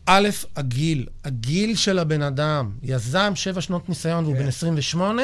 א', 0.05 0.29
הגיל, 0.55 1.07
הגיל 1.25 1.75
של 1.75 1.99
הבן 1.99 2.21
אדם, 2.21 2.71
יזם 2.83 3.31
שבע 3.35 3.61
שנות 3.61 3.89
ניסיון 3.89 4.23
והוא 4.23 4.35
כן. 4.35 4.41
בן 4.41 4.47
28, 4.47 5.21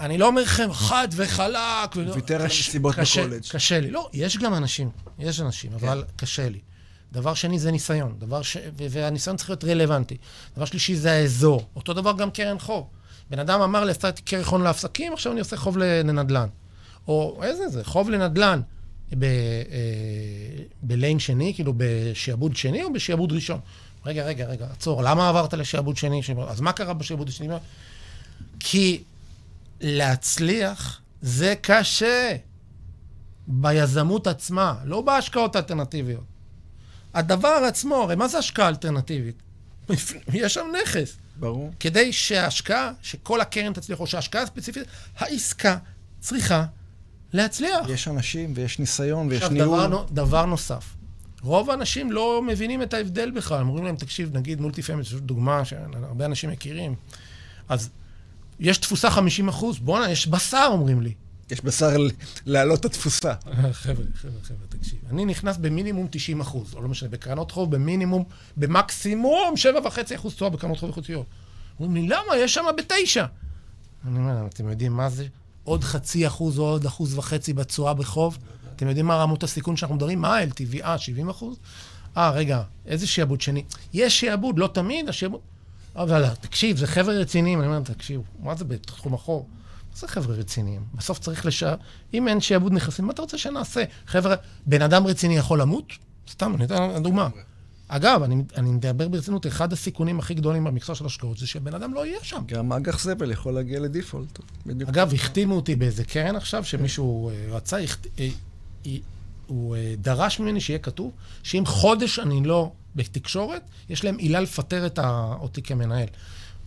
אני 0.00 0.18
לא 0.18 0.26
אומר 0.26 0.42
לכם 0.42 0.72
חד 0.72 1.08
וחלק. 1.12 1.58
ולא- 1.96 2.14
ויתר 2.14 2.40
על 2.40 2.46
מסיבות 2.46 2.94
קשה- 2.94 3.20
בקולג'. 3.22 3.42
קשה 3.50 3.80
לי. 3.80 3.90
לא, 3.90 4.10
יש 4.12 4.38
גם 4.38 4.54
אנשים, 4.54 4.90
יש 5.18 5.40
אנשים, 5.40 5.70
כן. 5.70 5.76
אבל 5.88 6.04
קשה 6.16 6.48
לי. 6.48 6.58
דבר 7.12 7.34
שני 7.34 7.58
זה 7.58 7.70
ניסיון, 7.72 8.14
דבר 8.18 8.42
ש... 8.42 8.56
והניסיון 8.76 9.36
צריך 9.36 9.50
להיות 9.50 9.64
רלוונטי. 9.64 10.16
דבר 10.56 10.64
שלישי 10.64 10.96
זה 10.96 11.12
האזור. 11.12 11.68
אותו 11.76 11.92
דבר 11.92 12.12
גם 12.18 12.30
קרן 12.30 12.58
חוב. 12.58 12.86
בן 13.30 13.38
אדם 13.38 13.60
אמר 13.60 13.84
לי, 13.84 13.90
עשיתי 13.90 14.22
קרן 14.22 14.44
חוב 14.44 14.62
לעסקים, 14.62 15.12
עכשיו 15.12 15.32
אני 15.32 15.40
עושה 15.40 15.56
חוב 15.56 15.78
לנדל"ן. 15.78 16.46
או 17.08 17.40
איזה 17.42 17.68
זה, 17.68 17.84
חוב 17.84 18.10
לנדל"ן 18.10 18.60
ב, 19.18 19.24
אה, 19.24 19.28
בליין 20.82 21.18
שני, 21.18 21.52
כאילו 21.54 21.72
בשעבוד 21.76 22.56
שני 22.56 22.84
או 22.84 22.92
בשעבוד 22.92 23.32
ראשון? 23.32 23.60
רגע, 24.06 24.24
רגע, 24.24 24.46
רגע, 24.46 24.66
עצור, 24.72 25.02
למה 25.02 25.28
עברת 25.28 25.54
לשעבוד 25.54 25.96
שני? 25.96 26.20
אז 26.48 26.60
מה 26.60 26.72
קרה 26.72 26.94
בשעבוד 26.94 27.28
השני? 27.28 27.48
כי 28.60 29.02
להצליח 29.84 31.00
זה 31.22 31.54
קשה 31.60 32.36
ביזמות 33.46 34.26
עצמה, 34.26 34.74
לא 34.84 35.00
בהשקעות 35.00 35.56
האלטרנטיביות. 35.56 36.24
הדבר 37.14 37.48
עצמו, 37.68 37.94
הרי 37.94 38.16
מה 38.16 38.28
זה 38.28 38.38
השקעה 38.38 38.68
אלטרנטיבית? 38.68 39.42
יש 40.32 40.54
שם 40.54 40.66
נכס. 40.82 41.16
ברור. 41.36 41.70
כדי 41.80 42.12
שההשקעה, 42.12 42.92
שכל 43.02 43.40
הקרן 43.40 43.72
תצליח, 43.72 44.00
או 44.00 44.06
שההשקעה 44.06 44.42
הספציפית, 44.42 44.82
העסקה 45.16 45.76
צריכה 46.20 46.64
להצליח. 47.32 47.88
יש 47.88 48.08
אנשים 48.08 48.52
ויש 48.56 48.78
ניסיון 48.78 49.28
ויש 49.28 49.42
עכשיו, 49.42 49.52
ניהול. 49.52 49.78
דבר, 49.78 49.88
נו- 49.88 50.04
דבר 50.10 50.46
נוסף. 50.46 50.94
רוב 51.42 51.70
האנשים 51.70 52.12
לא 52.12 52.42
מבינים 52.46 52.82
את 52.82 52.94
ההבדל 52.94 53.30
בכלל. 53.30 53.60
הם 53.60 53.68
אומרים 53.68 53.84
להם, 53.84 53.96
תקשיב, 53.96 54.36
נגיד 54.36 54.60
מולטי 54.60 54.82
פמילי, 54.82 55.02
זו 55.02 55.20
דוגמה 55.20 55.64
שהרבה 55.64 56.24
אנשים 56.24 56.50
מכירים. 56.50 56.94
אז 57.68 57.90
יש 58.60 58.78
תפוסה 58.78 59.10
50 59.10 59.48
אחוז, 59.48 59.78
בואנה, 59.78 60.10
יש 60.10 60.26
בשר, 60.26 60.68
אומרים 60.70 61.02
לי. 61.02 61.14
יש 61.50 61.60
בשר 61.60 61.96
להעלות 62.46 62.80
את 62.80 62.84
התפוסה. 62.84 63.34
חבר'ה, 63.72 64.04
חבר'ה, 64.14 64.32
חבר'ה, 64.42 64.66
תקשיב. 64.68 64.98
אני 65.10 65.24
נכנס 65.24 65.56
במינימום 65.56 66.06
90 66.10 66.40
אחוז, 66.40 66.74
או 66.74 66.82
לא 66.82 66.88
משנה, 66.88 67.08
בקרנות 67.08 67.50
חוב 67.50 67.70
במינימום, 67.70 68.24
במקסימום 68.56 69.54
7.5 69.84 70.16
אחוז 70.16 70.34
תשואה 70.34 70.50
בקרנות 70.50 70.78
חוב 70.78 70.88
איכותיות. 70.88 71.26
אומרים 71.80 71.94
לי, 71.94 72.08
למה? 72.08 72.36
יש 72.36 72.54
שם 72.54 72.64
בתשע. 72.78 73.26
אני 74.06 74.18
אומר 74.18 74.34
להם, 74.34 74.46
אתם 74.46 74.68
יודעים 74.68 74.92
מה 74.92 75.10
זה? 75.10 75.26
עוד 75.64 75.84
חצי 75.84 76.26
אחוז 76.26 76.58
או 76.58 76.64
עוד 76.64 76.86
אחוז 76.86 77.18
וחצי 77.18 77.52
בתשואה 77.52 77.94
בחוב? 77.94 78.38
אתם 78.76 78.88
יודעים 78.88 79.06
מה 79.06 79.16
רמות 79.16 79.42
הסיכון 79.42 79.76
שאנחנו 79.76 79.96
מדברים? 79.96 80.20
מה 80.20 80.36
ה-LTV? 80.38 80.84
אה, 80.84 80.98
70 80.98 81.28
אחוז? 81.28 81.56
אה, 82.16 82.30
רגע, 82.30 82.62
איזה 82.86 83.06
שעבוד 83.06 83.40
שני? 83.40 83.64
יש 83.92 84.20
שעבוד, 84.20 84.58
לא 84.58 84.66
תמיד, 84.72 85.08
השעבוד... 85.08 85.40
אבל 85.96 86.28
תקשיב, 86.40 86.76
זה 86.76 86.86
חבר'ה 86.86 87.14
רציניים. 87.14 87.60
אני 87.60 87.66
אומר, 87.66 87.80
תקשיב, 87.80 88.20
מה 88.40 88.54
זה 88.54 88.64
בתחום 88.64 89.14
החוב? 89.14 89.46
מה 89.90 89.96
זה 89.96 90.08
חבר'ה 90.08 90.34
רציניים? 90.34 90.84
בסוף 90.94 91.18
צריך 91.18 91.46
לש... 91.46 91.64
אם 92.14 92.28
אין 92.28 92.40
שעבוד 92.40 92.72
נכסים, 92.72 93.04
מה 93.04 93.12
אתה 93.12 93.22
רוצה 93.22 93.38
שנעשה? 93.38 93.84
חבר'ה, 94.06 94.34
בן 94.66 94.82
אדם 94.82 95.06
רציני 95.06 95.36
יכול 95.36 95.60
למות? 95.60 95.92
סתם, 96.30 96.54
אני 96.54 96.64
אתן 96.64 97.02
דוגמה. 97.02 97.28
אגב, 97.88 98.22
אני, 98.22 98.42
אני 98.56 98.70
מדבר 98.70 99.08
ברצינות, 99.08 99.46
אחד 99.46 99.72
הסיכונים 99.72 100.18
הכי 100.18 100.34
גדולים 100.34 100.64
במקצוע 100.64 100.94
של 100.94 101.06
השקעות 101.06 101.38
זה 101.38 101.46
שבן 101.46 101.74
אדם 101.74 101.94
לא 101.94 102.06
יהיה 102.06 102.18
שם. 102.22 102.42
גם 102.46 102.72
אג"ח 102.72 103.02
זבל 103.02 103.30
יכול 103.30 103.54
להגיע 103.54 103.80
לדיפולט. 103.80 104.38
בדיוק. 104.66 104.90
אגב, 104.90 105.14
החתימו 105.14 105.54
אותי 105.54 105.76
באיזה 105.76 106.04
קרן 106.04 106.36
עכשיו, 106.36 106.64
שמישהו 106.64 107.30
אה, 107.30 107.34
רצה, 107.50 107.76
אה, 108.18 108.28
הוא 109.46 109.76
אה, 109.76 109.94
דרש 109.98 110.40
ממני 110.40 110.60
שיהיה 110.60 110.78
כתוב 110.78 111.12
שאם 111.42 111.62
חודש 111.66 112.18
אני 112.18 112.44
לא 112.44 112.72
בתקשורת, 112.96 113.62
יש 113.88 114.04
להם 114.04 114.16
עילה 114.16 114.40
לפטר 114.40 114.88
אותי 115.40 115.62
כמנהל. 115.62 116.06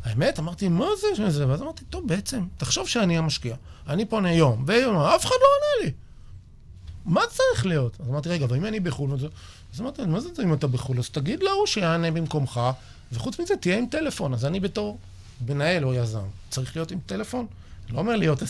האמת, 0.04 0.40
אמרתי, 0.40 0.68
מה 0.68 0.86
זה? 1.28 1.48
ואז 1.48 1.62
אמרתי, 1.62 1.86
טוב, 1.90 2.08
בעצם, 2.08 2.44
תחשוב 2.58 2.88
שאני 2.88 3.18
המשקיע. 3.18 3.56
אני 3.88 4.06
פונה 4.06 4.34
יום, 4.34 4.64
ויום, 4.68 4.98
אף 4.98 5.26
אחד 5.26 5.36
לא 5.42 5.48
עונה 5.48 5.86
לי. 5.86 5.92
מה 7.06 7.22
צריך 7.30 7.66
להיות? 7.66 7.98
אז 8.00 8.10
אמרתי, 8.10 8.30
רגע, 8.30 8.46
ואם 8.50 8.66
אני 8.66 8.80
בחו"ל? 8.80 9.12
אז 9.74 9.82
אמרתי, 9.82 10.06
מה 10.06 10.20
זה 10.20 10.30
אם 10.44 10.54
אתה 10.54 10.68
בחו"ל? 10.68 11.00
אז 11.00 11.10
תגיד 11.10 11.44
להוא 11.44 11.66
שיענה 11.66 12.12
במקומך, 12.12 12.62
וחוץ 13.12 13.40
מזה, 13.40 13.56
תהיה 13.56 13.78
עם 13.78 13.86
טלפון. 13.86 14.34
אז 14.34 14.46
אני 14.46 14.60
בתור 14.60 14.98
מנהל 15.48 15.86
או 15.86 15.94
יזם, 15.94 16.26
צריך 16.50 16.76
להיות 16.76 16.92
עם 16.92 17.00
טלפון? 17.06 17.46
לא 17.90 18.00
אומר 18.00 18.16
להיות 18.16 18.42
24-7, 18.42 18.46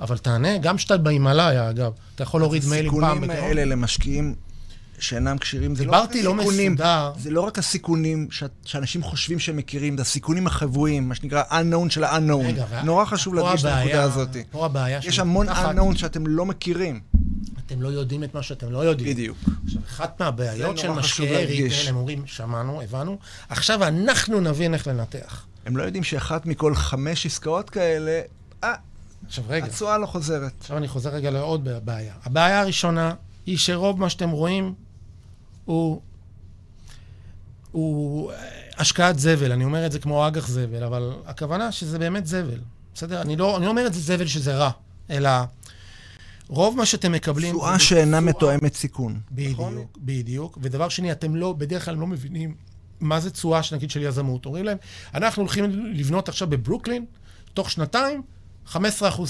אבל 0.00 0.18
תענה, 0.18 0.58
גם 0.58 0.76
כשאתה 0.76 0.96
בהימאליה, 0.96 1.70
אגב, 1.70 1.92
אתה 2.14 2.22
יכול 2.22 2.40
להוריד 2.40 2.62
מיילים 2.70 2.90
פעם. 2.90 3.02
הסיכונים 3.04 3.30
האלה 3.30 3.64
למשקיעים 3.64 4.34
שאינם 4.98 5.38
כשירים, 5.38 5.74
זה 5.74 5.84
לא 5.84 5.92
רק 5.92 6.14
לא 6.14 6.34
הסיכונים, 6.34 6.72
מסודר. 6.72 7.12
זה 7.18 7.30
לא 7.30 7.40
רק 7.40 7.58
הסיכונים 7.58 8.28
ש... 8.30 8.44
שאנשים 8.64 9.02
חושבים 9.02 9.38
שהם 9.38 9.56
מכירים, 9.56 9.96
זה 9.96 10.02
הסיכונים 10.02 10.46
החבויים, 10.46 11.08
מה 11.08 11.14
שנקרא 11.14 11.42
unknown 11.50 11.90
של 11.90 12.04
ה-unknown. 12.04 12.46
רגע, 12.46 12.82
נורא 12.84 13.04
חשוב 13.04 13.34
להדגיש 13.34 13.64
את 13.64 13.70
הנקודה 13.70 14.02
הזאת. 14.02 14.36
פה 14.50 14.66
הבעיה 14.66 15.00
יש 15.02 15.18
המון 15.18 15.48
unknown 15.48 15.98
שאתם 15.98 16.26
לא 16.26 16.46
מכירים. 16.46 17.00
אתם 17.66 17.82
לא 17.82 17.88
יודעים 17.88 18.24
את 18.24 18.34
מה 18.34 18.42
שאתם 18.42 18.72
לא 18.72 18.78
יודעים. 18.78 19.10
בדיוק. 19.10 19.38
עכשיו, 19.64 19.82
אחת 19.88 20.20
מהבעיות 20.20 20.78
של 20.78 20.90
משקיעי 20.90 21.46
ריטל, 21.46 21.88
הם 21.88 21.96
אומרים, 21.96 22.22
שמענו, 22.26 22.82
הבנו, 22.82 23.18
עכשיו 23.48 23.84
אנחנו 23.84 24.40
נבין 24.40 24.74
איך 24.74 24.86
לנתח. 24.86 25.46
הם 25.66 25.76
לא 25.76 25.82
יודעים 25.82 26.04
שאחת 26.04 26.46
מכל 26.46 26.74
חמש 26.74 27.26
עסקאות 27.26 27.70
כאלה, 27.70 28.20
אה, 28.64 28.74
עכשיו 29.26 29.44
רגע. 29.48 29.66
התשואה 29.66 29.98
לא 29.98 30.06
חוזרת. 30.06 30.52
עכשיו 30.60 30.76
אני 30.76 30.88
חוזר 30.88 31.10
רגע 31.10 31.30
לעוד 31.30 31.68
בעיה. 31.84 32.12
הבעיה 32.24 32.60
הראשונה 32.60 33.14
היא 33.46 33.58
שרוב 33.58 34.00
מה 34.00 34.10
שאתם 34.10 34.30
רואים 34.30 34.74
הוא, 35.68 36.00
הוא 37.72 38.32
השקעת 38.78 39.18
זבל. 39.18 39.52
אני 39.52 39.64
אומר 39.64 39.86
את 39.86 39.92
זה 39.92 39.98
כמו 39.98 40.26
אג"ח 40.28 40.48
זבל, 40.48 40.82
אבל 40.84 41.12
הכוונה 41.26 41.72
שזה 41.72 41.98
באמת 41.98 42.26
זבל. 42.26 42.60
בסדר? 42.94 43.20
אני 43.20 43.36
לא, 43.36 43.56
אני 43.56 43.64
לא 43.64 43.70
אומר 43.70 43.86
את 43.86 43.94
זה 43.94 44.00
זבל 44.00 44.26
שזה 44.26 44.56
רע, 44.56 44.70
אלא 45.10 45.30
רוב 46.48 46.76
מה 46.76 46.86
שאתם 46.86 47.12
מקבלים... 47.12 47.54
תשואה 47.54 47.78
שאינה 47.78 48.20
מתואמת 48.20 48.74
סיכון. 48.74 49.20
בדיוק, 49.32 49.52
נכון? 49.52 49.84
בדיוק. 49.98 50.58
ודבר 50.62 50.88
שני, 50.88 51.12
אתם 51.12 51.36
לא, 51.36 51.52
בדרך 51.52 51.84
כלל 51.84 51.94
לא 51.94 52.06
מבינים 52.06 52.54
מה 53.00 53.20
זה 53.20 53.30
תשואה, 53.30 53.60
נגיד, 53.72 53.90
של 53.90 54.02
יזמות. 54.02 54.46
אומרים 54.46 54.64
להם, 54.64 54.78
אנחנו 55.14 55.42
הולכים 55.42 55.64
לבנות 55.94 56.28
עכשיו 56.28 56.48
בברוקלין, 56.48 57.04
תוך 57.54 57.70
שנתיים, 57.70 58.22
15% 58.72 58.76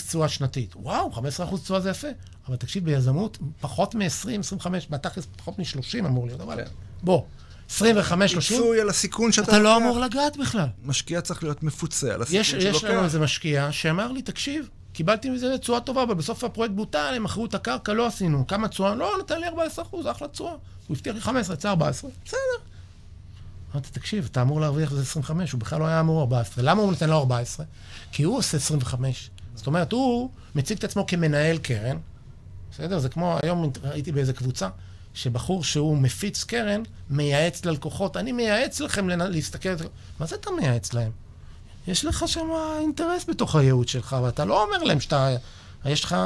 תשואה 0.09 0.28
שנתית. 0.28 0.76
וואו, 0.76 1.12
15% 1.12 1.59
תשואה 1.62 1.80
זה 1.80 1.91
יפה. 1.91 2.09
אבל 2.49 2.57
תקשיב, 2.57 2.84
ביזמות, 2.84 3.39
פחות 3.61 3.95
מ-20, 3.95 4.41
25, 4.41 4.86
בתכלס 4.91 5.26
פחות 5.36 5.59
מ-30 5.59 6.07
אמור 6.07 6.26
להיות, 6.26 6.41
אבל 6.41 6.57
כן. 6.57 6.70
בוא. 7.03 7.22
25, 7.70 8.32
30. 8.32 8.57
פיצוי 8.57 8.80
על 8.80 8.89
הסיכון 8.89 9.32
שאתה... 9.32 9.51
אתה 9.51 9.59
לא 9.59 9.76
אמור 9.76 10.01
לגעת 10.01 10.36
בכלל. 10.36 10.66
משקיע 10.84 11.20
צריך 11.20 11.43
להיות 11.43 11.62
מפוצה 11.62 12.14
על 12.14 12.22
הסיכון 12.22 12.45
שלוקח. 12.45 12.76
יש 12.76 12.84
לנו 12.84 13.05
איזה 13.05 13.20
משקיע 13.20 13.72
שאמר 13.72 14.12
לי, 14.12 14.22
תקשיב, 14.22 14.68
קיבלתי 14.93 15.30
מזה 15.30 15.59
תשואה 15.59 15.80
טובה, 15.80 16.03
אבל 16.03 16.14
בסוף 16.14 16.45
הפרויקט 16.45 16.74
בוטל, 16.74 17.12
הם 17.16 17.24
מכרו 17.24 17.47
את 17.47 17.55
הקרקע, 17.55 17.93
לא 17.93 18.07
עשינו. 18.07 18.47
כמה 18.47 18.68
תשואה? 18.68 18.95
לא, 18.95 19.12
נתן 19.20 19.41
לי 19.41 19.47
14 19.47 19.84
אחוז, 19.84 20.07
אחלה 20.07 20.28
תשואה. 20.28 20.53
הוא 20.53 20.97
הבטיח 20.97 21.14
לי 21.14 21.20
15, 21.20 21.55
יצא 21.55 21.68
14. 21.68 22.11
בסדר. 22.24 22.39
אמרתי, 23.79 23.93
תקשיב, 23.93 24.29
אתה 24.33 24.43
אמור 24.43 24.61
להרוויח 24.61 24.91
איזה 24.91 25.03
25, 25.03 25.53
הוא 25.53 25.61
בכלל 25.61 25.81
לא 25.81 25.87
היה 25.87 26.01
אמור 26.01 26.20
14. 26.20 26.64
למה 26.64 26.83
הוא 26.83 26.91
נותן 26.91 27.11
לו 27.11 27.16
14? 27.18 27.66
כי 28.12 28.22
הוא 28.22 28.37
עושה 28.39 28.57
25. 28.57 29.31
זאת 29.55 29.66
אומרת, 29.66 29.93
הוא 29.93 30.31
מציג 30.55 30.79
את 30.79 30.85
עצמו 30.85 31.07
כמנהל 31.07 31.59
קרן, 31.59 31.97
בסדר? 32.70 32.99
זה 32.99 33.09
כמו, 33.09 33.39
היום 33.43 33.70
ראיתי 33.83 34.12
באיזה 34.12 34.33
קבוצה, 34.33 34.68
שבחור 35.14 35.64
שהוא 35.64 35.99
מפיץ 35.99 36.45
קרן, 36.45 36.83
מייעץ 37.11 37.64
ללקוחות, 37.64 38.16
אני 38.16 38.33
מייעץ 38.33 38.81
לכם 38.81 39.09
להסתכל, 39.09 39.68
מה 40.20 40.26
זה 40.26 40.37
אתה 40.37 40.51
מייעץ 40.61 40.93
להם? 40.93 41.11
יש 41.89 42.05
לך 42.05 42.24
שם 42.26 42.49
אינטרס 42.81 43.24
בתוך 43.29 43.57
הייעוץ 43.57 43.91
שלך, 43.91 44.16
ואתה 44.22 44.45
לא 44.45 44.62
אומר 44.62 44.83
להם 44.83 45.01
שאתה, 45.01 45.37
יש 45.85 46.05
לך... 46.05 46.16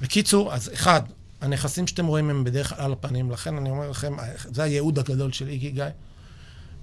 בקיצור, 0.00 0.54
אז 0.54 0.70
אחד, 0.74 1.02
הנכסים 1.40 1.86
שאתם 1.86 2.06
רואים 2.06 2.30
הם 2.30 2.44
בדרך 2.44 2.68
כלל 2.68 2.84
על 2.84 2.92
הפנים, 2.92 3.30
לכן 3.30 3.56
אני 3.56 3.70
אומר 3.70 3.90
לכם, 3.90 4.16
זה 4.36 4.62
הייעוד 4.62 4.98
הגדול 4.98 5.32
של 5.32 5.48
איגי 5.48 5.70
גיא. 5.70 5.84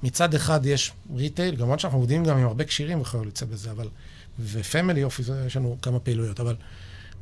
מצד 0.03 0.33
אחד 0.33 0.65
יש 0.65 0.91
retail, 1.15 1.55
גם 1.55 1.79
שאנחנו 1.79 1.99
עובדים 1.99 2.23
גם 2.23 2.37
עם 2.37 2.47
הרבה 2.47 2.63
כשירים 2.63 3.01
וכיוצא 3.01 3.45
בזה, 3.45 3.71
אבל... 3.71 3.87
ו 4.39 4.48
family 4.48 5.03
office, 5.03 5.29
יש 5.45 5.55
לנו 5.55 5.77
כמה 5.81 5.99
פעילויות, 5.99 6.39
אבל 6.39 6.55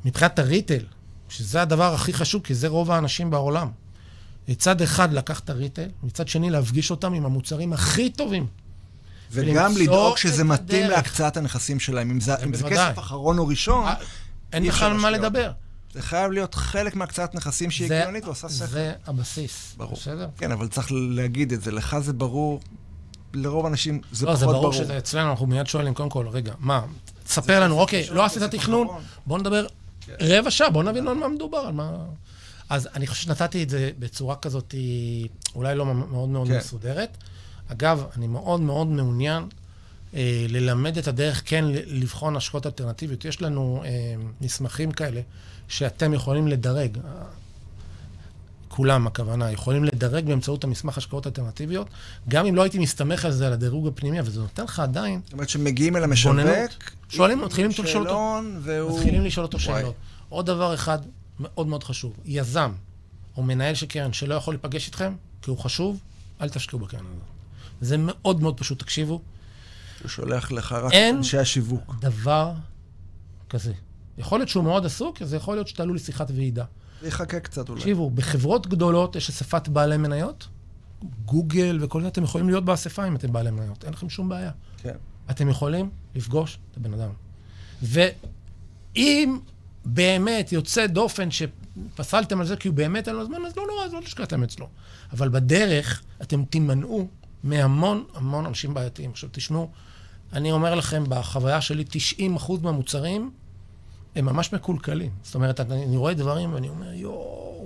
מבחינת 0.05 0.39
ה 0.39 0.45
retail, 0.45 0.85
שזה 1.29 1.61
הדבר 1.61 1.93
הכי 1.93 2.13
חשוב, 2.13 2.41
כי 2.43 2.55
זה 2.55 2.67
רוב 2.67 2.91
האנשים 2.91 3.29
בעולם. 3.29 3.69
מצד 4.47 4.81
אחד 4.81 5.13
לקח 5.13 5.39
את 5.39 5.49
ה 5.49 5.54
retail, 5.54 5.89
מצד 6.03 6.27
שני 6.27 6.49
להפגיש 6.49 6.91
אותם 6.91 7.13
עם 7.13 7.25
המוצרים 7.25 7.73
הכי 7.73 8.09
טובים. 8.09 8.47
וגם 9.31 9.77
לדאוג 9.77 10.17
שזה 10.17 10.43
מתאים 10.43 10.89
להקצאת 10.89 11.37
הנכסים 11.37 11.79
שלהם. 11.79 12.11
אם 12.11 12.19
זה, 12.19 12.43
אם 12.43 12.53
זה 12.53 12.69
כסף 12.69 12.99
אחרון 12.99 13.37
או 13.37 13.47
ראשון, 13.47 13.85
אה, 13.85 13.93
אין 14.53 14.67
בכלל 14.67 14.93
מה 14.93 15.11
לדבר. 15.11 15.51
זה 15.95 16.01
חייב 16.01 16.31
להיות 16.31 16.55
חלק 16.55 16.95
מהקצאת 16.95 17.35
נכסים 17.35 17.71
שהיא 17.71 17.93
הגיונית 17.93 18.25
ועושה 18.25 18.49
שכל. 18.49 18.65
זה 18.65 18.93
הבסיס. 19.07 19.73
ברור. 19.77 19.93
בסדר? 19.93 20.29
כן, 20.37 20.51
אבל 20.51 20.67
צריך 20.67 20.87
להגיד 20.91 21.53
את 21.53 21.61
זה. 21.61 21.71
לך 21.71 21.97
זה 21.99 22.13
ברור, 22.13 22.59
לרוב 23.33 23.65
האנשים 23.65 24.01
זה 24.11 24.25
לא, 24.25 24.33
פחות 24.33 24.43
ברור. 24.43 24.53
לא, 24.53 24.59
זה 24.59 24.61
ברור 24.61 24.73
שזה 24.73 24.97
אצלנו, 24.97 25.31
אנחנו 25.31 25.47
מיד 25.47 25.67
שואלים, 25.67 25.93
קודם 25.93 26.09
כל, 26.09 26.27
רגע, 26.27 26.53
מה, 26.59 26.85
תספר 27.23 27.59
לנו, 27.59 27.79
אוקיי, 27.79 28.07
לא 28.11 28.25
עשית 28.25 28.43
תכנון, 28.43 28.87
בוא 29.25 29.39
נדבר. 29.39 29.65
רבע 30.21 30.51
שעה, 30.51 30.69
בוא 30.69 30.83
נבין 30.83 31.07
על 31.07 31.13
מה 31.13 31.27
מדובר, 31.27 31.57
על 31.57 31.73
מה... 31.73 32.05
אז 32.69 32.89
אני 32.95 33.07
חושב 33.07 33.23
שנתתי 33.23 33.63
את 33.63 33.69
זה 33.69 33.91
בצורה 33.99 34.35
כזאת, 34.35 34.75
אולי 35.55 35.75
לא 35.75 35.85
מאוד 35.85 36.29
מאוד 36.29 36.47
כן. 36.47 36.57
מסודרת. 36.57 37.17
אגב, 37.67 38.03
אני 38.17 38.27
מאוד 38.27 38.61
מאוד 38.61 38.87
מעוניין 38.87 39.43
אה, 40.13 40.45
ללמד 40.49 40.97
את 40.97 41.07
הדרך 41.07 41.41
כן 41.45 41.65
לבחון 41.67 42.35
השקעות 42.35 42.65
אלטרנטיביות. 42.65 43.25
יש 43.25 43.41
לנו 43.41 43.83
אה, 43.85 43.91
מסמכים 44.41 44.91
כאלה 44.91 45.21
שאתם 45.67 46.13
יכולים 46.13 46.47
לדרג. 46.47 46.97
כולם, 48.67 49.07
הכוונה, 49.07 49.51
יכולים 49.51 49.83
לדרג 49.83 50.25
באמצעות 50.25 50.63
המסמך 50.63 50.97
השקעות 50.97 51.27
אלטרנטיביות, 51.27 51.87
גם 52.29 52.45
אם 52.45 52.55
לא 52.55 52.61
הייתי 52.61 52.79
מסתמך 52.79 53.25
על 53.25 53.31
זה, 53.31 53.47
על 53.47 53.53
הדירוג 53.53 53.87
הפנימי, 53.87 54.19
אבל 54.19 54.29
זה 54.29 54.39
נותן 54.39 54.63
לך 54.63 54.79
עדיין... 54.79 55.21
זאת 55.23 55.33
אומרת 55.33 55.49
שמגיעים 55.49 55.95
אל 55.95 56.03
המשווק, 56.03 56.35
שואלים, 57.09 57.41
מתחילים 57.41 57.71
לשאול 57.71 58.09
אותו, 58.09 58.39
והוא... 58.61 58.99
מתחילים 58.99 59.25
לשאול 59.25 59.45
אותו 59.45 59.59
שאלות. 59.59 59.95
עוד 60.29 60.45
דבר 60.45 60.73
אחד 60.73 60.99
מאוד 61.39 61.67
מאוד 61.67 61.83
חשוב, 61.83 62.13
יזם 62.25 62.71
או 63.37 63.43
מנהל 63.43 63.75
של 63.75 63.85
קרן 63.85 64.13
שלא 64.13 64.35
יכול 64.35 64.53
להיפגש 64.53 64.87
איתכם, 64.87 65.13
כי 65.41 65.49
הוא 65.49 65.57
חשוב, 65.57 65.99
אל 66.41 66.49
תשקיעו 66.49 66.79
בקרן 66.81 66.99
הזאת. 66.99 67.23
זה 67.81 67.95
מאוד 67.99 68.41
מאוד 68.41 68.57
פשוט, 68.57 68.79
תקשיבו. 68.79 69.21
הוא 70.01 70.09
שולח 70.09 70.51
לך 70.51 70.71
רק 70.71 70.93
אנשי 70.93 71.37
השיווק. 71.37 71.83
אין 71.89 71.99
דבר 71.99 72.51
כזה. 73.49 73.73
יכול 74.17 74.39
להיות 74.39 74.49
שהוא 74.49 74.63
מאוד 74.63 74.85
עסוק, 74.85 75.21
אז 75.21 75.33
יכול 75.33 75.55
להיות 75.55 75.67
שתעלו 75.67 75.93
לשיחת 75.93 76.31
ועידה. 76.35 76.65
זה 77.01 77.07
יחכה 77.07 77.39
קצת 77.39 77.69
אולי. 77.69 77.81
תקשיבו, 77.81 78.09
בחברות 78.09 78.67
גדולות 78.67 79.15
יש 79.15 79.29
אספת 79.29 79.67
בעלי 79.67 79.97
מניות, 79.97 80.47
גוגל 81.25 81.77
וכל 81.81 82.01
זה, 82.01 82.07
אתם 82.07 82.23
יכולים 82.23 82.47
להיות 82.49 82.65
באספה 82.65 83.07
אם 83.07 83.15
אתם 83.15 83.33
בעלי 83.33 83.51
מניות, 83.51 83.85
אין 83.85 83.93
לכם 83.93 84.09
שום 84.09 84.29
בעיה. 84.29 84.51
כן. 84.77 84.95
אתם 85.29 85.49
יכולים 85.49 85.89
לפגוש 86.15 86.57
את 86.71 86.77
הבן 86.77 86.93
אדם. 86.93 87.09
ואם 87.81 89.39
באמת 89.85 90.51
יוצא 90.51 90.87
דופן 90.87 91.29
שפסלתם 91.31 92.39
על 92.39 92.45
זה 92.45 92.55
כי 92.55 92.67
הוא 92.67 92.75
באמת 92.75 93.07
אין 93.07 93.15
לו 93.15 93.25
זמן, 93.25 93.45
אז 93.47 93.55
לא 93.57 93.63
נורא, 93.67 93.85
אז 93.85 93.93
לא 93.93 93.99
תשקעתם 93.99 94.43
אצלו. 94.43 94.67
אבל 95.11 95.29
בדרך 95.29 96.01
אתם 96.21 96.45
תימנעו 96.45 97.07
מהמון 97.43 98.03
המון 98.13 98.45
אנשים 98.45 98.73
בעייתיים. 98.73 99.11
עכשיו 99.11 99.29
תשמעו, 99.31 99.69
אני 100.33 100.51
אומר 100.51 100.75
לכם, 100.75 101.03
בחוויה 101.09 101.61
שלי, 101.61 101.83
90% 102.19 102.51
מהמוצרים 102.61 103.31
הם 104.15 104.25
ממש 104.25 104.53
מקולקלים. 104.53 105.11
זאת 105.23 105.35
אומרת, 105.35 105.59
אני 105.59 105.97
רואה 105.97 106.13
דברים 106.13 106.53
ואני 106.53 106.69
אומר, 106.69 106.93
יואו, 106.93 107.65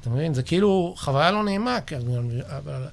אתה 0.00 0.10
מבין? 0.10 0.34
זה 0.34 0.42
כאילו 0.42 0.94
חוויה 0.96 1.30
לא 1.30 1.44
נעימה, 1.44 1.78
אבל 2.46 2.86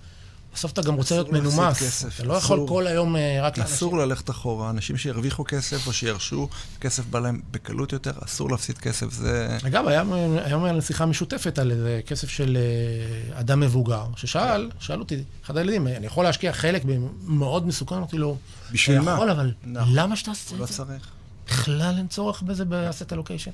בסוף 0.54 0.72
אתה 0.72 0.82
גם 0.82 0.96
רוצה 0.96 1.16
להיות 1.16 1.32
מנומס. 1.32 2.06
אתה 2.06 2.24
לא 2.24 2.34
יכול 2.34 2.68
כל 2.68 2.88
היום 2.88 3.16
אה, 3.16 3.40
רק 3.42 3.58
לאנשים. 3.58 3.76
אסור 3.76 3.98
ללכת 3.98 4.30
אחורה. 4.30 4.70
אנשים 4.70 4.98
שירוויחו 4.98 5.44
כסף 5.48 5.88
או 5.88 5.94
שירשו, 5.94 6.50
כסף 6.82 7.06
בא 7.06 7.20
להם 7.20 7.42
בקלות 7.52 7.94
יותר, 7.94 8.12
אסור 8.26 8.50
להפסיד 8.52 8.78
כסף. 8.78 9.12
זה... 9.12 9.58
אגב, 9.68 9.88
היום 9.88 10.64
היה 10.64 10.82
שיחה 10.82 11.06
משותפת 11.06 11.60
על 11.60 11.72
איזה 11.72 12.02
כסף 12.06 12.30
של 12.30 12.58
אה, 12.58 13.40
אדם 13.40 13.60
מבוגר, 13.60 14.06
ששאל, 14.16 14.70
שאל 14.80 15.00
אותי, 15.00 15.24
אחד 15.46 15.58
הילדים, 15.58 15.88
אני 15.88 16.06
יכול 16.06 16.24
להשקיע 16.24 16.54
חלק 16.54 16.82
מאוד 17.24 17.68
מסוכן? 17.68 17.96
אמרתי 17.96 18.18
לו, 18.18 18.38
בשביל 18.72 19.00
מה? 19.00 19.12
יכול, 19.12 19.30
אבל 19.30 19.54
נכון. 19.64 19.94
למה 19.96 20.16
שאתה 20.16 20.32
עושה 20.32 20.56
לא 20.58 20.64
את 20.64 20.70
זה? 20.70 20.84
לא 20.84 20.88
צריך. 20.88 21.21
בכלל 21.52 21.98
אין 21.98 22.08
צורך 22.08 22.42
בזה 22.42 22.66
באסט 22.66 23.14
אלוקיישן. 23.14 23.52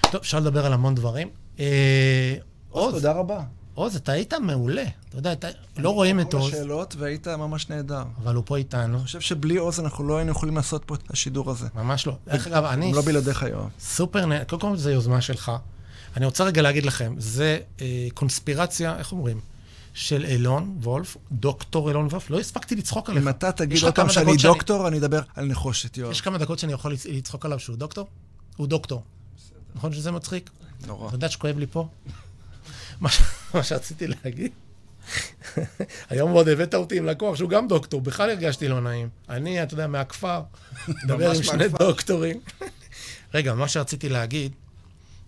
טוב, 0.00 0.14
אפשר 0.20 0.40
לדבר 0.40 0.66
על 0.66 0.72
המון 0.72 0.94
דברים. 0.94 1.28
אה, 1.60 2.34
עוז, 2.70 2.94
תודה 2.94 3.12
רבה. 3.12 3.40
עוז, 3.74 3.96
אתה 3.96 4.12
היית 4.12 4.34
מעולה. 4.34 4.84
אתה 5.08 5.18
יודע, 5.18 5.32
אתה... 5.32 5.48
לא 5.76 5.90
רואים 5.90 6.20
את 6.20 6.30
כל 6.30 6.36
עוז, 6.36 6.54
השאלות, 6.54 6.96
והיית 6.98 7.28
ממש 7.28 7.68
נהדר. 7.70 8.02
אבל 8.22 8.34
הוא 8.34 8.42
פה 8.46 8.56
איתנו. 8.56 8.96
אני 8.96 9.04
חושב 9.04 9.20
שבלי 9.20 9.56
עוז 9.56 9.80
אנחנו 9.80 10.08
לא 10.08 10.16
היינו 10.16 10.30
יכולים 10.30 10.56
לעשות 10.56 10.84
פה 10.84 10.94
את 10.94 11.10
השידור 11.10 11.50
הזה. 11.50 11.66
ממש 11.74 12.06
לא. 12.06 12.16
דרך 12.26 12.46
אגב, 12.46 12.64
אני 12.64 12.92
לא 12.92 13.02
בלעדיך, 13.02 13.42
יואב. 13.42 13.68
סופר 13.80 14.26
נהנה, 14.26 14.44
קודם 14.44 14.62
כל 14.62 14.76
זו 14.76 14.90
יוזמה 14.90 15.20
שלך. 15.20 15.52
אני 16.16 16.26
רוצה 16.26 16.44
רגע 16.44 16.62
להגיד 16.62 16.86
לכם, 16.86 17.14
זה 17.18 17.58
אה, 17.80 18.06
קונספירציה, 18.14 18.96
איך 18.98 19.12
אומרים? 19.12 19.40
של 19.94 20.24
אילון 20.24 20.76
וולף, 20.82 21.16
דוקטור 21.32 21.88
אילון 21.88 22.06
וולף. 22.06 22.30
לא 22.30 22.40
הספקתי 22.40 22.76
לצחוק 22.76 23.10
עליך. 23.10 23.22
אם 23.22 23.28
אתה 23.28 23.52
תגיד 23.52 23.82
עוד 23.84 23.94
פעם 23.94 24.08
שאני 24.08 24.24
דקות 24.26 24.40
שאני- 24.40 24.52
דוקטור, 24.52 24.88
אני 24.88 24.98
אדבר 24.98 25.20
על 25.36 25.44
נחושת, 25.46 25.96
יואב. 25.96 26.10
יש 26.12 26.20
כמה 26.20 26.38
דקות 26.38 26.58
שאני 26.58 26.72
יכול 26.72 26.92
לצ- 26.92 27.08
לצחוק 27.10 27.44
עליו 27.44 27.58
שהוא 27.58 27.76
דוקטור? 27.76 28.08
הוא 28.56 28.66
דוקטור. 28.66 29.02
נכון 29.74 29.92
שזה 29.92 30.10
מצחיק? 30.12 30.50
נורא. 30.86 31.06
אתה 31.08 31.16
יודע 31.16 31.28
שכואב 31.28 31.58
לי 31.58 31.66
פה? 31.66 31.88
מה 33.00 33.08
שרציתי 33.62 34.06
להגיד, 34.06 34.52
היום 36.10 36.30
עוד 36.30 36.48
הבאת 36.48 36.74
אותי 36.74 36.98
עם 36.98 37.06
לקוח 37.06 37.36
שהוא 37.36 37.50
גם 37.50 37.68
דוקטור, 37.68 38.00
בכלל 38.00 38.30
הרגשתי 38.30 38.68
לא 38.68 38.80
נעים. 38.80 39.08
אני, 39.28 39.62
אתה 39.62 39.74
יודע, 39.74 39.86
מהכפר, 39.86 40.42
מדבר 41.04 41.30
עם 41.30 41.42
שני. 41.42 41.64
דוקטורים. 41.68 42.40
רגע, 43.34 43.54
מה 43.54 43.68
שרציתי 43.68 44.08
להגיד, 44.08 44.52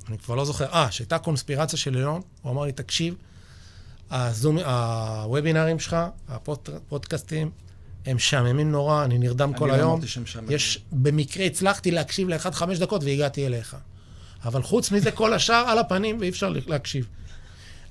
אני 0.08 0.18
כבר 0.18 0.34
לא 0.34 0.44
זוכר, 0.44 0.64
אה, 0.72 0.90
שהייתה 0.90 1.18
קונספירציה 1.18 1.78
של 1.78 1.96
אילון, 1.96 2.20
הוא 2.42 2.52
אמר 2.52 2.62
לי, 2.64 2.72
תקשיב, 2.72 3.14
הזום, 4.10 4.58
הוובינרים 4.58 5.78
שלך, 5.78 5.96
הפודקאסטים, 6.28 7.50
הם 8.06 8.16
משעממים 8.16 8.72
נורא, 8.72 9.04
אני 9.04 9.18
נרדם 9.18 9.52
כל 9.54 9.66
לא 9.66 9.72
היום. 9.72 9.90
אמרתי 9.92 10.08
שהם 10.08 10.22
משעממים. 10.22 10.50
יש, 10.52 10.78
במקרה 10.92 11.44
הצלחתי 11.44 11.90
להקשיב 11.90 12.28
לאחד 12.28 12.54
חמש 12.54 12.78
דקות 12.78 13.04
והגעתי 13.04 13.46
אליך. 13.46 13.76
אבל 14.44 14.62
חוץ 14.62 14.90
מזה, 14.90 15.10
כל 15.10 15.34
השאר 15.34 15.64
על 15.68 15.78
הפנים 15.78 16.20
ואי 16.20 16.28
אפשר 16.28 16.52
להקשיב. 16.66 17.06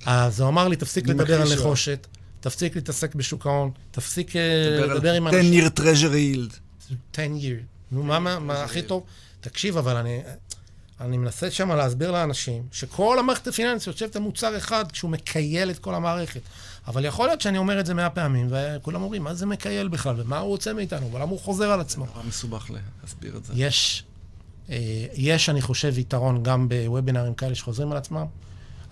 אז 0.06 0.40
הוא 0.40 0.48
אמר 0.48 0.68
לי, 0.68 0.76
תפסיק 0.76 1.04
אני 1.04 1.14
לדבר 1.14 1.42
על. 1.42 1.52
נחושת, 1.54 2.06
תפסיק 2.40 2.76
להתעסק 2.76 3.14
בשוק 3.14 3.46
ההון, 3.46 3.70
תפסיק 3.90 4.36
אה, 4.36 4.86
לדבר 4.86 5.12
עם 5.12 5.26
10 5.26 5.36
אנשים. 5.38 5.64
year 5.66 5.70
treasury 5.78 6.36
yield. 6.36 6.56
10 7.14 7.22
year. 7.22 7.62
נו, 7.90 8.02
מה 8.02 8.62
הכי 8.64 8.82
טוב? 8.82 9.02
תקשיב, 9.40 9.76
אבל 9.76 9.96
אני, 9.96 10.20
אני 11.00 11.16
מנסה 11.16 11.50
שם 11.50 11.72
להסביר 11.72 12.10
לאנשים 12.10 12.62
שכל 12.72 13.18
המערכת 13.18 13.46
הפיננסית 13.46 13.86
יושבת 13.86 14.16
על 14.16 14.22
מוצר 14.22 14.56
אחד 14.56 14.92
כשהוא 14.92 15.10
מקייל 15.10 15.70
את 15.70 15.78
כל 15.78 15.94
המערכת. 15.94 16.40
אבל 16.86 17.04
יכול 17.04 17.26
להיות 17.26 17.40
שאני 17.40 17.58
אומר 17.58 17.80
את 17.80 17.86
זה 17.86 17.94
מאה 17.94 18.10
פעמים, 18.10 18.48
וכולם 18.50 19.02
אומרים, 19.02 19.22
מה 19.22 19.34
זה 19.34 19.46
מקייל 19.46 19.88
בכלל, 19.88 20.20
ומה 20.20 20.38
הוא 20.38 20.48
רוצה 20.48 20.72
מאיתנו, 20.72 21.12
ולמה 21.12 21.30
הוא 21.30 21.40
חוזר 21.40 21.70
על 21.70 21.80
עצמו. 21.80 22.06
נורא 22.06 22.22
מסובך 22.28 22.70
להסביר 23.02 23.36
את 23.36 23.44
זה. 23.44 23.52
יש, 23.56 24.04
אה, 24.70 25.06
יש, 25.14 25.48
אני 25.48 25.62
חושב, 25.62 25.98
יתרון 25.98 26.42
גם 26.42 26.68
בוובינרים 26.68 27.34
כאלה 27.34 27.54
שחוזרים 27.54 27.92
על 27.92 27.98
עצמם, 27.98 28.26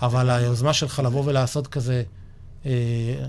אבל 0.02 0.30
היוזמה 0.30 0.72
שלך 0.72 1.02
לבוא 1.04 1.22
ולעשות 1.26 1.66
כזה, 1.66 2.02
אה, 2.66 2.70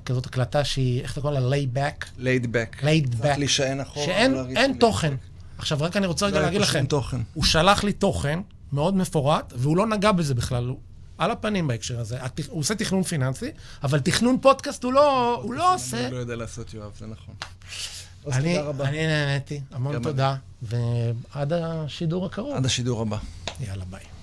כזאת 0.05 0.25
הקלטה 0.25 0.63
שהיא, 0.63 1.01
איך 1.01 1.13
אתה 1.13 1.21
קורא 1.21 1.39
לה? 1.39 1.55
lay 1.55 1.77
back? 1.77 2.05
laid 2.19 2.45
back. 2.45 2.81
laid 2.81 3.23
back. 3.23 3.37
להישען 3.37 3.79
אחורה. 3.79 4.05
שאין 4.05 4.33
לי. 4.47 4.73
תוכן. 4.79 5.13
עכשיו, 5.57 5.77
רק 5.81 5.97
אני 5.97 6.07
רוצה 6.07 6.25
רגע 6.25 6.39
לא 6.39 6.45
להגיד 6.45 6.61
לכם. 6.61 6.85
הוא 7.33 7.43
שלח 7.43 7.83
לי 7.83 7.93
תוכן 7.93 8.39
מאוד 8.73 8.95
מפורט, 8.95 9.53
והוא 9.55 9.77
לא 9.77 9.87
נגע 9.87 10.11
בזה 10.11 10.35
בכלל, 10.35 10.65
הוא 10.67 10.79
על 11.17 11.31
הפנים 11.31 11.67
בהקשר 11.67 11.99
הזה. 11.99 12.17
הוא 12.49 12.59
עושה 12.59 12.75
תכנון 12.75 13.03
פיננסי, 13.03 13.51
אבל 13.83 13.99
תכנון 13.99 14.37
פודקאסט 14.41 14.83
הוא 14.83 14.93
לא, 14.93 15.35
הוא 15.43 15.53
לא 15.53 15.75
עושה. 15.75 16.05
אני 16.07 16.13
לא 16.13 16.17
יודע 16.17 16.35
לעשות, 16.35 16.73
יואב, 16.73 16.91
זה 16.99 17.05
נכון. 17.05 17.35
אני. 18.31 18.59
אני 18.59 19.07
נהניתי, 19.07 19.61
המון 19.71 20.03
תודה, 20.03 20.35
ועד 20.61 21.53
השידור 21.53 22.25
הקרוב. 22.25 22.55
עד 22.55 22.65
השידור 22.65 23.01
הבא. 23.01 23.17
יאללה, 23.59 23.85
ביי. 23.85 24.14